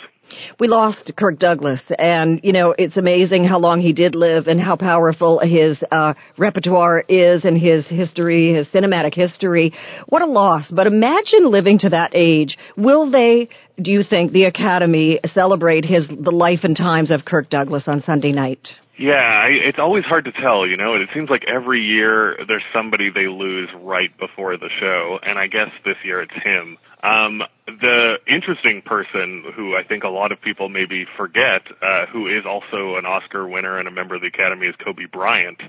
We 0.58 0.66
lost 0.66 1.12
Kirk 1.16 1.38
Douglas, 1.38 1.84
and 1.96 2.40
you 2.42 2.52
know 2.52 2.74
it's 2.76 2.96
amazing 2.96 3.44
how 3.44 3.58
long 3.60 3.80
he 3.80 3.92
did 3.92 4.16
live 4.16 4.48
and 4.48 4.60
how 4.60 4.74
powerful 4.74 5.38
his 5.38 5.84
uh, 5.92 6.14
repertoire 6.36 7.04
is 7.08 7.44
and 7.44 7.56
his 7.56 7.86
history, 7.86 8.52
his 8.52 8.68
cinematic 8.68 9.14
history. 9.14 9.74
What 10.08 10.22
a 10.22 10.26
loss! 10.26 10.70
But 10.72 10.88
imagine 10.88 11.50
living 11.50 11.78
to 11.80 11.90
that 11.90 12.12
age. 12.14 12.58
Will 12.76 13.10
they? 13.10 13.48
Do 13.80 13.92
you 13.92 14.02
think 14.02 14.32
the 14.32 14.44
Academy 14.44 15.20
celebrate 15.24 15.84
his 15.84 16.08
the 16.08 16.32
life 16.32 16.64
and 16.64 16.76
times 16.76 17.12
of 17.12 17.24
Kirk 17.24 17.48
Douglas 17.48 17.86
on 17.86 18.00
Sunday 18.00 18.32
night? 18.32 18.70
Yeah, 18.98 19.14
I, 19.14 19.50
it's 19.50 19.78
always 19.78 20.04
hard 20.04 20.24
to 20.24 20.32
tell, 20.32 20.66
you 20.66 20.76
know. 20.76 20.94
It 20.94 21.08
seems 21.14 21.30
like 21.30 21.44
every 21.44 21.82
year 21.82 22.36
there's 22.48 22.64
somebody 22.72 23.10
they 23.10 23.28
lose 23.28 23.68
right 23.72 24.16
before 24.18 24.56
the 24.56 24.68
show, 24.68 25.20
and 25.22 25.38
I 25.38 25.46
guess 25.46 25.70
this 25.84 25.96
year 26.04 26.22
it's 26.22 26.44
him. 26.44 26.78
Um, 27.04 27.42
the 27.68 28.18
interesting 28.26 28.82
person 28.82 29.44
who 29.54 29.76
I 29.76 29.82
think 29.82 30.04
a 30.04 30.08
lot 30.08 30.32
of 30.32 30.40
people 30.40 30.68
maybe 30.68 31.06
forget, 31.16 31.62
uh, 31.82 32.06
who 32.06 32.26
is 32.26 32.46
also 32.46 32.96
an 32.96 33.04
Oscar 33.04 33.46
winner 33.46 33.78
and 33.78 33.86
a 33.86 33.90
member 33.90 34.14
of 34.14 34.22
the 34.22 34.28
Academy, 34.28 34.66
is 34.66 34.74
Kobe 34.76 35.04
Bryant. 35.04 35.60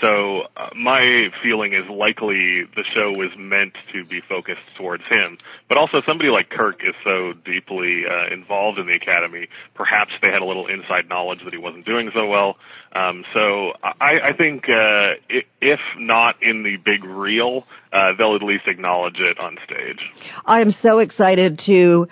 So 0.00 0.42
uh, 0.56 0.70
my 0.76 1.28
feeling 1.42 1.74
is 1.74 1.88
likely 1.90 2.64
the 2.76 2.84
show 2.94 3.10
was 3.10 3.30
meant 3.36 3.76
to 3.92 4.04
be 4.04 4.20
focused 4.20 4.60
towards 4.76 5.06
him. 5.08 5.36
But 5.68 5.78
also 5.78 6.00
somebody 6.06 6.30
like 6.30 6.48
Kirk 6.48 6.80
is 6.84 6.94
so 7.04 7.32
deeply 7.44 8.04
uh, 8.06 8.32
involved 8.32 8.78
in 8.78 8.86
the 8.86 8.94
Academy. 8.94 9.48
Perhaps 9.74 10.12
they 10.22 10.28
had 10.28 10.42
a 10.42 10.44
little 10.44 10.68
inside 10.68 11.08
knowledge 11.08 11.40
that 11.44 11.52
he 11.52 11.58
wasn't 11.58 11.84
doing 11.84 12.10
so 12.14 12.26
well. 12.26 12.56
Um, 12.92 13.24
so 13.34 13.72
I, 13.82 14.30
I 14.30 14.32
think 14.32 14.64
uh, 14.68 15.14
if 15.60 15.80
not 15.98 16.42
in 16.42 16.62
the 16.62 16.76
big 16.76 17.04
reel, 17.04 17.64
uh, 17.92 18.12
they'll 18.16 18.36
at 18.36 18.42
least 18.42 18.68
acknowledge 18.68 19.18
it 19.18 19.38
on 19.38 19.58
stage. 19.64 20.00
I 20.46 20.60
am 20.60 20.70
so 20.70 21.00
excited 21.00 21.39
to 21.48 22.08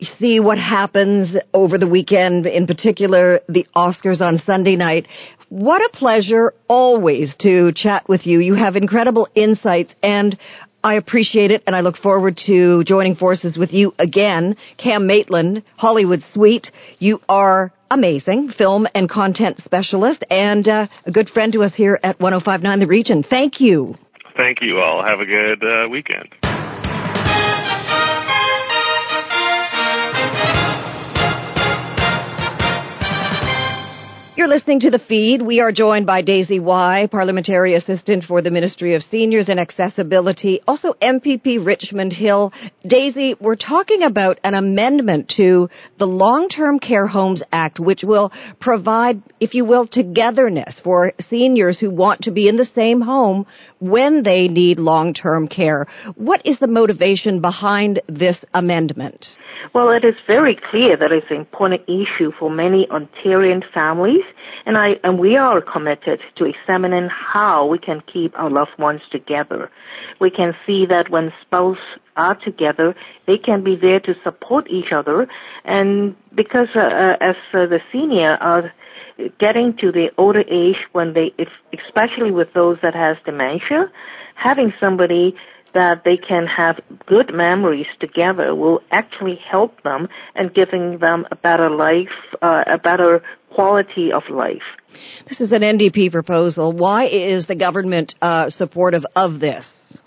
see 0.00 0.40
what 0.40 0.58
happens 0.58 1.36
over 1.54 1.78
the 1.78 1.86
weekend, 1.86 2.46
in 2.46 2.66
particular 2.66 3.40
the 3.48 3.66
Oscars 3.74 4.20
on 4.20 4.38
Sunday 4.38 4.76
night. 4.76 5.06
What 5.48 5.82
a 5.82 5.96
pleasure 5.96 6.54
always 6.68 7.34
to 7.36 7.72
chat 7.72 8.08
with 8.08 8.26
you. 8.26 8.40
You 8.40 8.54
have 8.54 8.74
incredible 8.74 9.28
insights 9.34 9.94
and 10.02 10.38
I 10.82 10.94
appreciate 10.94 11.50
it 11.50 11.62
and 11.66 11.76
I 11.76 11.80
look 11.80 11.96
forward 11.96 12.36
to 12.46 12.82
joining 12.84 13.14
forces 13.14 13.56
with 13.56 13.72
you 13.72 13.94
again. 13.98 14.56
Cam 14.78 15.06
Maitland, 15.06 15.62
Hollywood 15.76 16.22
Suite. 16.22 16.72
You 16.98 17.20
are 17.28 17.72
amazing 17.90 18.48
film 18.48 18.88
and 18.94 19.08
content 19.08 19.58
specialist 19.58 20.24
and 20.30 20.66
uh, 20.66 20.86
a 21.04 21.12
good 21.12 21.28
friend 21.28 21.52
to 21.52 21.62
us 21.62 21.74
here 21.74 22.00
at 22.02 22.18
1059 22.18 22.80
The 22.80 22.86
Region. 22.86 23.22
Thank 23.22 23.60
you. 23.60 23.94
Thank 24.36 24.62
you 24.62 24.80
all. 24.80 25.04
Have 25.04 25.20
a 25.20 25.26
good 25.26 25.62
uh, 25.62 25.88
weekend. 25.88 26.41
You're 34.42 34.48
listening 34.48 34.80
to 34.80 34.90
the 34.90 34.98
feed. 34.98 35.40
We 35.40 35.60
are 35.60 35.70
joined 35.70 36.04
by 36.04 36.22
Daisy 36.22 36.58
Wai, 36.58 37.06
Parliamentary 37.08 37.74
Assistant 37.74 38.24
for 38.24 38.42
the 38.42 38.50
Ministry 38.50 38.96
of 38.96 39.04
Seniors 39.04 39.48
and 39.48 39.60
Accessibility, 39.60 40.60
also 40.66 40.94
MPP 40.94 41.64
Richmond 41.64 42.12
Hill. 42.12 42.52
Daisy, 42.84 43.36
we're 43.40 43.54
talking 43.54 44.02
about 44.02 44.40
an 44.42 44.54
amendment 44.54 45.28
to 45.36 45.70
the 45.96 46.08
Long-Term 46.08 46.80
Care 46.80 47.06
Homes 47.06 47.44
Act, 47.52 47.78
which 47.78 48.02
will 48.02 48.32
provide, 48.58 49.22
if 49.38 49.54
you 49.54 49.64
will, 49.64 49.86
togetherness 49.86 50.80
for 50.80 51.12
seniors 51.20 51.78
who 51.78 51.88
want 51.88 52.22
to 52.22 52.32
be 52.32 52.48
in 52.48 52.56
the 52.56 52.64
same 52.64 53.00
home 53.00 53.46
when 53.78 54.24
they 54.24 54.48
need 54.48 54.80
long-term 54.80 55.46
care. 55.46 55.86
What 56.16 56.44
is 56.44 56.58
the 56.58 56.66
motivation 56.66 57.40
behind 57.40 58.00
this 58.08 58.44
amendment? 58.52 59.36
Well, 59.72 59.90
it 59.90 60.04
is 60.04 60.16
very 60.26 60.56
clear 60.56 60.96
that 60.96 61.12
it's 61.12 61.30
an 61.30 61.36
important 61.36 61.82
issue 61.88 62.32
for 62.38 62.50
many 62.50 62.86
Ontarian 62.86 63.62
families, 63.72 64.24
and 64.66 64.76
I 64.76 64.96
and 65.04 65.18
we 65.18 65.36
are 65.36 65.60
committed 65.60 66.20
to 66.36 66.44
examining 66.44 67.08
how 67.08 67.66
we 67.66 67.78
can 67.78 68.00
keep 68.00 68.38
our 68.38 68.50
loved 68.50 68.78
ones 68.78 69.02
together. 69.10 69.70
We 70.20 70.30
can 70.30 70.54
see 70.66 70.86
that 70.86 71.10
when 71.10 71.32
spouses 71.42 71.82
are 72.16 72.34
together, 72.34 72.94
they 73.26 73.38
can 73.38 73.64
be 73.64 73.76
there 73.76 74.00
to 74.00 74.14
support 74.22 74.70
each 74.70 74.92
other, 74.92 75.28
and 75.64 76.16
because 76.34 76.68
uh, 76.74 76.80
uh, 76.80 77.16
as 77.20 77.36
uh, 77.52 77.66
the 77.66 77.80
senior 77.90 78.34
are 78.40 78.72
getting 79.38 79.76
to 79.76 79.92
the 79.92 80.10
older 80.16 80.44
age 80.48 80.76
when 80.92 81.12
they, 81.12 81.32
if, 81.38 81.48
especially 81.78 82.30
with 82.30 82.52
those 82.54 82.78
that 82.82 82.94
has 82.94 83.16
dementia, 83.24 83.90
having 84.34 84.72
somebody 84.80 85.34
that 85.74 86.02
they 86.04 86.16
can 86.16 86.46
have 86.46 86.80
good 87.06 87.32
memories 87.32 87.86
together 88.00 88.54
will 88.54 88.82
actually 88.90 89.36
help 89.36 89.82
them 89.82 90.08
and 90.34 90.54
giving 90.54 90.98
them 90.98 91.26
a 91.30 91.36
better 91.36 91.70
life, 91.70 92.08
uh, 92.40 92.64
a 92.66 92.78
better 92.78 93.22
quality 93.50 94.12
of 94.12 94.22
life. 94.30 94.62
This 95.28 95.40
is 95.40 95.52
an 95.52 95.62
NDP 95.62 96.10
proposal. 96.10 96.72
Why 96.72 97.06
is 97.06 97.46
the 97.46 97.56
government 97.56 98.14
uh, 98.20 98.50
supportive 98.50 99.04
of 99.16 99.40
this? 99.40 99.98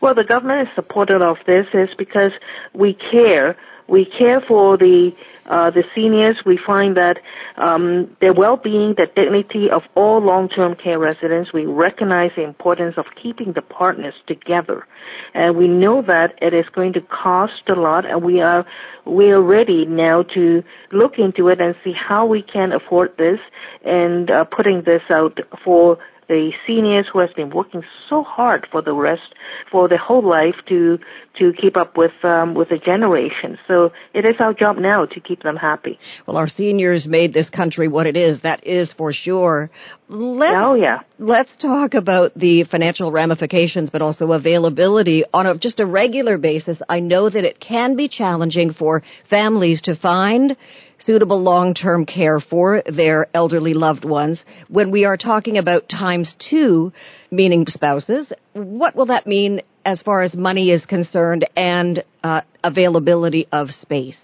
Well, 0.00 0.14
the 0.14 0.24
government 0.24 0.68
is 0.68 0.74
supportive 0.74 1.22
of 1.22 1.36
this 1.46 1.66
is 1.74 1.90
because 1.96 2.32
we 2.74 2.94
care 2.94 3.56
we 3.92 4.06
care 4.06 4.40
for 4.40 4.78
the 4.78 5.12
uh, 5.46 5.70
the 5.70 5.84
seniors, 5.94 6.36
we 6.46 6.56
find 6.56 6.96
that 6.96 7.18
um, 7.56 8.16
their 8.20 8.32
well-being, 8.32 8.94
the 8.94 9.06
dignity 9.14 9.68
of 9.68 9.82
all 9.96 10.20
long-term 10.20 10.76
care 10.76 11.00
residents, 11.00 11.52
we 11.52 11.66
recognize 11.66 12.30
the 12.36 12.44
importance 12.44 12.94
of 12.96 13.06
keeping 13.20 13.52
the 13.52 13.60
partners 13.60 14.14
together, 14.28 14.86
and 15.34 15.56
we 15.56 15.66
know 15.66 16.00
that 16.00 16.38
it 16.40 16.54
is 16.54 16.64
going 16.72 16.92
to 16.92 17.00
cost 17.02 17.64
a 17.68 17.74
lot, 17.74 18.06
and 18.06 18.22
we 18.22 18.40
are 18.40 18.64
we 19.04 19.30
are 19.30 19.42
ready 19.42 19.84
now 19.84 20.22
to 20.22 20.62
look 20.92 21.18
into 21.18 21.48
it 21.48 21.60
and 21.60 21.74
see 21.84 21.92
how 21.92 22.24
we 22.24 22.40
can 22.40 22.72
afford 22.72 23.14
this 23.18 23.40
and 23.84 24.30
uh, 24.30 24.44
putting 24.44 24.82
this 24.82 25.02
out 25.10 25.38
for 25.62 25.98
the 26.32 26.50
seniors 26.66 27.06
who 27.12 27.18
has 27.18 27.30
been 27.34 27.50
working 27.50 27.84
so 28.08 28.22
hard 28.22 28.66
for 28.72 28.80
the 28.80 28.94
rest 28.94 29.34
for 29.70 29.86
their 29.86 29.98
whole 29.98 30.26
life 30.26 30.54
to 30.66 30.98
to 31.38 31.52
keep 31.52 31.76
up 31.76 31.94
with 31.98 32.12
um, 32.22 32.54
with 32.54 32.70
the 32.70 32.78
generation. 32.78 33.58
So 33.68 33.92
it 34.14 34.24
is 34.24 34.36
our 34.40 34.54
job 34.54 34.78
now 34.78 35.04
to 35.04 35.20
keep 35.20 35.42
them 35.42 35.56
happy. 35.56 35.98
Well, 36.26 36.38
our 36.38 36.48
seniors 36.48 37.06
made 37.06 37.34
this 37.34 37.50
country 37.50 37.86
what 37.86 38.06
it 38.06 38.16
is. 38.16 38.40
That 38.40 38.66
is 38.66 38.94
for 38.94 39.12
sure. 39.12 39.70
Let's, 40.08 40.56
oh 40.58 40.74
yeah. 40.74 41.00
Let's 41.18 41.54
talk 41.56 41.92
about 41.92 42.32
the 42.34 42.64
financial 42.64 43.12
ramifications, 43.12 43.90
but 43.90 44.00
also 44.00 44.32
availability 44.32 45.24
on 45.34 45.46
a, 45.46 45.58
just 45.58 45.80
a 45.80 45.86
regular 45.86 46.38
basis. 46.38 46.80
I 46.88 47.00
know 47.00 47.28
that 47.28 47.44
it 47.44 47.60
can 47.60 47.94
be 47.94 48.08
challenging 48.08 48.72
for 48.72 49.02
families 49.28 49.82
to 49.82 49.94
find 49.94 50.56
suitable 51.04 51.40
long-term 51.40 52.06
care 52.06 52.40
for 52.40 52.82
their 52.82 53.26
elderly 53.34 53.74
loved 53.74 54.04
ones. 54.04 54.44
When 54.68 54.90
we 54.90 55.04
are 55.04 55.16
talking 55.16 55.58
about 55.58 55.88
times 55.88 56.34
two, 56.38 56.92
meaning 57.30 57.66
spouses, 57.66 58.32
what 58.52 58.94
will 58.94 59.06
that 59.06 59.26
mean 59.26 59.62
as 59.84 60.00
far 60.02 60.22
as 60.22 60.34
money 60.34 60.70
is 60.70 60.86
concerned 60.86 61.46
and 61.56 62.04
uh, 62.22 62.42
availability 62.62 63.48
of 63.52 63.70
space? 63.70 64.20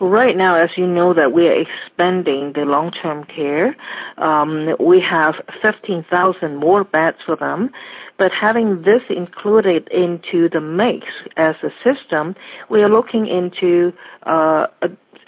Right 0.00 0.36
now, 0.36 0.56
as 0.56 0.70
you 0.76 0.86
know, 0.86 1.14
that 1.14 1.32
we 1.32 1.46
are 1.46 1.54
expanding 1.54 2.52
the 2.52 2.62
long-term 2.62 3.24
care. 3.24 3.76
Um, 4.18 4.74
we 4.80 5.00
have 5.00 5.36
15,000 5.62 6.56
more 6.56 6.82
beds 6.82 7.18
for 7.24 7.36
them, 7.36 7.70
but 8.18 8.32
having 8.32 8.82
this 8.82 9.02
included 9.08 9.88
into 9.88 10.48
the 10.48 10.60
mix 10.60 11.06
as 11.36 11.54
a 11.62 11.70
system, 11.84 12.34
we 12.68 12.82
are 12.82 12.88
looking 12.88 13.26
into 13.26 13.92
uh, 14.24 14.66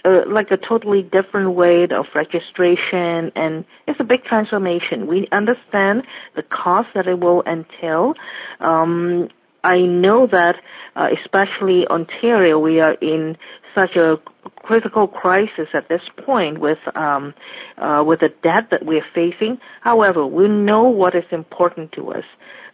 like 0.05 0.51
a 0.51 0.57
totally 0.57 1.01
different 1.03 1.53
way 1.53 1.83
of 1.83 2.05
registration 2.15 3.31
and 3.35 3.65
it's 3.87 3.99
a 3.99 4.03
big 4.03 4.23
transformation. 4.23 5.07
We 5.07 5.27
understand 5.31 6.03
the 6.35 6.43
cost 6.43 6.89
that 6.95 7.07
it 7.07 7.19
will 7.19 7.43
entail. 7.43 8.13
Um, 8.59 9.29
I 9.63 9.81
know 9.81 10.27
that, 10.27 10.55
uh, 10.95 11.09
especially 11.19 11.87
Ontario, 11.87 12.59
we 12.59 12.79
are 12.79 12.93
in 12.93 13.37
such 13.75 13.95
a 13.95 14.17
critical 14.63 15.07
crisis 15.07 15.67
at 15.73 15.89
this 15.89 16.01
point 16.25 16.59
with 16.59 16.79
um, 16.95 17.33
uh, 17.77 18.03
with 18.05 18.21
the 18.21 18.29
debt 18.41 18.69
that 18.71 18.85
we're 18.85 19.05
facing. 19.13 19.59
However, 19.81 20.25
we 20.25 20.47
know 20.47 20.83
what 20.83 21.15
is 21.15 21.25
important 21.31 21.91
to 21.93 22.11
us. 22.11 22.23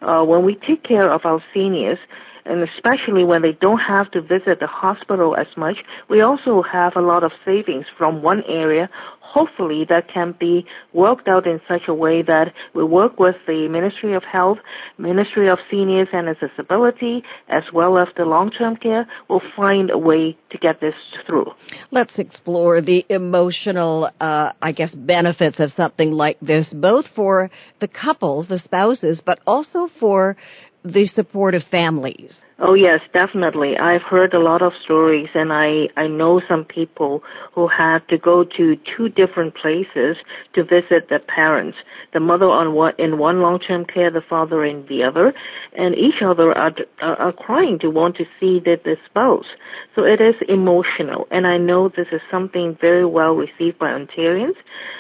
Uh, 0.01 0.23
when 0.23 0.45
we 0.45 0.55
take 0.55 0.83
care 0.83 1.11
of 1.11 1.25
our 1.25 1.43
seniors, 1.53 1.99
and 2.45 2.61
especially 2.63 3.23
when 3.23 3.41
they 3.41 3.53
don't 3.53 3.79
have 3.79 4.11
to 4.11 4.21
visit 4.21 4.59
the 4.59 4.67
hospital 4.67 5.35
as 5.35 5.47
much, 5.55 5.77
we 6.09 6.21
also 6.21 6.61
have 6.61 6.95
a 6.95 7.01
lot 7.01 7.23
of 7.23 7.31
savings 7.45 7.85
from 7.97 8.21
one 8.21 8.43
area. 8.47 8.89
Hopefully 9.21 9.85
that 9.89 10.07
can 10.13 10.35
be 10.39 10.65
worked 10.93 11.27
out 11.27 11.47
in 11.47 11.59
such 11.67 11.87
a 11.87 11.93
way 11.93 12.21
that 12.21 12.53
we 12.73 12.83
work 12.83 13.19
with 13.19 13.35
the 13.47 13.67
Ministry 13.67 14.13
of 14.13 14.23
Health, 14.23 14.59
Ministry 14.97 15.49
of 15.49 15.59
Seniors 15.71 16.09
and 16.13 16.29
Accessibility, 16.29 17.23
as 17.47 17.63
well 17.73 17.97
as 17.97 18.07
the 18.15 18.25
long-term 18.25 18.77
care, 18.77 19.07
We'll 19.29 19.41
find 19.55 19.89
a 19.89 19.97
way 19.97 20.37
to 20.51 20.57
get 20.57 20.79
this 20.79 20.95
through. 21.25 21.51
Let's 21.91 22.19
explore 22.19 22.81
the 22.81 23.05
emotional, 23.09 24.11
uh, 24.19 24.53
I 24.61 24.71
guess, 24.73 24.93
benefits 24.93 25.59
of 25.59 25.71
something 25.71 26.11
like 26.11 26.37
this, 26.41 26.73
both 26.73 27.07
for 27.15 27.49
the 27.79 27.87
couples, 27.87 28.47
the 28.47 28.59
spouses, 28.59 29.21
but 29.25 29.39
also 29.47 29.87
for 29.99 30.35
the 30.83 31.05
support 31.05 31.55
of 31.55 31.63
families. 31.63 32.41
Oh 32.59 32.75
yes, 32.75 33.01
definitely. 33.13 33.77
I've 33.79 34.03
heard 34.03 34.35
a 34.35 34.39
lot 34.39 34.61
of 34.61 34.73
stories 34.83 35.29
and 35.33 35.51
I, 35.51 35.89
I 35.97 36.05
know 36.05 36.39
some 36.47 36.63
people 36.63 37.23
who 37.53 37.67
had 37.67 38.07
to 38.09 38.17
go 38.17 38.43
to 38.43 38.77
two 38.95 39.09
different 39.09 39.55
places 39.55 40.17
to 40.53 40.63
visit 40.63 41.09
their 41.09 41.19
parents. 41.19 41.77
The 42.13 42.19
mother 42.19 42.45
on 42.45 42.73
one, 42.73 42.93
in 42.99 43.17
one 43.17 43.41
long-term 43.41 43.85
care, 43.85 44.11
the 44.11 44.21
father 44.21 44.63
in 44.63 44.85
the 44.85 45.03
other, 45.03 45.33
and 45.75 45.95
each 45.95 46.21
other 46.21 46.55
are, 46.55 46.75
are, 47.01 47.33
crying 47.33 47.79
to 47.79 47.89
want 47.89 48.17
to 48.17 48.25
see 48.39 48.59
the, 48.59 48.79
the 48.83 48.97
spouse. 49.07 49.47
So 49.95 50.03
it 50.03 50.21
is 50.21 50.35
emotional 50.47 51.27
and 51.31 51.47
I 51.47 51.57
know 51.57 51.89
this 51.89 52.07
is 52.11 52.21
something 52.29 52.77
very 52.79 53.05
well 53.05 53.33
received 53.33 53.79
by 53.79 53.89
Ontarians, 53.89 54.55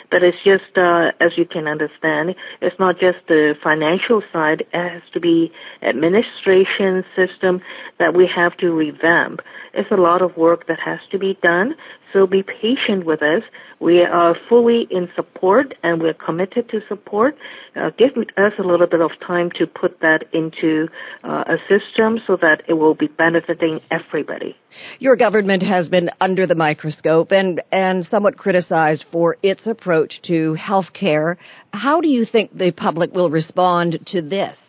but 0.09 0.23
it's 0.23 0.41
just, 0.43 0.75
uh, 0.75 1.11
as 1.19 1.37
you 1.37 1.45
can 1.45 1.67
understand, 1.67 2.33
it's 2.61 2.79
not 2.79 2.99
just 2.99 3.19
the 3.27 3.55
financial 3.61 4.23
side, 4.33 4.61
it 4.61 4.91
has 4.91 5.03
to 5.13 5.19
be 5.19 5.51
administration 5.83 7.05
system 7.15 7.42
system 7.43 7.61
that 7.99 8.13
we 8.13 8.27
have 8.27 8.55
to 8.57 8.71
revamp. 8.71 9.41
It's 9.73 9.91
a 9.91 9.95
lot 9.95 10.21
of 10.21 10.37
work 10.37 10.67
that 10.67 10.79
has 10.79 10.99
to 11.11 11.19
be 11.19 11.37
done, 11.41 11.75
so 12.11 12.27
be 12.27 12.43
patient 12.43 13.05
with 13.05 13.21
us. 13.21 13.43
We 13.79 14.01
are 14.01 14.35
fully 14.47 14.87
in 14.89 15.09
support 15.15 15.73
and 15.83 16.01
we're 16.01 16.13
committed 16.13 16.69
to 16.69 16.81
support. 16.87 17.35
Uh, 17.75 17.89
give 17.97 18.11
us 18.37 18.53
a 18.59 18.61
little 18.61 18.87
bit 18.87 19.01
of 19.01 19.11
time 19.25 19.51
to 19.55 19.65
put 19.65 19.99
that 20.01 20.25
into 20.31 20.87
uh, 21.23 21.43
a 21.47 21.57
system 21.67 22.19
so 22.25 22.37
that 22.37 22.63
it 22.67 22.73
will 22.73 22.93
be 22.93 23.07
benefiting 23.07 23.79
everybody. 23.89 24.55
Your 24.99 25.15
government 25.15 25.63
has 25.63 25.89
been 25.89 26.11
under 26.21 26.47
the 26.47 26.55
microscope 26.55 27.31
and, 27.31 27.61
and 27.71 28.05
somewhat 28.05 28.37
criticized 28.37 29.05
for 29.11 29.37
its 29.41 29.65
approach 29.65 30.21
to 30.23 30.53
health 30.53 30.93
care. 30.93 31.37
How 31.73 31.99
do 31.99 32.07
you 32.07 32.25
think 32.25 32.55
the 32.55 32.71
public 32.71 33.13
will 33.13 33.29
respond 33.29 34.05
to 34.07 34.21
this? 34.21 34.61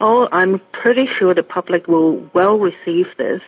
Oh, 0.00 0.28
I'm 0.32 0.60
pretty 0.72 1.06
sure 1.18 1.34
the 1.34 1.42
public 1.42 1.86
will 1.86 2.28
well 2.34 2.58
receive 2.58 3.06
this. 3.16 3.40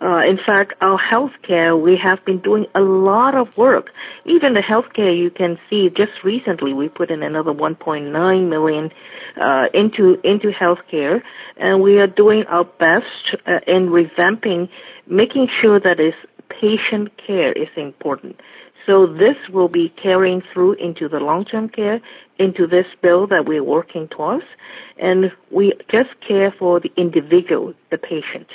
Uh, 0.00 0.18
in 0.18 0.38
fact, 0.38 0.74
our 0.80 0.98
healthcare, 0.98 1.80
we 1.80 1.96
have 1.96 2.24
been 2.24 2.38
doing 2.38 2.66
a 2.74 2.80
lot 2.80 3.34
of 3.34 3.56
work. 3.56 3.90
Even 4.24 4.54
the 4.54 4.60
healthcare, 4.60 5.16
you 5.16 5.30
can 5.30 5.58
see 5.68 5.90
just 5.90 6.12
recently 6.24 6.72
we 6.72 6.88
put 6.88 7.10
in 7.10 7.22
another 7.22 7.52
1.9 7.52 8.48
million 8.48 8.90
uh, 9.40 9.66
into 9.74 10.18
into 10.24 10.48
healthcare, 10.48 11.22
and 11.56 11.82
we 11.82 11.98
are 11.98 12.06
doing 12.06 12.44
our 12.48 12.64
best 12.64 13.36
uh, 13.46 13.60
in 13.66 13.88
revamping, 13.88 14.68
making 15.06 15.48
sure 15.60 15.78
that 15.78 16.00
is 16.00 16.14
patient 16.48 17.10
care 17.18 17.52
is 17.52 17.68
important. 17.76 18.40
So 18.88 19.06
this 19.06 19.36
will 19.52 19.68
be 19.68 19.90
carrying 19.90 20.42
through 20.50 20.72
into 20.74 21.10
the 21.10 21.20
long-term 21.20 21.68
care, 21.68 22.00
into 22.38 22.66
this 22.66 22.86
bill 23.02 23.26
that 23.26 23.44
we're 23.44 23.62
working 23.62 24.08
towards, 24.08 24.46
and 24.96 25.30
we 25.50 25.74
just 25.90 26.08
care 26.26 26.54
for 26.58 26.80
the 26.80 26.90
individual, 26.96 27.74
the 27.90 27.98
patient. 27.98 28.46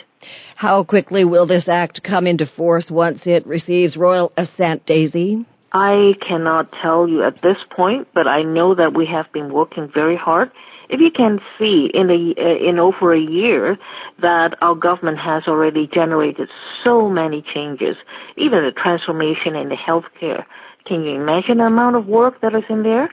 How 0.55 0.85
quickly 0.85 1.23
will 1.23 1.45
this 1.45 1.67
act 1.67 2.01
come 2.01 2.25
into 2.25 2.47
force 2.47 2.89
once 2.89 3.27
it 3.27 3.45
receives 3.45 3.95
royal 3.95 4.33
assent, 4.35 4.87
Daisy? 4.87 5.45
I 5.71 6.15
cannot 6.19 6.71
tell 6.71 7.07
you 7.07 7.21
at 7.21 7.43
this 7.43 7.57
point, 7.69 8.07
but 8.15 8.27
I 8.27 8.41
know 8.41 8.73
that 8.73 8.95
we 8.95 9.05
have 9.05 9.31
been 9.33 9.53
working 9.53 9.87
very 9.87 10.15
hard 10.15 10.49
if 10.89 10.99
you 10.99 11.11
can 11.11 11.39
see 11.57 11.89
in 11.93 12.09
a, 12.09 12.41
uh, 12.41 12.69
in 12.69 12.79
over 12.79 13.13
a 13.13 13.19
year 13.19 13.77
that 14.19 14.55
our 14.61 14.75
government 14.75 15.17
has 15.19 15.43
already 15.47 15.87
generated 15.87 16.49
so 16.83 17.09
many 17.09 17.41
changes, 17.41 17.95
even 18.37 18.63
the 18.63 18.71
transformation 18.71 19.55
in 19.55 19.69
the 19.69 19.75
healthcare, 19.75 20.45
can 20.85 21.03
you 21.03 21.15
imagine 21.15 21.57
the 21.57 21.65
amount 21.65 21.95
of 21.95 22.07
work 22.07 22.41
that 22.41 22.53
is 22.53 22.63
in 22.69 22.83
there? 22.83 23.09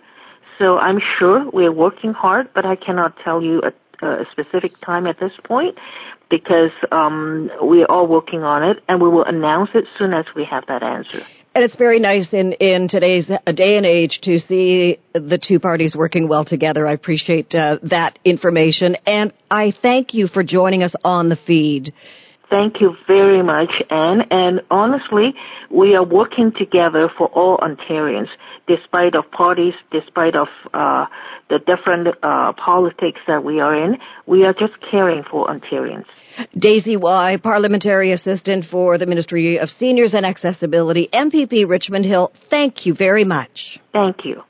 So 0.58 0.78
I'm 0.78 1.00
sure 1.18 1.48
we're 1.50 1.72
working 1.72 2.12
hard, 2.12 2.52
but 2.52 2.66
I 2.66 2.76
cannot 2.76 3.16
tell 3.24 3.42
you 3.42 3.62
a, 3.62 4.06
a 4.06 4.26
specific 4.30 4.78
time 4.80 5.06
at 5.06 5.18
this 5.18 5.32
point 5.44 5.78
because 6.28 6.70
um, 6.92 7.50
we're 7.60 7.86
all 7.86 8.06
working 8.06 8.42
on 8.42 8.62
it, 8.62 8.82
and 8.88 9.00
we 9.00 9.08
will 9.08 9.24
announce 9.24 9.70
it 9.74 9.84
as 9.84 9.98
soon 9.98 10.12
as 10.12 10.26
we 10.34 10.44
have 10.44 10.66
that 10.66 10.82
answer. 10.82 11.24
And 11.53 11.64
it's 11.64 11.74
very 11.74 11.98
nice 11.98 12.32
in, 12.32 12.53
in 12.53 12.86
today's 12.86 13.26
day 13.26 13.76
and 13.76 13.84
age 13.84 14.20
to 14.22 14.38
see 14.38 15.01
the 15.12 15.36
two 15.36 15.59
parties 15.59 15.96
working 15.96 16.28
well 16.28 16.44
together. 16.44 16.86
I 16.86 16.92
appreciate 16.92 17.53
uh, 17.57 17.78
that 17.82 18.20
information. 18.24 18.96
And 19.05 19.32
I 19.51 19.72
thank 19.72 20.14
you 20.14 20.28
for 20.28 20.44
joining 20.44 20.84
us 20.84 20.94
on 21.03 21.28
the 21.28 21.34
feed. 21.34 21.92
Thank 22.51 22.80
you 22.80 22.96
very 23.07 23.42
much, 23.42 23.70
Anne. 23.90 24.22
And 24.32 24.61
honestly, 24.70 25.34
we 25.70 25.94
are 25.94 26.05
working 26.05 26.51
together 26.51 27.09
for 27.16 27.28
all 27.28 27.59
Ontarians, 27.59 28.28
despite 28.66 29.14
of 29.14 29.30
parties, 29.30 29.74
despite 29.92 30.34
of 30.34 30.48
uh, 30.74 31.07
the 31.48 31.61
different 31.61 32.09
uh, 32.22 32.53
politics 32.55 33.20
that 33.28 33.44
we 33.44 33.61
are 33.61 33.74
in. 33.84 33.98
We 34.26 34.44
are 34.44 34.53
just 34.53 34.74
caring 34.90 35.22
for 35.22 35.46
Ontarians. 35.46 36.07
Daisy 36.59 36.96
Wai, 36.96 37.36
Parliamentary 37.36 38.12
Assistant 38.12 38.64
for 38.64 38.98
the 38.98 39.07
Ministry 39.07 39.59
of 39.59 39.70
Seniors 39.70 40.14
and 40.14 40.26
Accessibility, 40.26 41.09
MPP 41.12 41.68
Richmond 41.68 42.05
Hill, 42.05 42.32
thank 42.51 42.84
you 42.84 42.94
very 42.94 43.24
much. 43.24 43.78
Thank 43.92 44.24
you. 44.24 44.42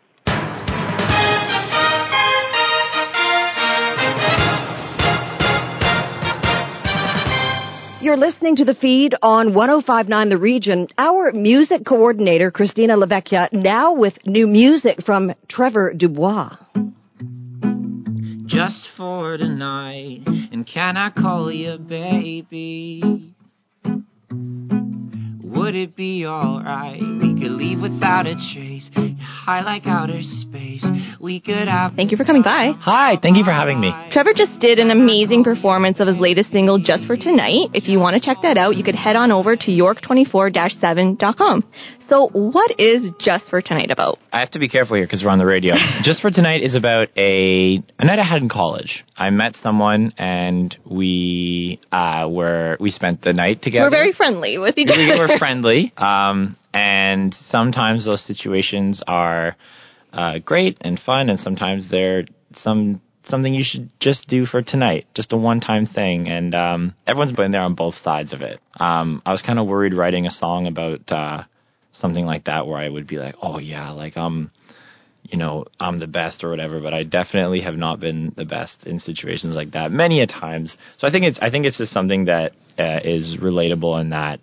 You're 8.02 8.16
listening 8.16 8.56
to 8.56 8.64
the 8.64 8.74
feed 8.74 9.14
on 9.20 9.52
1059 9.52 10.30
The 10.30 10.38
Region. 10.38 10.88
Our 10.96 11.32
music 11.32 11.84
coordinator, 11.84 12.50
Christina 12.50 12.96
Lavecchia, 12.96 13.52
now 13.52 13.92
with 13.92 14.14
new 14.24 14.46
music 14.46 15.04
from 15.04 15.34
Trevor 15.48 15.92
Dubois. 15.92 16.56
Just 18.46 18.88
for 18.96 19.36
tonight, 19.36 20.22
and 20.26 20.66
can 20.66 20.96
I 20.96 21.10
call 21.10 21.52
you 21.52 21.76
baby? 21.76 23.34
Would 25.42 25.74
it 25.74 25.94
be 25.94 26.26
alright? 26.26 27.02
We 27.02 27.38
could 27.38 27.52
leave 27.52 27.82
without 27.82 28.26
a 28.26 28.34
trace. 28.34 28.88
High 29.40 29.62
like 29.62 29.86
outer 29.86 30.22
space. 30.22 30.86
We 31.18 31.40
could 31.40 31.66
have. 31.66 31.94
Thank 31.94 32.10
you 32.10 32.18
for 32.18 32.24
coming 32.24 32.42
by. 32.42 32.72
Hi, 32.78 33.16
thank 33.22 33.38
you 33.38 33.44
for 33.44 33.52
having 33.52 33.80
me. 33.80 33.90
Trevor 34.10 34.34
just 34.34 34.60
did 34.60 34.78
an 34.78 34.90
amazing 34.90 35.44
performance 35.44 35.98
of 35.98 36.08
his 36.08 36.18
latest 36.18 36.52
single, 36.52 36.78
Just 36.78 37.06
for 37.06 37.16
Tonight. 37.16 37.70
If 37.72 37.88
you 37.88 37.98
want 37.98 38.16
to 38.16 38.20
check 38.20 38.42
that 38.42 38.58
out, 38.58 38.76
you 38.76 38.84
could 38.84 38.94
head 38.94 39.16
on 39.16 39.32
over 39.32 39.56
to 39.56 39.70
york24-7.com. 39.70 41.64
So, 42.10 42.26
what 42.26 42.80
is 42.80 43.12
Just 43.20 43.50
for 43.50 43.62
Tonight 43.62 43.92
about? 43.92 44.18
I 44.32 44.40
have 44.40 44.50
to 44.50 44.58
be 44.58 44.68
careful 44.68 44.96
here 44.96 45.06
because 45.06 45.22
we're 45.22 45.30
on 45.30 45.38
the 45.38 45.46
radio. 45.46 45.76
Just 46.02 46.20
for 46.20 46.32
Tonight 46.32 46.60
is 46.60 46.74
about 46.74 47.06
a, 47.16 47.80
a 48.00 48.04
night 48.04 48.18
I 48.18 48.24
had 48.24 48.42
in 48.42 48.48
college. 48.48 49.04
I 49.16 49.30
met 49.30 49.54
someone 49.54 50.10
and 50.18 50.76
we 50.84 51.78
uh, 51.92 52.28
were 52.28 52.76
we 52.80 52.90
spent 52.90 53.22
the 53.22 53.32
night 53.32 53.62
together. 53.62 53.84
We're 53.84 53.90
very 53.90 54.12
friendly 54.12 54.58
with 54.58 54.76
each 54.76 54.90
other. 54.90 55.00
we 55.00 55.20
were 55.20 55.28
friendly, 55.38 55.92
um, 55.96 56.56
and 56.74 57.32
sometimes 57.32 58.06
those 58.06 58.26
situations 58.26 59.04
are 59.06 59.54
uh, 60.12 60.40
great 60.40 60.78
and 60.80 60.98
fun, 60.98 61.30
and 61.30 61.38
sometimes 61.38 61.92
they're 61.92 62.24
some 62.54 63.00
something 63.22 63.54
you 63.54 63.62
should 63.62 63.88
just 64.00 64.26
do 64.26 64.46
for 64.46 64.62
tonight, 64.62 65.06
just 65.14 65.32
a 65.32 65.36
one-time 65.36 65.86
thing. 65.86 66.26
And 66.26 66.56
um, 66.56 66.94
everyone's 67.06 67.30
been 67.30 67.52
there 67.52 67.62
on 67.62 67.74
both 67.74 67.94
sides 67.94 68.32
of 68.32 68.40
it. 68.42 68.58
Um, 68.80 69.22
I 69.24 69.30
was 69.30 69.42
kind 69.42 69.60
of 69.60 69.68
worried 69.68 69.94
writing 69.94 70.26
a 70.26 70.30
song 70.32 70.66
about 70.66 71.12
uh, 71.12 71.44
something 71.92 72.24
like 72.26 72.44
that, 72.44 72.66
where 72.66 72.78
I 72.78 72.88
would 72.88 73.06
be 73.06 73.18
like, 73.18 73.34
"Oh 73.42 73.58
yeah, 73.58 73.90
like 73.90 74.16
I'm, 74.16 74.50
You 75.22 75.38
know, 75.38 75.66
I'm 75.78 75.98
the 76.00 76.06
best 76.08 76.42
or 76.44 76.48
whatever, 76.50 76.80
but 76.80 76.92
I 76.94 77.02
definitely 77.04 77.60
have 77.60 77.76
not 77.76 78.00
been 78.00 78.32
the 78.36 78.46
best 78.46 78.86
in 78.86 78.98
situations 79.00 79.54
like 79.54 79.72
that 79.72 79.92
many 79.92 80.22
a 80.22 80.26
times. 80.26 80.76
So 80.96 81.06
I 81.06 81.10
think 81.10 81.26
it's 81.26 81.38
I 81.40 81.50
think 81.50 81.66
it's 81.66 81.76
just 81.78 81.92
something 81.92 82.24
that 82.24 82.52
uh, 82.78 83.00
is 83.04 83.36
relatable 83.36 84.00
in 84.00 84.10
that 84.10 84.40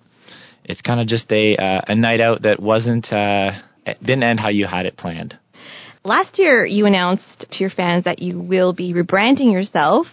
it's 0.63 0.81
kind 0.81 0.99
of 1.01 1.07
just 1.07 1.31
a 1.31 1.55
uh, 1.57 1.81
a 1.87 1.95
night 1.95 2.21
out 2.21 2.43
that 2.43 2.59
wasn't 2.61 3.11
uh, 3.11 3.51
didn't 4.01 4.23
end 4.23 4.39
how 4.39 4.49
you 4.49 4.65
had 4.67 4.85
it 4.85 4.95
planned. 4.97 5.37
Last 6.03 6.39
year, 6.39 6.65
you 6.65 6.85
announced 6.85 7.47
to 7.51 7.57
your 7.59 7.69
fans 7.71 8.05
that 8.05 8.19
you 8.21 8.39
will 8.39 8.71
be 8.71 8.93
rebranding 8.93 9.51
yourself 9.51 10.07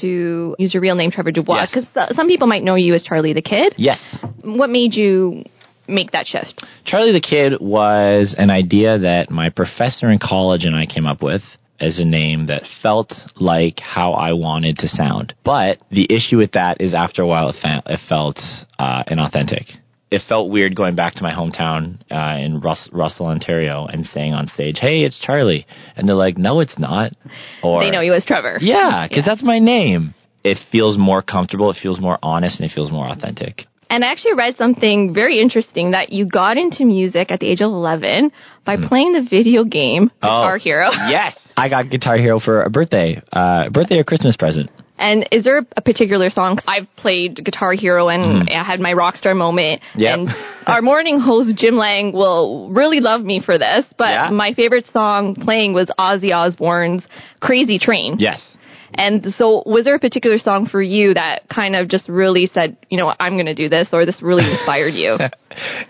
to 0.00 0.54
use 0.58 0.72
your 0.74 0.82
real 0.82 0.94
name, 0.94 1.10
Trevor 1.10 1.32
Dubois, 1.32 1.62
Yes. 1.62 1.74
because 1.74 2.16
some 2.16 2.26
people 2.28 2.46
might 2.46 2.62
know 2.62 2.76
you 2.76 2.94
as 2.94 3.02
Charlie 3.02 3.32
the 3.32 3.42
Kid. 3.42 3.74
Yes. 3.76 4.16
What 4.44 4.70
made 4.70 4.94
you 4.94 5.44
make 5.88 6.12
that 6.12 6.26
shift? 6.26 6.64
Charlie 6.84 7.12
the 7.12 7.20
Kid 7.20 7.60
was 7.60 8.34
an 8.36 8.50
idea 8.50 8.98
that 8.98 9.30
my 9.30 9.50
professor 9.50 10.10
in 10.10 10.18
college 10.18 10.64
and 10.64 10.74
I 10.74 10.86
came 10.86 11.06
up 11.06 11.22
with 11.22 11.42
as 11.82 11.98
a 11.98 12.04
name 12.04 12.46
that 12.46 12.62
felt 12.82 13.12
like 13.36 13.80
how 13.80 14.12
I 14.12 14.34
wanted 14.34 14.78
to 14.78 14.88
sound. 14.88 15.34
But 15.44 15.78
the 15.90 16.06
issue 16.08 16.38
with 16.38 16.52
that 16.52 16.80
is 16.80 16.94
after 16.94 17.22
a 17.22 17.26
while 17.26 17.48
it, 17.50 17.56
fa- 17.60 17.82
it 17.86 18.00
felt 18.08 18.40
uh, 18.78 19.02
inauthentic. 19.04 19.76
It 20.10 20.22
felt 20.22 20.50
weird 20.50 20.76
going 20.76 20.94
back 20.94 21.14
to 21.14 21.22
my 21.22 21.32
hometown 21.32 21.98
uh, 22.10 22.38
in 22.38 22.60
Rus- 22.60 22.90
Russell, 22.92 23.26
Ontario, 23.26 23.86
and 23.86 24.04
saying 24.04 24.34
on 24.34 24.46
stage, 24.46 24.78
"Hey, 24.78 25.00
it's 25.04 25.18
Charlie," 25.18 25.66
and 25.96 26.06
they're 26.06 26.14
like, 26.14 26.36
"No, 26.36 26.60
it's 26.60 26.78
not." 26.78 27.14
Or 27.62 27.82
they 27.82 27.90
know 27.90 28.02
you 28.02 28.12
as 28.12 28.26
Trevor. 28.26 28.58
Yeah, 28.60 29.08
because 29.08 29.24
that's 29.24 29.42
my 29.42 29.58
name. 29.58 30.14
It 30.44 30.58
feels 30.70 30.98
more 30.98 31.22
comfortable. 31.22 31.70
It 31.70 31.78
feels 31.82 31.98
more 31.98 32.18
honest, 32.22 32.60
and 32.60 32.70
it 32.70 32.74
feels 32.74 32.90
more 32.92 33.06
authentic. 33.06 33.64
And 33.92 34.02
I 34.04 34.08
actually 34.10 34.34
read 34.34 34.56
something 34.56 35.12
very 35.12 35.38
interesting 35.38 35.90
that 35.90 36.12
you 36.12 36.24
got 36.24 36.56
into 36.56 36.86
music 36.86 37.30
at 37.30 37.40
the 37.40 37.46
age 37.48 37.60
of 37.60 37.70
11 37.70 38.32
by 38.64 38.78
playing 38.78 39.12
the 39.12 39.20
video 39.22 39.64
game 39.64 40.10
Guitar 40.22 40.52
Hmm. 40.52 40.56
Oh, 40.56 40.58
Hero. 40.58 40.88
yes, 41.10 41.36
I 41.58 41.68
got 41.68 41.90
Guitar 41.90 42.16
Hero 42.16 42.40
for 42.40 42.62
a 42.62 42.70
birthday, 42.70 43.20
uh, 43.30 43.68
birthday 43.68 43.98
or 43.98 44.04
Christmas 44.04 44.34
present. 44.36 44.70
And 44.98 45.28
is 45.30 45.44
there 45.44 45.58
a 45.76 45.82
particular 45.82 46.30
song? 46.30 46.58
I've 46.66 46.86
played 46.96 47.44
Guitar 47.44 47.72
Hero 47.72 48.08
and 48.08 48.48
I 48.48 48.62
had 48.64 48.80
my 48.80 48.94
rock 48.94 49.16
star 49.16 49.34
moment. 49.34 49.82
Yep. 49.96 50.18
And 50.18 50.28
our 50.66 50.80
morning 50.80 51.18
host, 51.18 51.54
Jim 51.56 51.74
Lang, 51.76 52.12
will 52.12 52.70
really 52.70 53.00
love 53.00 53.20
me 53.22 53.40
for 53.40 53.58
this. 53.58 53.84
But 53.98 54.10
Yeah. 54.10 54.30
my 54.30 54.52
favorite 54.54 54.86
song 54.86 55.34
playing 55.34 55.74
was 55.74 55.90
Ozzy 55.98 56.32
Osbourne's 56.34 57.06
Crazy 57.40 57.78
Train. 57.78 58.16
Yes. 58.20 58.48
And 58.94 59.34
so 59.34 59.62
was 59.66 59.84
there 59.84 59.94
a 59.94 60.00
particular 60.00 60.38
song 60.38 60.66
for 60.66 60.82
you 60.82 61.14
that 61.14 61.48
kind 61.48 61.76
of 61.76 61.88
just 61.88 62.08
really 62.08 62.46
said, 62.46 62.76
you 62.90 62.98
know 62.98 63.12
I'm 63.18 63.34
going 63.34 63.46
to 63.46 63.54
do 63.54 63.68
this 63.68 63.88
or 63.92 64.06
this 64.06 64.22
really 64.22 64.48
inspired 64.50 64.94
you? 64.94 65.18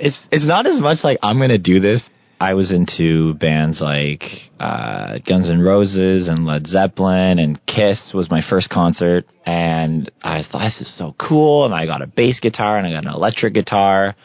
It's 0.01 0.27
it's 0.33 0.45
not 0.45 0.67
as 0.67 0.81
much 0.81 1.05
like 1.05 1.19
I'm 1.23 1.39
gonna 1.39 1.57
do 1.57 1.79
this. 1.79 2.11
I 2.41 2.55
was 2.55 2.73
into 2.73 3.35
bands 3.35 3.81
like 3.81 4.25
uh, 4.59 5.19
Guns 5.19 5.49
N' 5.49 5.61
Roses 5.61 6.27
and 6.27 6.45
Led 6.45 6.67
Zeppelin 6.67 7.39
and 7.39 7.65
Kiss 7.65 8.13
was 8.13 8.29
my 8.29 8.43
first 8.43 8.69
concert, 8.69 9.27
and 9.47 10.11
I 10.25 10.43
thought 10.43 10.65
this 10.65 10.81
is 10.81 10.93
so 10.93 11.15
cool. 11.17 11.65
And 11.65 11.73
I 11.73 11.87
got 11.87 12.03
a 12.03 12.09
bass 12.09 12.41
guitar 12.41 12.77
and 12.77 12.85
I 12.85 12.91
got 12.91 13.07
an 13.07 13.13
electric 13.13 13.55
guitar, 13.55 14.17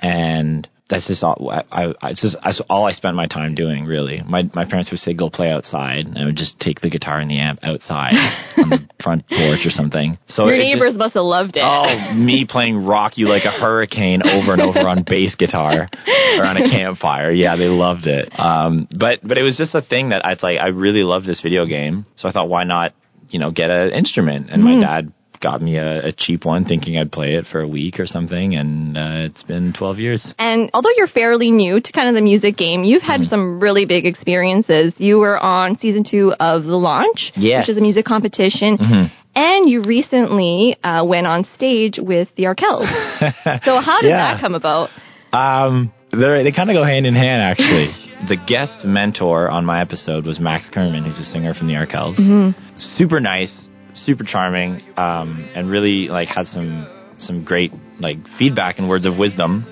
and 0.00 0.66
that's 0.90 1.06
just 1.06 1.22
all. 1.24 1.50
I, 1.50 1.94
I, 2.02 2.12
just 2.12 2.36
that's 2.44 2.60
all 2.68 2.84
I 2.84 2.92
spent 2.92 3.16
my 3.16 3.26
time 3.26 3.54
doing. 3.54 3.84
Really, 3.86 4.20
my 4.26 4.42
my 4.54 4.64
parents 4.66 4.90
would 4.90 5.00
say 5.00 5.14
go 5.14 5.30
play 5.30 5.50
outside, 5.50 6.06
and 6.06 6.18
I 6.18 6.24
would 6.26 6.36
just 6.36 6.60
take 6.60 6.80
the 6.80 6.90
guitar 6.90 7.18
and 7.20 7.30
the 7.30 7.38
amp 7.38 7.60
outside 7.62 8.12
on 8.58 8.68
the 8.70 8.78
front 9.02 9.26
porch 9.28 9.64
or 9.64 9.70
something. 9.70 10.18
So 10.26 10.46
Your 10.46 10.56
it 10.56 10.62
just- 10.62 10.74
neighbors 10.74 10.98
must 10.98 11.14
have 11.14 11.24
loved 11.24 11.56
it. 11.56 11.62
Oh, 11.64 12.12
me 12.14 12.44
playing 12.44 12.84
Rock 12.84 13.16
You 13.16 13.28
Like 13.28 13.44
a 13.44 13.50
Hurricane 13.50 14.22
over 14.22 14.52
and 14.52 14.60
over 14.62 14.80
on 14.80 15.04
bass 15.04 15.36
guitar 15.36 15.88
or 16.36 16.44
on 16.44 16.56
a 16.56 16.68
campfire. 16.70 17.30
Yeah, 17.30 17.56
they 17.56 17.68
loved 17.68 18.06
it. 18.06 18.38
Um, 18.38 18.88
but, 18.90 19.20
but 19.22 19.38
it 19.38 19.42
was 19.42 19.56
just 19.56 19.74
a 19.74 19.80
thing 19.82 20.10
that 20.10 20.24
I 20.26 20.30
like, 20.42 20.58
I 20.60 20.68
really 20.68 21.02
love 21.04 21.24
this 21.24 21.40
video 21.40 21.64
game. 21.66 22.04
So 22.16 22.28
I 22.28 22.32
thought, 22.32 22.48
why 22.48 22.64
not, 22.64 22.92
you 23.28 23.38
know, 23.38 23.50
get 23.50 23.70
an 23.70 23.92
instrument? 23.92 24.50
And 24.50 24.62
Mhm. 24.62 24.80
my 24.80 24.80
dad 24.80 25.12
got 25.40 25.60
me 25.62 25.76
a, 25.78 26.08
a 26.08 26.12
cheap 26.12 26.44
one 26.44 26.64
thinking 26.64 26.98
I'd 26.98 27.10
play 27.10 27.34
it 27.34 27.46
for 27.46 27.60
a 27.60 27.66
week 27.68 27.98
or 27.98 28.06
something. 28.06 28.54
And, 28.54 28.96
uh, 28.96 29.26
it's 29.28 29.42
been 29.42 29.72
12 29.72 29.98
years. 29.98 30.34
And 30.38 30.70
although 30.74 30.90
you're 30.96 31.06
fairly 31.06 31.50
new 31.50 31.80
to 31.80 31.92
kind 31.92 32.08
of 32.08 32.14
the 32.14 32.20
music 32.22 32.56
game, 32.56 32.84
you've 32.84 33.02
had 33.02 33.20
Mm-hmm. 33.20 33.28
some 33.30 33.60
really 33.60 33.86
big 33.86 34.04
experiences. 34.06 34.94
You 34.98 35.18
were 35.18 35.38
on 35.38 35.78
season 35.78 36.04
two 36.04 36.32
of 36.38 36.64
The 36.64 36.76
Launch, 36.76 37.32
Yes. 37.36 37.62
which 37.62 37.70
is 37.70 37.76
a 37.78 37.80
music 37.80 38.04
competition. 38.04 38.78
Mhm. 38.78 39.10
And 39.34 39.68
you 39.70 39.82
recently 39.82 40.76
uh, 40.82 41.04
went 41.04 41.26
on 41.26 41.44
stage 41.44 41.98
with 41.98 42.28
the 42.36 42.44
Arkells. 42.44 42.88
so 43.64 43.80
how 43.80 44.00
did 44.00 44.08
Yeah. 44.10 44.32
that 44.34 44.40
come 44.40 44.54
about? 44.54 44.90
Um, 45.32 45.92
they're, 46.10 46.42
kind 46.52 46.68
of 46.70 46.74
go 46.74 46.82
hand 46.84 47.06
in 47.06 47.14
hand, 47.14 47.40
actually. 47.42 47.88
the 48.28 48.36
guest 48.36 48.84
mentor 48.84 49.48
on 49.48 49.64
my 49.64 49.80
episode 49.80 50.26
was 50.26 50.40
Max 50.40 50.68
Kerman, 50.68 51.04
who's 51.04 51.18
a 51.20 51.24
singer 51.24 51.54
from 51.54 51.68
the 51.68 51.74
Arkells. 51.74 52.18
Mhm. 52.18 52.54
Super 52.76 53.20
nice, 53.20 53.68
super 53.94 54.24
charming, 54.24 54.82
um, 54.96 55.48
and 55.54 55.70
really 55.70 56.08
like 56.08 56.28
had 56.28 56.46
some 56.46 56.86
some 57.18 57.44
great 57.44 57.72
like 57.98 58.18
feedback 58.38 58.78
and 58.78 58.88
words 58.88 59.06
of 59.06 59.18
wisdom. 59.18 59.64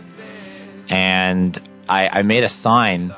And 0.88 1.58
I, 1.88 2.08
I 2.08 2.22
made 2.22 2.44
a 2.44 2.48
sign 2.48 3.14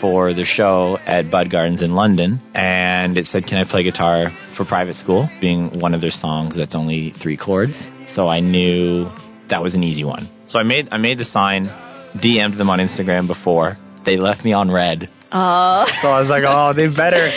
for 0.00 0.34
the 0.34 0.44
show 0.44 0.98
at 1.06 1.30
Bud 1.30 1.50
Gardens 1.50 1.82
in 1.82 1.94
London, 1.94 2.40
and 2.54 3.16
it 3.18 3.26
said, 3.26 3.46
"Can 3.46 3.58
I 3.58 3.64
play 3.64 3.82
guitar 3.82 4.30
for 4.56 4.64
private 4.64 4.96
school?" 4.96 5.28
Being 5.40 5.80
one 5.80 5.94
of 5.94 6.00
their 6.00 6.10
songs 6.10 6.56
that's 6.56 6.74
only 6.74 7.10
three 7.10 7.36
chords, 7.36 7.88
so 8.08 8.28
I 8.28 8.40
knew 8.40 9.10
that 9.48 9.62
was 9.62 9.74
an 9.74 9.82
easy 9.82 10.04
one. 10.04 10.28
So 10.46 10.58
I 10.58 10.64
made 10.64 10.88
I 10.90 10.98
made 10.98 11.18
the 11.18 11.24
sign, 11.24 11.66
DM'd 12.16 12.58
them 12.58 12.70
on 12.70 12.78
Instagram 12.78 13.28
before. 13.28 13.76
They 14.04 14.16
left 14.16 14.44
me 14.44 14.52
on 14.52 14.70
read. 14.70 15.08
Uh, 15.32 15.86
So 16.02 16.08
I 16.08 16.18
was 16.20 16.28
like, 16.28 16.44
oh, 16.46 16.72
they 16.74 16.88
better. 16.88 17.30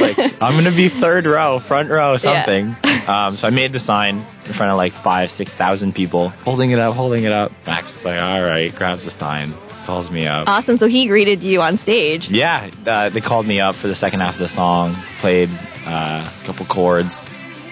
Like, 0.00 0.16
I'm 0.40 0.54
gonna 0.54 0.70
be 0.74 0.88
third 0.88 1.26
row, 1.26 1.60
front 1.66 1.90
row, 1.90 2.16
something. 2.16 2.74
Um, 3.06 3.36
so 3.36 3.46
I 3.46 3.50
made 3.50 3.72
the 3.72 3.78
sign 3.80 4.18
in 4.46 4.52
front 4.54 4.70
of 4.72 4.76
like 4.76 4.92
five, 5.04 5.30
six 5.30 5.52
thousand 5.52 5.94
people, 5.94 6.28
holding 6.30 6.70
it 6.70 6.78
up, 6.78 6.94
holding 6.94 7.24
it 7.24 7.32
up. 7.32 7.50
Max 7.66 7.90
is 7.92 8.04
like, 8.04 8.18
all 8.20 8.40
right, 8.42 8.72
grabs 8.74 9.04
the 9.04 9.10
sign, 9.10 9.52
calls 9.84 10.10
me 10.10 10.26
up. 10.26 10.46
awesome. 10.48 10.76
So 10.78 10.86
he 10.86 11.08
greeted 11.08 11.42
you 11.42 11.60
on 11.60 11.76
stage. 11.78 12.28
Yeah, 12.30 12.70
uh, 12.86 13.10
they 13.10 13.20
called 13.20 13.46
me 13.46 13.60
up 13.60 13.74
for 13.76 13.88
the 13.88 13.94
second 13.94 14.20
half 14.20 14.34
of 14.34 14.40
the 14.40 14.48
song, 14.48 14.94
played 15.20 15.48
uh, 15.50 16.30
a 16.30 16.42
couple 16.46 16.66
chords, 16.66 17.16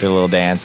did 0.00 0.04
a 0.06 0.12
little 0.12 0.28
dance, 0.28 0.62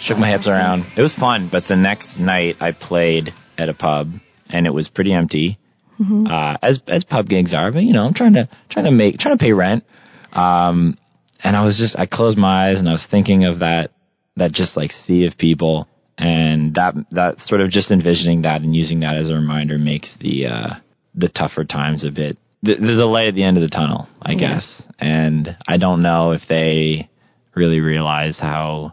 shook 0.00 0.18
my 0.18 0.30
hips 0.30 0.48
around. 0.48 0.86
It 0.96 1.02
was 1.02 1.14
fun, 1.14 1.48
but 1.52 1.64
the 1.68 1.76
next 1.76 2.18
night 2.18 2.56
I 2.60 2.72
played 2.72 3.32
at 3.58 3.68
a 3.68 3.74
pub 3.74 4.10
and 4.50 4.66
it 4.66 4.70
was 4.74 4.88
pretty 4.88 5.12
empty, 5.12 5.58
Mhm. 6.00 6.30
uh, 6.30 6.56
as 6.62 6.80
as 6.88 7.04
pub 7.04 7.28
gigs 7.28 7.54
are. 7.54 7.72
But 7.72 7.84
you 7.84 7.92
know, 7.92 8.04
I'm 8.06 8.14
trying 8.14 8.34
to 8.34 8.48
trying 8.68 8.84
to 8.86 8.90
make 8.90 9.18
trying 9.18 9.36
to 9.38 9.42
pay 9.42 9.52
rent. 9.52 9.84
Um, 10.32 10.96
and 11.42 11.56
I 11.56 11.64
was 11.64 11.78
just 11.78 11.98
I 11.98 12.06
closed 12.06 12.36
my 12.38 12.68
eyes 12.70 12.80
and 12.80 12.88
I 12.88 12.92
was 12.92 13.06
thinking 13.06 13.44
of 13.44 13.60
that 13.60 13.90
that 14.36 14.52
just 14.52 14.76
like 14.76 14.92
sea 14.92 15.26
of 15.26 15.38
people 15.38 15.88
and 16.18 16.74
that 16.74 16.94
that 17.12 17.40
sort 17.40 17.60
of 17.60 17.70
just 17.70 17.90
envisioning 17.90 18.42
that 18.42 18.60
and 18.62 18.74
using 18.74 19.00
that 19.00 19.16
as 19.16 19.30
a 19.30 19.34
reminder 19.34 19.78
makes 19.78 20.14
the 20.20 20.46
uh 20.46 20.74
the 21.14 21.28
tougher 21.28 21.64
times 21.64 22.04
a 22.04 22.10
bit 22.10 22.36
th- 22.64 22.78
there's 22.78 22.98
a 22.98 23.04
light 23.06 23.28
at 23.28 23.34
the 23.34 23.42
end 23.44 23.56
of 23.58 23.62
the 23.62 23.68
tunnel 23.68 24.08
i 24.22 24.32
Yeah. 24.32 24.38
guess 24.38 24.82
and 24.98 25.56
i 25.68 25.76
don't 25.76 26.00
know 26.02 26.32
if 26.32 26.42
they 26.48 27.08
really 27.54 27.80
realize 27.80 28.38
how 28.38 28.92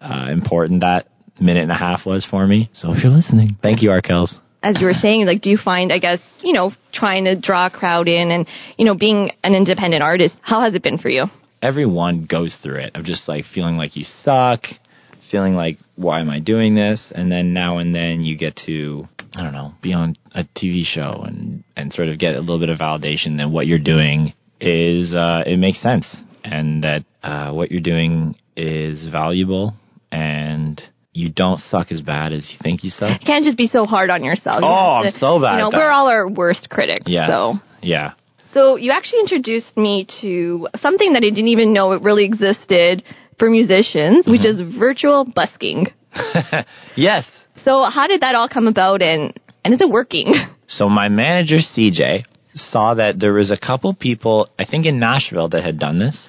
uh, 0.00 0.28
important 0.30 0.80
that 0.80 1.08
minute 1.40 1.62
and 1.62 1.72
a 1.72 1.74
half 1.74 2.04
was 2.06 2.24
for 2.24 2.46
me. 2.46 2.68
So 2.72 2.92
if 2.92 3.02
you're 3.02 3.12
listening, 3.12 3.56
thank 3.62 3.82
you, 3.82 3.90
Arkells. 3.90 4.38
As 4.62 4.80
you 4.80 4.86
were 4.86 4.94
saying, 4.94 5.26
like, 5.26 5.40
do 5.40 5.50
you 5.50 5.56
find, 5.56 5.92
I 5.92 5.98
guess, 5.98 6.20
you 6.40 6.52
know, 6.52 6.72
trying 6.92 7.24
to 7.24 7.36
draw 7.36 7.66
a 7.66 7.70
crowd 7.70 8.08
in 8.08 8.30
and, 8.30 8.46
you 8.76 8.84
know, 8.84 8.94
being 8.94 9.30
an 9.44 9.54
independent 9.54 10.02
artist, 10.02 10.36
how 10.42 10.62
has 10.62 10.74
it 10.74 10.82
been 10.82 10.98
for 10.98 11.08
you? 11.08 11.26
Everyone 11.62 12.24
goes 12.24 12.54
through 12.54 12.80
it 12.80 12.96
of 12.96 13.04
just 13.04 13.28
like 13.28 13.44
feeling 13.44 13.76
like 13.76 13.96
you 13.96 14.04
suck, 14.04 14.66
feeling 15.30 15.54
like, 15.54 15.78
why 15.96 16.20
am 16.20 16.30
I 16.30 16.40
doing 16.40 16.74
this? 16.74 17.12
And 17.14 17.30
then 17.30 17.52
now 17.52 17.78
and 17.78 17.94
then 17.94 18.22
you 18.22 18.36
get 18.36 18.56
to, 18.66 19.08
I 19.34 19.42
don't 19.42 19.52
know, 19.52 19.74
be 19.80 19.92
on 19.92 20.16
a 20.32 20.44
TV 20.44 20.84
show 20.84 21.22
and, 21.24 21.62
and 21.76 21.92
sort 21.92 22.08
of 22.08 22.18
get 22.18 22.34
a 22.34 22.40
little 22.40 22.60
bit 22.60 22.70
of 22.70 22.78
validation 22.78 23.38
that 23.38 23.50
what 23.50 23.66
you're 23.66 23.78
doing 23.78 24.32
is, 24.60 25.14
uh, 25.14 25.44
it 25.46 25.58
makes 25.58 25.80
sense 25.80 26.16
and 26.42 26.82
that, 26.82 27.04
uh, 27.22 27.52
what 27.52 27.70
you're 27.70 27.80
doing 27.80 28.34
is 28.56 29.06
valuable 29.06 29.74
and 30.10 30.82
you 31.18 31.28
don't 31.42 31.60
suck 31.60 31.90
as 31.92 32.00
bad 32.00 32.32
as 32.32 32.50
you 32.50 32.58
think 32.62 32.84
you 32.84 32.90
suck. 32.90 33.20
You 33.20 33.26
can't 33.26 33.44
just 33.44 33.56
be 33.58 33.66
so 33.66 33.84
hard 33.86 34.08
on 34.10 34.24
yourself. 34.24 34.60
You 34.62 34.66
Oh, 34.68 34.96
have 35.02 35.04
I'm 35.06 35.10
so 35.26 35.40
bad 35.40 35.52
You 35.52 35.58
know, 35.58 35.66
at 35.66 35.72
that. 35.72 35.78
we're 35.78 35.90
all 35.90 36.08
our 36.08 36.28
worst 36.28 36.68
critics. 36.70 37.04
Yes. 37.06 37.28
So. 37.30 37.54
Yeah. 37.82 38.12
So 38.54 38.76
you 38.76 38.90
actually 38.92 39.20
introduced 39.20 39.76
me 39.76 40.06
to 40.20 40.68
something 40.80 41.12
that 41.14 41.18
I 41.24 41.30
didn't 41.30 41.48
even 41.48 41.72
know 41.72 41.92
it 41.92 42.02
really 42.02 42.24
existed 42.24 43.02
for 43.38 43.50
musicians, 43.50 44.26
which 44.26 44.40
Mm-hmm. 44.42 44.68
is 44.68 44.78
virtual 44.86 45.24
busking. 45.24 45.86
Yes. 46.96 47.30
So 47.64 47.84
how 47.84 48.06
did 48.06 48.20
that 48.22 48.34
all 48.34 48.48
come 48.48 48.66
about 48.66 49.02
and, 49.02 49.38
and 49.64 49.74
is 49.74 49.80
it 49.80 49.90
working? 49.90 50.34
So 50.70 50.86
my 50.90 51.08
manager 51.08 51.56
CJ 51.56 52.24
saw 52.52 52.92
that 52.94 53.18
there 53.18 53.32
was 53.32 53.50
a 53.50 53.56
couple 53.56 53.94
people, 53.94 54.50
I 54.58 54.66
think 54.66 54.84
in 54.84 54.98
Nashville, 54.98 55.48
that 55.48 55.62
had 55.64 55.78
done 55.78 55.98
this 55.98 56.28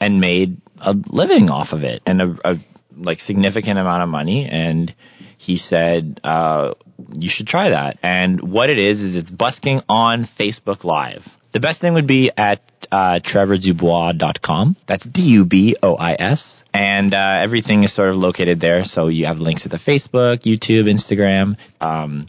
and 0.00 0.20
made 0.20 0.56
a 0.80 0.92
living 1.06 1.50
off 1.50 1.68
of 1.72 1.84
it 1.84 2.02
and 2.04 2.20
a, 2.20 2.36
a 2.44 2.54
like 2.96 3.20
significant 3.20 3.78
amount 3.78 4.02
of 4.02 4.08
money. 4.08 4.48
And 4.50 4.94
he 5.38 5.56
said, 5.56 6.20
uh, 6.24 6.74
you 7.14 7.28
should 7.30 7.46
try 7.46 7.70
that. 7.70 7.98
And 8.02 8.40
what 8.40 8.70
it 8.70 8.78
is 8.78 9.00
is 9.00 9.16
it's 9.16 9.30
busking 9.30 9.82
on 9.88 10.28
Facebook 10.38 10.84
Live. 10.84 11.22
The 11.52 11.60
best 11.60 11.80
thing 11.80 11.94
would 11.94 12.06
be 12.06 12.30
at 12.36 12.60
uh, 12.90 13.20
trevordubois.com. 13.20 14.76
That's 14.86 15.04
D-U-B-O-I-S. 15.06 16.64
And 16.74 17.14
uh, 17.14 17.38
everything 17.40 17.84
is 17.84 17.94
sort 17.94 18.10
of 18.10 18.16
located 18.16 18.60
there. 18.60 18.84
So 18.84 19.08
you 19.08 19.26
have 19.26 19.38
links 19.38 19.62
to 19.62 19.68
the 19.68 19.78
Facebook, 19.78 20.42
YouTube, 20.42 20.84
Instagram. 20.84 21.56
Um, 21.80 22.28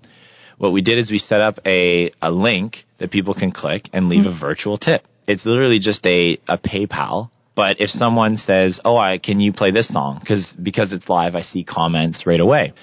what 0.58 0.72
we 0.72 0.82
did 0.82 0.98
is 0.98 1.12
we 1.12 1.20
set 1.20 1.42
up 1.42 1.60
a, 1.66 2.12
a 2.22 2.32
link 2.32 2.86
that 3.00 3.12
people 3.12 3.34
can 3.34 3.52
click 3.52 3.90
and 3.94 4.10
leave 4.10 4.26
a 4.26 4.38
virtual 4.38 4.78
tip. 4.78 5.04
It's 5.28 5.46
literally 5.46 5.80
just 5.80 6.06
a, 6.06 6.40
a 6.48 6.58
PayPal. 6.58 7.30
But 7.58 7.82
if 7.82 7.90
someone 7.90 8.38
says, 8.38 8.80
"Oh, 8.86 8.96
I 8.96 9.18
can 9.18 9.40
you 9.40 9.52
play 9.52 9.72
this 9.72 9.88
song?" 9.88 10.20
Because 10.20 10.46
because 10.70 10.94
it's 10.94 11.10
live, 11.10 11.36
I 11.36 11.42
see 11.42 11.64
comments 11.64 12.28
right 12.28 12.40
away. 12.40 12.74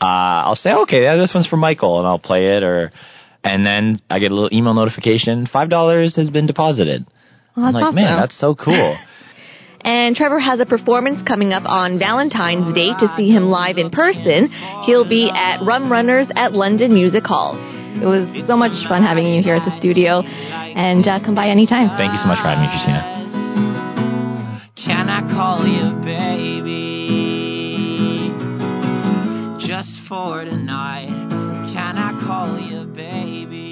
Uh, 0.00 0.48
I'll 0.48 0.56
say, 0.56 0.72
"Okay, 0.72 1.02
yeah, 1.02 1.16
this 1.16 1.34
one's 1.34 1.46
for 1.46 1.58
Michael," 1.58 1.98
and 1.98 2.06
I'll 2.06 2.18
play 2.18 2.56
it. 2.56 2.62
Or 2.62 2.90
and 3.44 3.66
then 3.66 4.00
I 4.08 4.18
get 4.18 4.32
a 4.32 4.34
little 4.34 4.48
email 4.50 4.72
notification: 4.72 5.44
five 5.44 5.68
dollars 5.68 6.16
has 6.16 6.30
been 6.30 6.46
deposited. 6.46 7.04
Well, 7.54 7.66
I'm 7.66 7.74
that's 7.74 7.84
like, 7.84 7.94
man, 7.94 8.18
that's 8.18 8.36
so 8.36 8.54
cool. 8.54 8.96
And 9.80 10.16
Trevor 10.16 10.40
has 10.40 10.58
a 10.58 10.66
performance 10.66 11.22
coming 11.22 11.52
up 11.52 11.62
on 11.64 12.00
Valentine's 12.00 12.74
Day 12.74 12.88
to 12.98 13.06
see 13.16 13.30
him 13.30 13.44
live 13.44 13.78
in 13.78 13.90
person. 13.90 14.48
He'll 14.82 15.08
be 15.08 15.30
at 15.32 15.62
Rum 15.64 15.90
Runners 15.90 16.26
at 16.34 16.52
London 16.52 16.92
Music 16.92 17.24
Hall. 17.24 17.54
It 17.54 18.04
was 18.04 18.26
so 18.48 18.56
much 18.56 18.88
fun 18.88 19.04
having 19.04 19.32
you 19.32 19.40
here 19.40 19.54
at 19.54 19.64
the 19.64 19.78
studio, 19.78 20.22
and 20.22 21.06
uh, 21.06 21.24
come 21.24 21.36
by 21.36 21.46
anytime. 21.46 21.96
Thank 21.96 22.10
you 22.10 22.18
so 22.18 22.26
much 22.26 22.38
for 22.38 22.48
having 22.48 22.64
me, 22.64 22.70
Christina. 22.70 23.87
Can 24.88 25.10
I 25.10 25.20
call 25.20 25.66
you 25.66 26.00
baby? 26.02 26.72
Just 29.58 30.00
for 30.08 30.44
tonight. 30.44 31.08
Can 31.74 31.98
I 31.98 32.18
call 32.24 32.58
you 32.58 32.86
baby? 32.86 33.68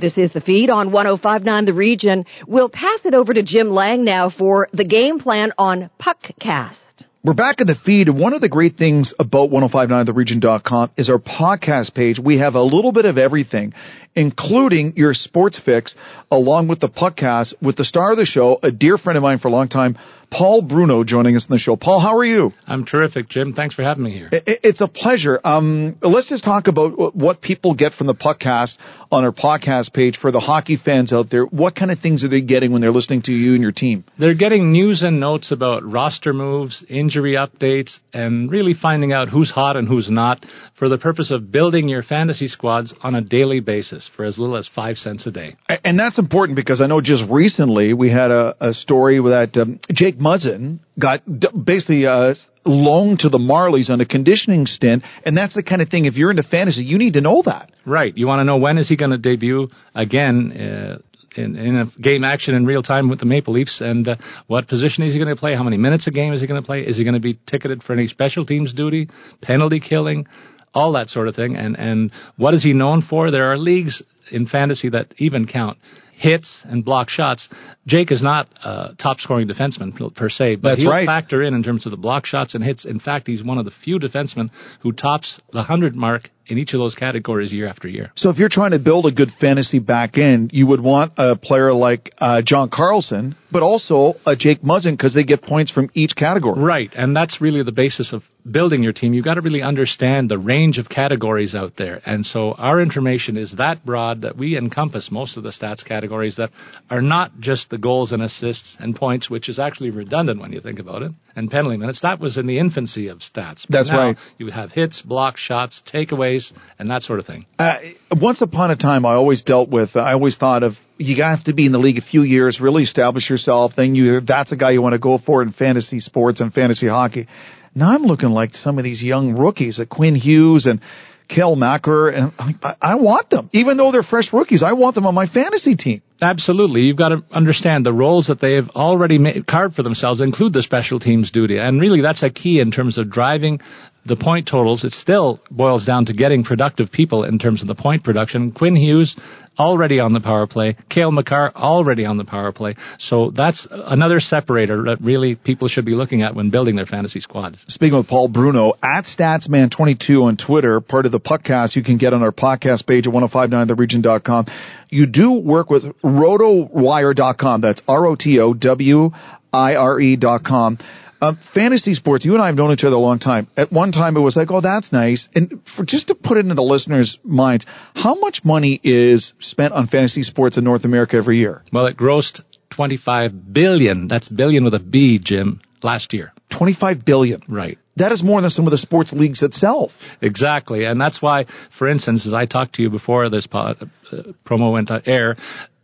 This 0.00 0.18
is 0.18 0.32
the 0.32 0.40
feed 0.40 0.70
on 0.70 0.90
1059 0.90 1.66
The 1.66 1.72
Region. 1.72 2.26
We'll 2.48 2.68
pass 2.68 3.06
it 3.06 3.14
over 3.14 3.32
to 3.32 3.44
Jim 3.44 3.70
Lang 3.70 4.02
now 4.02 4.28
for 4.28 4.66
the 4.72 4.84
game 4.84 5.20
plan 5.20 5.52
on 5.56 5.88
Puckcast. 6.02 6.89
We're 7.22 7.34
back 7.34 7.60
in 7.60 7.66
the 7.66 7.74
feed. 7.74 8.08
One 8.08 8.32
of 8.32 8.40
the 8.40 8.48
great 8.48 8.78
things 8.78 9.12
about 9.18 9.50
1059theregion.com 9.50 10.92
is 10.96 11.10
our 11.10 11.18
podcast 11.18 11.92
page. 11.92 12.18
We 12.18 12.38
have 12.38 12.54
a 12.54 12.62
little 12.62 12.92
bit 12.92 13.04
of 13.04 13.18
everything, 13.18 13.74
including 14.14 14.94
your 14.96 15.12
sports 15.12 15.60
fix, 15.62 15.94
along 16.30 16.68
with 16.68 16.80
the 16.80 16.88
podcast 16.88 17.52
with 17.60 17.76
the 17.76 17.84
star 17.84 18.12
of 18.12 18.16
the 18.16 18.24
show, 18.24 18.58
a 18.62 18.72
dear 18.72 18.96
friend 18.96 19.18
of 19.18 19.22
mine 19.22 19.38
for 19.38 19.48
a 19.48 19.50
long 19.50 19.68
time, 19.68 19.98
Paul 20.30 20.62
Bruno, 20.62 21.02
joining 21.02 21.34
us 21.36 21.46
in 21.46 21.52
the 21.52 21.58
show. 21.58 21.76
Paul, 21.76 22.00
how 22.00 22.16
are 22.16 22.24
you? 22.24 22.52
I'm 22.66 22.84
terrific, 22.84 23.28
Jim. 23.28 23.52
Thanks 23.52 23.74
for 23.74 23.82
having 23.82 24.04
me 24.04 24.12
here. 24.12 24.28
It's 24.32 24.80
a 24.80 24.86
pleasure. 24.86 25.40
Um, 25.42 25.96
let's 26.02 26.28
just 26.28 26.44
talk 26.44 26.68
about 26.68 27.16
what 27.16 27.42
people 27.42 27.74
get 27.74 27.94
from 27.94 28.06
the 28.06 28.14
podcast 28.14 28.76
on 29.10 29.24
our 29.24 29.32
podcast 29.32 29.92
page 29.92 30.18
for 30.18 30.30
the 30.30 30.38
hockey 30.38 30.76
fans 30.76 31.12
out 31.12 31.30
there. 31.30 31.44
What 31.44 31.74
kind 31.74 31.90
of 31.90 31.98
things 31.98 32.24
are 32.24 32.28
they 32.28 32.42
getting 32.42 32.70
when 32.70 32.80
they're 32.80 32.92
listening 32.92 33.22
to 33.22 33.32
you 33.32 33.54
and 33.54 33.62
your 33.62 33.72
team? 33.72 34.04
They're 34.18 34.34
getting 34.34 34.70
news 34.70 35.02
and 35.02 35.18
notes 35.18 35.50
about 35.50 35.82
roster 35.82 36.32
moves, 36.32 36.84
injury 36.88 37.32
updates, 37.32 37.98
and 38.12 38.50
really 38.50 38.74
finding 38.74 39.12
out 39.12 39.28
who's 39.28 39.50
hot 39.50 39.76
and 39.76 39.88
who's 39.88 40.10
not 40.10 40.46
for 40.78 40.88
the 40.88 40.98
purpose 40.98 41.32
of 41.32 41.50
building 41.50 41.88
your 41.88 42.04
fantasy 42.04 42.46
squads 42.46 42.94
on 43.02 43.16
a 43.16 43.20
daily 43.20 43.58
basis 43.58 44.08
for 44.14 44.24
as 44.24 44.38
little 44.38 44.56
as 44.56 44.68
five 44.68 44.96
cents 44.96 45.26
a 45.26 45.32
day. 45.32 45.56
And 45.84 45.98
that's 45.98 46.18
important 46.18 46.54
because 46.54 46.80
I 46.80 46.86
know 46.86 47.00
just 47.00 47.24
recently 47.28 47.94
we 47.94 48.10
had 48.10 48.30
a, 48.30 48.54
a 48.60 48.72
story 48.72 49.18
that 49.18 49.56
um, 49.56 49.80
Jake 49.92 50.19
Muzzin 50.20 50.80
got 50.98 51.22
basically 51.64 52.06
uh, 52.06 52.34
loaned 52.64 53.20
to 53.20 53.28
the 53.28 53.38
Marlies 53.38 53.90
on 53.90 54.00
a 54.00 54.06
conditioning 54.06 54.66
stint, 54.66 55.02
and 55.24 55.36
that's 55.36 55.54
the 55.54 55.62
kind 55.62 55.80
of 55.80 55.88
thing. 55.88 56.04
If 56.04 56.16
you're 56.16 56.30
into 56.30 56.42
fantasy, 56.42 56.82
you 56.82 56.98
need 56.98 57.14
to 57.14 57.20
know 57.20 57.42
that. 57.46 57.70
Right. 57.86 58.16
You 58.16 58.26
want 58.26 58.40
to 58.40 58.44
know 58.44 58.58
when 58.58 58.78
is 58.78 58.88
he 58.88 58.96
going 58.96 59.12
to 59.12 59.18
debut 59.18 59.68
again 59.94 60.52
uh, 60.52 60.98
in, 61.36 61.56
in 61.56 61.76
a 61.76 61.86
game 62.00 62.24
action 62.24 62.54
in 62.54 62.66
real 62.66 62.82
time 62.82 63.08
with 63.08 63.20
the 63.20 63.26
Maple 63.26 63.54
Leafs, 63.54 63.80
and 63.80 64.08
uh, 64.08 64.16
what 64.46 64.68
position 64.68 65.04
is 65.04 65.12
he 65.12 65.18
going 65.18 65.34
to 65.34 65.40
play? 65.40 65.54
How 65.54 65.62
many 65.62 65.78
minutes 65.78 66.06
a 66.06 66.10
game 66.10 66.32
is 66.32 66.40
he 66.40 66.46
going 66.46 66.60
to 66.60 66.66
play? 66.66 66.80
Is 66.82 66.98
he 66.98 67.04
going 67.04 67.14
to 67.14 67.20
be 67.20 67.38
ticketed 67.46 67.82
for 67.82 67.92
any 67.94 68.06
special 68.06 68.44
teams 68.44 68.72
duty, 68.72 69.08
penalty 69.40 69.80
killing, 69.80 70.26
all 70.74 70.92
that 70.92 71.08
sort 71.08 71.28
of 71.28 71.34
thing? 71.34 71.56
And 71.56 71.78
and 71.78 72.12
what 72.36 72.54
is 72.54 72.62
he 72.62 72.72
known 72.72 73.00
for? 73.00 73.30
There 73.30 73.50
are 73.50 73.56
leagues 73.56 74.02
in 74.30 74.46
fantasy 74.46 74.90
that 74.90 75.14
even 75.18 75.46
count 75.46 75.78
hits 76.20 76.62
and 76.64 76.84
block 76.84 77.08
shots. 77.08 77.48
Jake 77.86 78.12
is 78.12 78.22
not 78.22 78.46
a 78.62 78.94
top 78.98 79.20
scoring 79.20 79.48
defenseman 79.48 80.14
per 80.14 80.28
se, 80.28 80.56
but 80.56 80.70
That's 80.70 80.82
he'll 80.82 80.90
right. 80.90 81.06
factor 81.06 81.42
in 81.42 81.54
in 81.54 81.62
terms 81.62 81.86
of 81.86 81.92
the 81.92 81.96
block 81.96 82.26
shots 82.26 82.54
and 82.54 82.62
hits. 82.62 82.84
In 82.84 83.00
fact, 83.00 83.26
he's 83.26 83.42
one 83.42 83.56
of 83.56 83.64
the 83.64 83.70
few 83.70 83.98
defensemen 83.98 84.50
who 84.82 84.92
tops 84.92 85.40
the 85.52 85.58
100 85.58 85.96
mark 85.96 86.28
in 86.46 86.58
each 86.58 86.74
of 86.74 86.78
those 86.78 86.94
categories 86.94 87.52
year 87.54 87.66
after 87.66 87.88
year. 87.88 88.12
So 88.16 88.28
if 88.28 88.36
you're 88.36 88.50
trying 88.50 88.72
to 88.72 88.78
build 88.78 89.06
a 89.06 89.12
good 89.12 89.30
fantasy 89.40 89.78
back 89.78 90.18
end, 90.18 90.50
you 90.52 90.66
would 90.66 90.80
want 90.82 91.14
a 91.16 91.36
player 91.36 91.72
like 91.72 92.12
uh, 92.18 92.42
John 92.44 92.68
Carlson, 92.68 93.34
but 93.50 93.62
also 93.62 94.14
a 94.26 94.36
Jake 94.36 94.62
Muzzin 94.62 94.92
because 94.92 95.14
they 95.14 95.24
get 95.24 95.42
points 95.42 95.70
from 95.70 95.90
each 95.94 96.16
category. 96.16 96.60
Right, 96.60 96.90
and 96.94 97.14
that's 97.14 97.40
really 97.40 97.62
the 97.62 97.72
basis 97.72 98.12
of 98.12 98.22
building 98.50 98.82
your 98.82 98.92
team. 98.92 99.12
You've 99.12 99.24
got 99.24 99.34
to 99.34 99.40
really 99.40 99.62
understand 99.62 100.30
the 100.30 100.38
range 100.38 100.78
of 100.78 100.88
categories 100.88 101.54
out 101.54 101.76
there. 101.76 102.00
And 102.06 102.24
so 102.24 102.52
our 102.52 102.80
information 102.80 103.36
is 103.36 103.56
that 103.56 103.84
broad 103.84 104.22
that 104.22 104.36
we 104.36 104.56
encompass 104.56 105.10
most 105.10 105.36
of 105.36 105.42
the 105.42 105.50
stats 105.50 105.84
categories 105.84 106.36
that 106.36 106.50
are 106.88 107.02
not 107.02 107.38
just 107.40 107.70
the 107.70 107.78
goals 107.78 108.12
and 108.12 108.22
assists 108.22 108.76
and 108.78 108.96
points, 108.96 109.28
which 109.28 109.48
is 109.48 109.58
actually 109.58 109.90
redundant 109.90 110.40
when 110.40 110.52
you 110.52 110.60
think 110.60 110.78
about 110.78 111.02
it, 111.02 111.12
and 111.36 111.50
penalty 111.50 111.76
minutes. 111.76 112.00
That 112.00 112.20
was 112.20 112.38
in 112.38 112.46
the 112.46 112.58
infancy 112.58 113.08
of 113.08 113.18
stats. 113.18 113.66
But 113.68 113.70
That's 113.70 113.90
right. 113.90 114.16
You 114.38 114.50
have 114.50 114.72
hits, 114.72 115.02
blocks, 115.02 115.40
shots, 115.40 115.82
takeaways, 115.92 116.52
and 116.78 116.90
that 116.90 117.02
sort 117.02 117.18
of 117.18 117.26
thing. 117.26 117.46
Uh, 117.58 117.78
once 118.20 118.40
upon 118.40 118.70
a 118.70 118.76
time, 118.76 119.04
I 119.04 119.14
always 119.14 119.42
dealt 119.42 119.68
with. 119.68 119.96
I 119.96 120.12
always 120.12 120.36
thought 120.36 120.62
of 120.62 120.74
you 121.00 121.22
have 121.22 121.44
to 121.44 121.54
be 121.54 121.66
in 121.66 121.72
the 121.72 121.78
league 121.78 121.98
a 121.98 122.02
few 122.02 122.22
years, 122.22 122.60
really 122.60 122.82
establish 122.82 123.30
yourself. 123.30 123.72
Then 123.76 123.94
you 123.94 124.20
that's 124.20 124.52
a 124.52 124.56
guy 124.56 124.72
you 124.72 124.82
want 124.82 124.92
to 124.92 124.98
go 124.98 125.18
for 125.18 125.42
in 125.42 125.52
fantasy 125.52 126.00
sports 126.00 126.40
and 126.40 126.52
fantasy 126.52 126.88
hockey. 126.88 127.26
Now 127.74 127.94
I'm 127.94 128.02
looking 128.02 128.30
like 128.30 128.54
some 128.54 128.78
of 128.78 128.84
these 128.84 129.02
young 129.02 129.34
rookies, 129.38 129.78
like 129.78 129.88
Quinn 129.88 130.14
Hughes 130.14 130.66
and 130.66 130.80
Cale 131.28 131.56
Makar, 131.56 132.08
and 132.08 132.32
I, 132.38 132.76
I 132.82 132.94
want 132.96 133.30
them, 133.30 133.48
even 133.52 133.76
though 133.76 133.92
they're 133.92 134.02
fresh 134.02 134.32
rookies. 134.32 134.62
I 134.62 134.72
want 134.72 134.94
them 134.94 135.06
on 135.06 135.14
my 135.14 135.26
fantasy 135.26 135.76
team. 135.76 136.02
Absolutely. 136.22 136.82
You've 136.82 136.96
got 136.96 137.10
to 137.10 137.22
understand 137.30 137.86
the 137.86 137.92
roles 137.92 138.26
that 138.26 138.40
they 138.40 138.54
have 138.54 138.70
already 138.70 139.18
made, 139.18 139.46
carved 139.46 139.74
for 139.74 139.82
themselves 139.82 140.20
include 140.20 140.52
the 140.52 140.62
special 140.62 141.00
teams 141.00 141.30
duty. 141.30 141.58
And 141.58 141.80
really 141.80 142.00
that's 142.00 142.22
a 142.22 142.30
key 142.30 142.60
in 142.60 142.70
terms 142.70 142.98
of 142.98 143.10
driving 143.10 143.60
the 144.04 144.16
point 144.16 144.48
totals. 144.48 144.84
It 144.84 144.92
still 144.92 145.40
boils 145.50 145.86
down 145.86 146.06
to 146.06 146.12
getting 146.12 146.44
productive 146.44 146.90
people 146.90 147.24
in 147.24 147.38
terms 147.38 147.62
of 147.62 147.68
the 147.68 147.74
point 147.74 148.04
production. 148.04 148.52
Quinn 148.52 148.76
Hughes 148.76 149.16
already 149.58 150.00
on 150.00 150.12
the 150.12 150.20
power 150.20 150.46
play. 150.46 150.76
Cale 150.88 151.12
Makar 151.12 151.52
already 151.54 152.06
on 152.06 152.16
the 152.16 152.24
power 152.24 152.50
play. 152.52 152.76
So 152.98 153.30
that's 153.30 153.66
another 153.70 154.20
separator 154.20 154.84
that 154.84 154.98
really 155.02 155.34
people 155.34 155.68
should 155.68 155.84
be 155.84 155.92
looking 155.92 156.22
at 156.22 156.34
when 156.34 156.50
building 156.50 156.76
their 156.76 156.86
fantasy 156.86 157.20
squads. 157.20 157.64
Speaking 157.68 157.98
with 157.98 158.08
Paul 158.08 158.28
Bruno 158.28 158.72
at 158.82 159.04
Statsman22 159.04 160.22
on 160.22 160.36
Twitter, 160.36 160.80
part 160.80 161.04
of 161.04 161.12
the 161.12 161.20
podcast 161.20 161.76
you 161.76 161.82
can 161.82 161.98
get 161.98 162.14
on 162.14 162.22
our 162.22 162.32
podcast 162.32 162.86
page 162.86 163.06
at 163.06 163.12
1059theregion.com. 163.12 164.46
You 164.90 165.06
do 165.06 165.32
work 165.32 165.70
with 165.70 165.84
rotowire.com. 166.02 167.60
That's 167.60 167.82
R 167.86 168.06
O 168.06 168.16
T 168.16 168.38
O 168.40 168.54
W 168.54 169.10
I 169.52 169.74
R 169.76 170.00
E.com. 170.00 170.40
com. 170.44 170.78
Uh, 171.20 171.34
fantasy 171.52 171.92
sports, 171.92 172.24
you 172.24 172.32
and 172.32 172.42
I 172.42 172.46
have 172.46 172.54
known 172.54 172.72
each 172.72 172.82
other 172.82 172.96
a 172.96 172.98
long 172.98 173.18
time. 173.18 173.46
At 173.54 173.70
one 173.70 173.92
time 173.92 174.16
it 174.16 174.20
was 174.20 174.36
like, 174.36 174.50
oh, 174.50 174.62
that's 174.62 174.90
nice. 174.90 175.28
And 175.34 175.60
for 175.76 175.84
just 175.84 176.08
to 176.08 176.14
put 176.14 176.38
it 176.38 176.40
into 176.40 176.54
the 176.54 176.62
listeners' 176.62 177.18
minds, 177.22 177.66
how 177.94 178.14
much 178.14 178.42
money 178.42 178.80
is 178.82 179.34
spent 179.38 179.74
on 179.74 179.86
fantasy 179.86 180.22
sports 180.22 180.56
in 180.56 180.64
North 180.64 180.84
America 180.84 181.16
every 181.16 181.36
year? 181.36 181.62
Well, 181.72 181.86
it 181.86 181.98
grossed 181.98 182.40
25 182.70 183.52
billion. 183.52 184.08
That's 184.08 184.28
billion 184.28 184.64
with 184.64 184.72
a 184.72 184.78
B, 184.78 185.18
Jim, 185.22 185.60
last 185.82 186.14
year. 186.14 186.32
25 186.50 187.04
billion. 187.04 187.42
Right. 187.48 187.78
That 187.96 188.12
is 188.12 188.22
more 188.22 188.40
than 188.40 188.50
some 188.50 188.66
of 188.66 188.70
the 188.70 188.78
sports 188.78 189.12
leagues 189.12 189.42
itself. 189.42 189.92
Exactly. 190.22 190.84
And 190.84 191.00
that's 191.00 191.20
why, 191.20 191.46
for 191.78 191.88
instance, 191.88 192.26
as 192.26 192.34
I 192.34 192.46
talked 192.46 192.76
to 192.76 192.82
you 192.82 192.90
before 192.90 193.28
this 193.28 193.46
pod, 193.46 193.90
uh, 194.10 194.16
promo 194.46 194.72
went 194.72 194.90
on 194.90 195.02
air, 195.06 195.36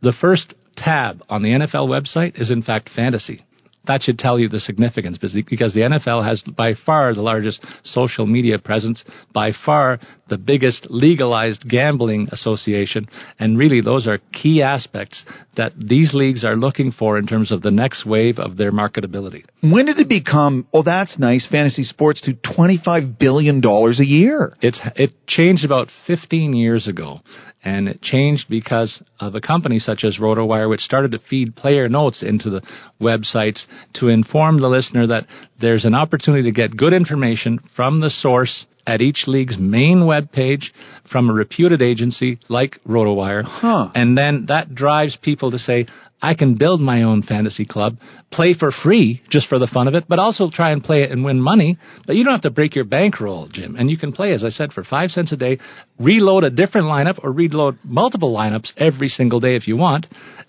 the 0.03 0.13
first 0.13 0.55
tab 0.77 1.23
on 1.29 1.43
the 1.43 1.51
NFL 1.51 1.89
website 1.89 2.41
is 2.41 2.51
in 2.51 2.63
fact 2.63 2.91
fantasy 2.91 3.45
that 3.87 4.03
should 4.03 4.19
tell 4.19 4.39
you 4.39 4.49
the 4.49 4.61
significance 4.61 5.19
because 5.19 5.75
the 5.75 5.81
NFL 5.81 6.25
has 6.25 6.43
by 6.43 6.75
far 6.75 7.15
the 7.15 7.23
largest 7.23 7.65
social 7.85 8.27
media 8.27 8.59
presence, 8.59 9.05
by 9.33 9.53
far 9.53 9.99
the 10.29 10.39
biggest 10.39 10.89
legalized 10.91 11.69
gambling 11.69 12.29
association, 12.33 13.09
and 13.39 13.59
really 13.59 13.81
those 13.81 14.07
are 14.07 14.19
key 14.33 14.63
aspects 14.63 15.25
that 15.57 15.73
these 15.77 16.15
leagues 16.15 16.45
are 16.45 16.57
looking 16.57 16.91
for 16.91 17.19
in 17.19 17.27
terms 17.27 17.53
of 17.53 17.63
the 17.63 17.71
next 17.71 18.05
wave 18.05 18.39
of 18.39 18.57
their 18.57 18.73
marketability. 18.73 19.45
When 19.63 19.87
did 19.87 19.99
it 19.99 20.09
become, 20.09 20.67
oh, 20.73 20.83
that's 20.83 21.19
nice, 21.19 21.47
fantasy 21.47 21.85
sports 21.85 22.21
to 22.23 22.35
$25 22.35 23.19
billion 23.19 23.65
a 23.65 24.05
year? 24.05 24.53
It's, 24.61 24.81
it 24.97 25.15
changed 25.27 25.65
about 25.65 25.91
15 26.07 26.55
years 26.55 26.89
ago, 26.89 27.21
and 27.67 27.89
it 27.89 28.01
changed 28.01 28.49
because 28.49 29.03
of 29.19 29.35
a 29.35 29.41
company 29.41 29.81
such 29.81 30.05
as 30.05 30.19
RotoWire, 30.21 30.71
which 30.71 30.83
started 30.83 31.11
to 31.11 31.19
feed 31.19 31.57
player 31.57 31.89
notes 31.89 32.23
into 32.23 32.49
the 32.49 32.63
websites 33.01 33.67
to 33.95 34.09
inform 34.09 34.61
the 34.61 34.69
listener 34.69 35.09
that 35.09 35.27
there's 35.61 35.85
an 35.85 35.93
opportunity 35.93 36.45
to 36.45 36.53
get 36.53 36.77
good 36.77 36.93
information 36.93 37.59
from 37.75 37.99
the 38.01 38.09
source 38.09 38.67
at 38.87 39.03
each 39.03 39.25
league's 39.27 39.59
main 39.59 40.07
web 40.07 40.31
page 40.31 40.73
from 41.11 41.29
a 41.29 41.33
reputed 41.33 41.83
agency 41.83 42.39
like 42.49 42.81
RotoWire. 42.85 43.43
Huh. 43.45 43.91
And 43.95 44.17
then 44.17 44.47
that 44.47 44.75
drives 44.75 45.17
people 45.17 45.51
to 45.51 45.59
say, 45.59 45.87
I 46.23 46.35
can 46.35 46.55
build 46.55 46.81
my 46.81 47.03
own 47.03 47.23
fantasy 47.23 47.67
club, 47.67 47.99
play 48.31 48.55
for 48.55 48.71
free 48.71 49.23
just 49.29 49.49
for 49.49 49.59
the 49.59 49.67
fun 49.67 49.87
of 49.87 49.95
it, 49.95 50.05
but 50.09 50.19
also 50.19 50.49
try 50.51 50.71
and 50.71 50.83
play 50.83 51.03
it 51.03 51.11
and 51.11 51.25
win 51.25 51.41
money. 51.41 51.79
But 52.07 52.17
you 52.17 52.25
don't 52.25 52.33
have 52.33 52.43
to 52.43 52.51
break 52.51 52.75
your 52.75 52.85
bankroll, 52.85 53.49
Jim. 53.49 53.77
And 53.77 53.91
you 53.91 53.99
can 53.99 54.13
play, 54.13 54.33
as 54.33 54.45
I 54.45 54.49
said, 54.49 54.73
for 54.73 54.83
five 54.83 55.11
cents 55.11 55.33
a 55.33 55.37
day, 55.37 55.59
reload 55.99 56.45
a 56.45 56.51
different 56.51 56.87
lineup 56.87 57.23
or 57.23 57.33
reload 57.33 57.79
multiple 57.85 58.35
lineups 58.35 58.73
every 58.77 59.09
single 59.09 59.41
day 59.41 59.57
if 59.57 59.69
you 59.69 59.77
want. 59.77 60.07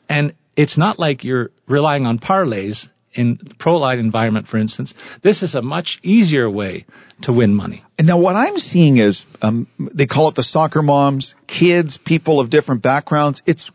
And 0.07 0.35
it's 0.55 0.77
not 0.77 0.99
like 0.99 1.23
you're 1.23 1.51
relying 1.67 2.05
on 2.05 2.17
parlays 2.17 2.87
in 3.17 3.39
the 3.43 3.55
pro 3.55 3.77
line 3.77 3.99
environment, 3.99 4.47
for 4.47 4.57
instance, 4.57 4.93
this 5.23 5.41
is 5.41 5.55
a 5.55 5.61
much 5.61 5.99
easier 6.03 6.49
way 6.49 6.85
to 7.23 7.33
win 7.33 7.53
money. 7.53 7.83
And 7.97 8.07
now 8.07 8.19
what 8.19 8.35
I'm 8.35 8.57
seeing 8.57 8.97
is 8.97 9.25
um, 9.41 9.67
they 9.93 10.05
call 10.05 10.29
it 10.29 10.35
the 10.35 10.43
soccer 10.43 10.81
moms, 10.81 11.33
kids, 11.47 11.97
people 11.97 12.39
of 12.39 12.49
different 12.49 12.83
backgrounds. 12.83 13.41
It's 13.45 13.69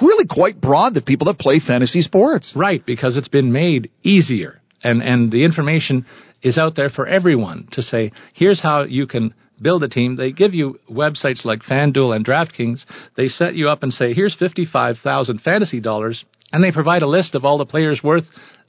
really 0.00 0.26
quite 0.26 0.60
broad 0.60 0.94
the 0.94 1.02
people 1.02 1.26
that 1.26 1.38
play 1.38 1.60
fantasy 1.60 2.02
sports. 2.02 2.54
Right, 2.54 2.84
because 2.86 3.16
it's 3.16 3.28
been 3.28 3.52
made 3.52 3.90
easier. 4.02 4.60
And, 4.82 5.02
and 5.02 5.30
the 5.32 5.44
information 5.44 6.06
is 6.40 6.56
out 6.56 6.76
there 6.76 6.88
for 6.88 7.06
everyone 7.06 7.68
to 7.72 7.82
say, 7.82 8.12
here's 8.32 8.60
how 8.60 8.84
you 8.84 9.08
can 9.08 9.34
build 9.60 9.82
a 9.82 9.88
team. 9.88 10.16
They 10.16 10.30
give 10.30 10.54
you 10.54 10.78
websites 10.88 11.44
like 11.44 11.62
FanDuel 11.62 12.14
and 12.14 12.24
DraftKings. 12.24 12.86
They 13.16 13.28
set 13.28 13.54
you 13.54 13.68
up 13.68 13.82
and 13.82 13.92
say, 13.92 14.14
here's 14.14 14.36
55,000 14.36 15.40
fantasy 15.40 15.80
dollars. 15.80 16.24
And 16.52 16.64
they 16.64 16.72
provide 16.72 17.02
a 17.02 17.06
list 17.06 17.34
of 17.34 17.44
all 17.44 17.58
the 17.58 17.66
players 17.66 18.02
worth 18.02 18.24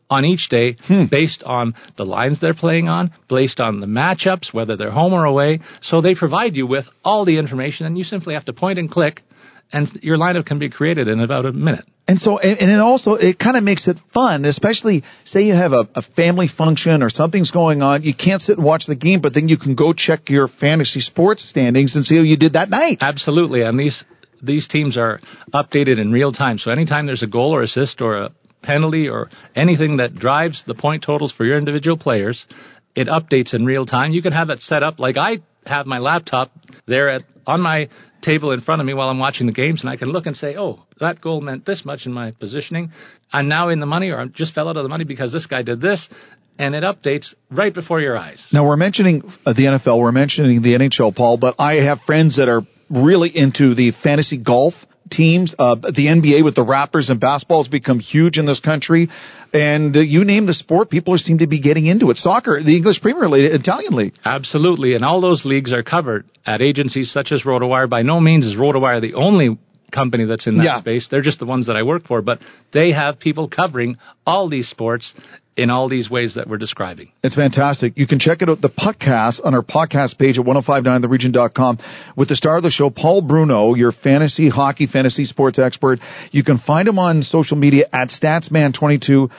on 0.10 0.26
each 0.26 0.50
day 0.50 0.76
hmm. 0.80 1.06
based 1.10 1.44
on 1.44 1.76
the 1.98 2.06
lines 2.06 2.40
they're 2.40 2.54
playing 2.54 2.88
on, 2.88 3.12
based 3.28 3.60
on 3.60 3.80
the 3.80 3.88
matchups, 3.88 4.54
whether 4.54 4.76
they're 4.76 4.92
home 4.92 5.14
or 5.14 5.26
away. 5.26 5.60
So 5.82 6.02
they 6.02 6.16
provide 6.16 6.56
you 6.56 6.66
with 6.68 6.86
all 7.04 7.26
the 7.26 7.38
information 7.38 7.86
and 7.86 7.98
you 7.98 8.04
simply 8.04 8.34
have 8.34 8.46
to 8.46 8.54
point 8.54 8.80
and 8.80 8.90
click 8.90 9.22
and 9.72 9.88
your 10.02 10.18
lineup 10.18 10.46
can 10.46 10.60
be 10.60 10.70
created 10.70 11.08
in 11.08 11.20
about 11.20 11.46
a 11.46 11.52
minute. 11.52 11.86
And 12.08 12.20
so, 12.20 12.40
and, 12.40 12.72
it 12.72 12.80
also, 12.80 13.14
it 13.14 13.38
kind 13.38 13.56
of 13.56 13.64
makes 13.64 13.88
it 13.88 13.98
fun, 14.12 14.44
especially 14.46 15.04
say 15.26 15.44
you 15.44 15.54
have 15.54 15.74
a, 15.74 15.88
a 15.94 16.02
family 16.02 16.48
function 16.48 17.04
or 17.04 17.12
something's 17.12 17.52
going 17.52 17.84
on. 17.84 18.02
You 18.02 18.16
can't 18.16 18.42
sit 18.42 18.58
and 18.58 18.66
watch 18.66 18.88
the 18.88 18.96
game, 18.96 19.22
but 19.22 19.36
then 19.36 19.48
you 19.48 19.58
can 19.58 19.76
go 19.76 19.94
check 19.94 20.28
your 20.28 20.48
fantasy 20.48 21.02
sports 21.02 21.48
standings 21.48 21.96
and 21.96 22.04
see 22.04 22.16
how 22.16 22.24
you 22.24 22.36
did 22.36 22.54
that 22.54 22.72
night. 22.72 22.98
Absolutely. 23.00 23.62
And 23.62 23.80
these, 23.80 24.04
these 24.42 24.68
teams 24.68 24.98
are 24.98 25.20
updated 25.54 26.02
in 26.02 26.12
real 26.12 26.32
time. 26.32 26.58
So 26.58 26.72
anytime 26.72 27.06
there's 27.06 27.22
a 27.22 27.28
goal 27.28 27.54
or 27.54 27.62
assist 27.62 28.02
or 28.02 28.16
a 28.16 28.32
penalty 28.70 29.10
or 29.10 29.30
anything 29.56 29.98
that 29.98 30.14
drives 30.14 30.64
the 30.68 30.76
point 30.76 31.04
totals 31.04 31.32
for 31.32 31.44
your 31.44 31.58
individual 31.58 31.98
players, 31.98 32.46
it 32.96 33.08
updates 33.08 33.54
in 33.56 33.66
real 33.66 33.86
time. 33.86 34.12
You 34.12 34.22
can 34.22 34.34
have 34.34 34.50
it 34.52 34.62
set 34.62 34.84
up 34.84 35.00
like 35.00 35.18
I 35.18 35.40
have 35.66 35.86
my 35.88 35.98
laptop 35.98 36.52
there 36.86 37.10
at 37.10 37.24
on 37.48 37.62
my 37.62 37.90
table 38.22 38.52
in 38.52 38.62
front 38.62 38.80
of 38.80 38.86
me 38.86 38.94
while 38.94 39.10
I'm 39.10 39.18
watching 39.18 39.48
the 39.48 39.54
games, 39.54 39.82
and 39.82 39.90
I 39.90 39.96
can 39.96 40.10
look 40.10 40.28
and 40.28 40.38
say, 40.38 40.56
"Oh, 40.56 40.86
that 41.00 41.20
goal 41.20 41.42
meant 41.42 41.66
this 41.66 41.84
much 41.84 42.06
in 42.06 42.14
my 42.14 42.32
positioning. 42.32 42.92
I'm 43.34 43.48
now 43.48 43.70
in 43.70 43.80
the 43.80 43.88
money, 43.96 44.10
or 44.12 44.20
I 44.20 44.26
just 44.28 44.54
fell 44.54 44.68
out 44.70 44.78
of 44.78 44.84
the 44.84 44.94
money 44.96 45.06
because 45.14 45.34
this 45.34 45.48
guy 45.48 45.64
did 45.64 45.82
this." 45.82 46.10
And 46.60 46.76
it 46.76 46.84
updates 46.84 47.36
right 47.50 47.74
before 47.74 48.02
your 48.02 48.18
eyes. 48.18 48.48
Now 48.52 48.68
we're 48.68 48.82
mentioning 48.88 49.24
uh, 49.46 49.54
the 49.54 49.66
NFL, 49.74 49.98
we're 50.00 50.12
mentioning 50.12 50.62
the 50.62 50.74
NHL, 50.80 51.16
Paul, 51.16 51.38
but 51.38 51.56
I 51.58 51.76
have 51.90 52.02
friends 52.02 52.36
that 52.36 52.50
are 52.50 52.64
really 52.90 53.32
into 53.44 53.76
the 53.76 53.92
fantasy 53.92 54.38
golf 54.38 54.74
teams. 55.10 55.56
Uh, 55.58 55.76
the 55.76 56.08
NBA 56.08 56.44
with 56.44 56.56
the 56.56 56.64
Raptors 56.64 57.10
and 57.10 57.20
basketball 57.20 57.64
has 57.64 57.70
become 57.70 58.00
huge 58.00 58.38
in 58.38 58.46
this 58.46 58.60
country. 58.60 59.10
And 59.54 59.96
uh, 59.96 60.02
you 60.02 60.24
name 60.24 60.46
the 60.46 60.54
sport, 60.54 60.90
people 60.90 61.18
seem 61.18 61.40
to 61.40 61.48
be 61.48 61.60
getting 61.60 61.86
into 61.86 62.10
it. 62.12 62.18
Soccer, 62.18 62.62
the 62.64 62.76
English 62.76 63.02
Premier 63.02 63.28
League, 63.28 63.52
Italian 63.52 63.94
League. 63.94 64.14
Absolutely. 64.24 64.94
And 64.94 65.04
all 65.04 65.22
those 65.22 65.46
leagues 65.46 65.74
are 65.74 65.84
covered 65.84 66.26
at 66.46 66.62
agencies 66.62 67.12
such 67.12 67.32
as 67.32 67.44
RotoWire. 67.44 67.90
By 67.90 68.04
no 68.04 68.20
means 68.20 68.46
is 68.46 68.56
RotoWire 68.56 69.02
the 69.02 69.16
only 69.16 69.58
company 69.92 70.26
that's 70.26 70.48
in 70.48 70.58
that 70.58 70.64
yeah. 70.64 70.78
space. 70.78 71.08
They're 71.10 71.22
just 71.22 71.40
the 71.40 71.46
ones 71.46 71.68
that 71.68 71.76
I 71.76 71.84
work 71.84 72.08
for, 72.08 72.22
but 72.22 72.40
they 72.72 72.92
have 72.92 73.20
people 73.20 73.50
covering 73.50 73.98
all 74.26 74.50
these 74.50 74.68
sports 74.68 75.14
in 75.60 75.70
all 75.70 75.90
these 75.90 76.10
ways 76.10 76.36
that 76.36 76.48
we're 76.48 76.58
describing. 76.58 77.12
It's 77.22 77.36
fantastic. 77.36 77.98
You 77.98 78.08
can 78.08 78.18
check 78.18 78.42
it 78.42 78.50
out, 78.50 78.62
the 78.62 78.70
podcast, 78.70 79.42
on 79.44 79.54
our 79.54 79.62
podcast 79.62 80.18
page 80.18 80.40
at 80.40 80.46
1059theregion.com 80.46 81.80
with 82.16 82.30
the 82.30 82.36
star 82.38 82.58
of 82.58 82.64
the 82.64 82.72
show, 82.72 82.90
Paul 82.90 83.22
Bruno, 83.22 83.76
your 83.76 83.92
fantasy 83.92 84.48
hockey, 84.48 84.88
fantasy 84.88 85.26
sports 85.26 85.60
expert. 85.60 86.00
You 86.32 86.46
can 86.46 86.60
find 86.60 86.88
him 86.88 86.98
on 86.98 87.22
social 87.24 87.58
media 87.58 87.88
at 87.92 88.08
Statsman22 88.08 89.30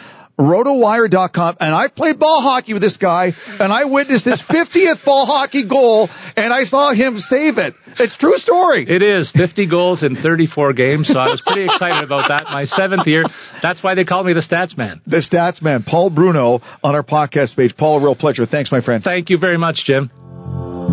rotowire.com 0.40 1.56
and 1.60 1.74
I 1.74 1.88
played 1.88 2.18
ball 2.18 2.40
hockey 2.40 2.72
with 2.72 2.82
this 2.82 2.96
guy 2.96 3.32
and 3.46 3.72
I 3.72 3.84
witnessed 3.84 4.24
his 4.24 4.42
50th 4.42 5.04
ball 5.04 5.26
hockey 5.26 5.68
goal 5.68 6.08
and 6.36 6.52
I 6.52 6.64
saw 6.64 6.92
him 6.92 7.18
save 7.18 7.58
it. 7.58 7.74
It's 7.98 8.16
true 8.16 8.38
story. 8.38 8.86
It 8.88 9.02
is 9.02 9.30
50 9.30 9.68
goals 9.68 10.02
in 10.02 10.16
34 10.16 10.72
games, 10.72 11.08
so 11.08 11.18
I 11.18 11.26
was 11.30 11.42
pretty 11.44 11.64
excited 11.64 12.04
about 12.04 12.28
that. 12.28 12.44
My 12.44 12.64
seventh 12.64 13.06
year. 13.06 13.24
That's 13.62 13.82
why 13.82 13.94
they 13.94 14.04
call 14.04 14.24
me 14.24 14.32
the 14.32 14.40
Stats 14.40 14.76
Man. 14.76 15.00
The 15.06 15.18
Stats 15.18 15.60
Man, 15.60 15.82
Paul 15.82 16.10
Bruno 16.10 16.60
on 16.82 16.94
our 16.94 17.02
podcast 17.02 17.56
page. 17.56 17.76
Paul, 17.76 17.98
a 17.98 18.02
real 18.02 18.16
pleasure. 18.16 18.46
Thanks, 18.46 18.72
my 18.72 18.80
friend. 18.80 19.02
Thank 19.02 19.30
you 19.30 19.38
very 19.38 19.58
much, 19.58 19.84
Jim. 19.84 20.10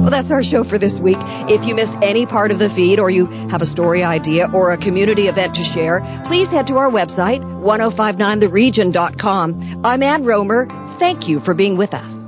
Well, 0.01 0.11
that's 0.11 0.31
our 0.31 0.43
show 0.43 0.63
for 0.63 0.77
this 0.77 0.99
week. 0.99 1.17
If 1.49 1.65
you 1.65 1.75
missed 1.75 1.95
any 2.01 2.25
part 2.25 2.51
of 2.51 2.59
the 2.59 2.69
feed 2.69 2.99
or 2.99 3.09
you 3.09 3.25
have 3.49 3.61
a 3.61 3.65
story 3.65 4.03
idea 4.03 4.49
or 4.53 4.71
a 4.71 4.77
community 4.77 5.27
event 5.27 5.55
to 5.55 5.63
share, 5.63 6.01
please 6.25 6.47
head 6.47 6.67
to 6.67 6.77
our 6.77 6.89
website, 6.89 7.41
1059theregion.com. 7.41 9.81
I'm 9.83 10.03
Ann 10.03 10.25
Romer. 10.25 10.67
Thank 10.99 11.27
you 11.27 11.39
for 11.39 11.53
being 11.53 11.77
with 11.77 11.93
us. 11.93 12.26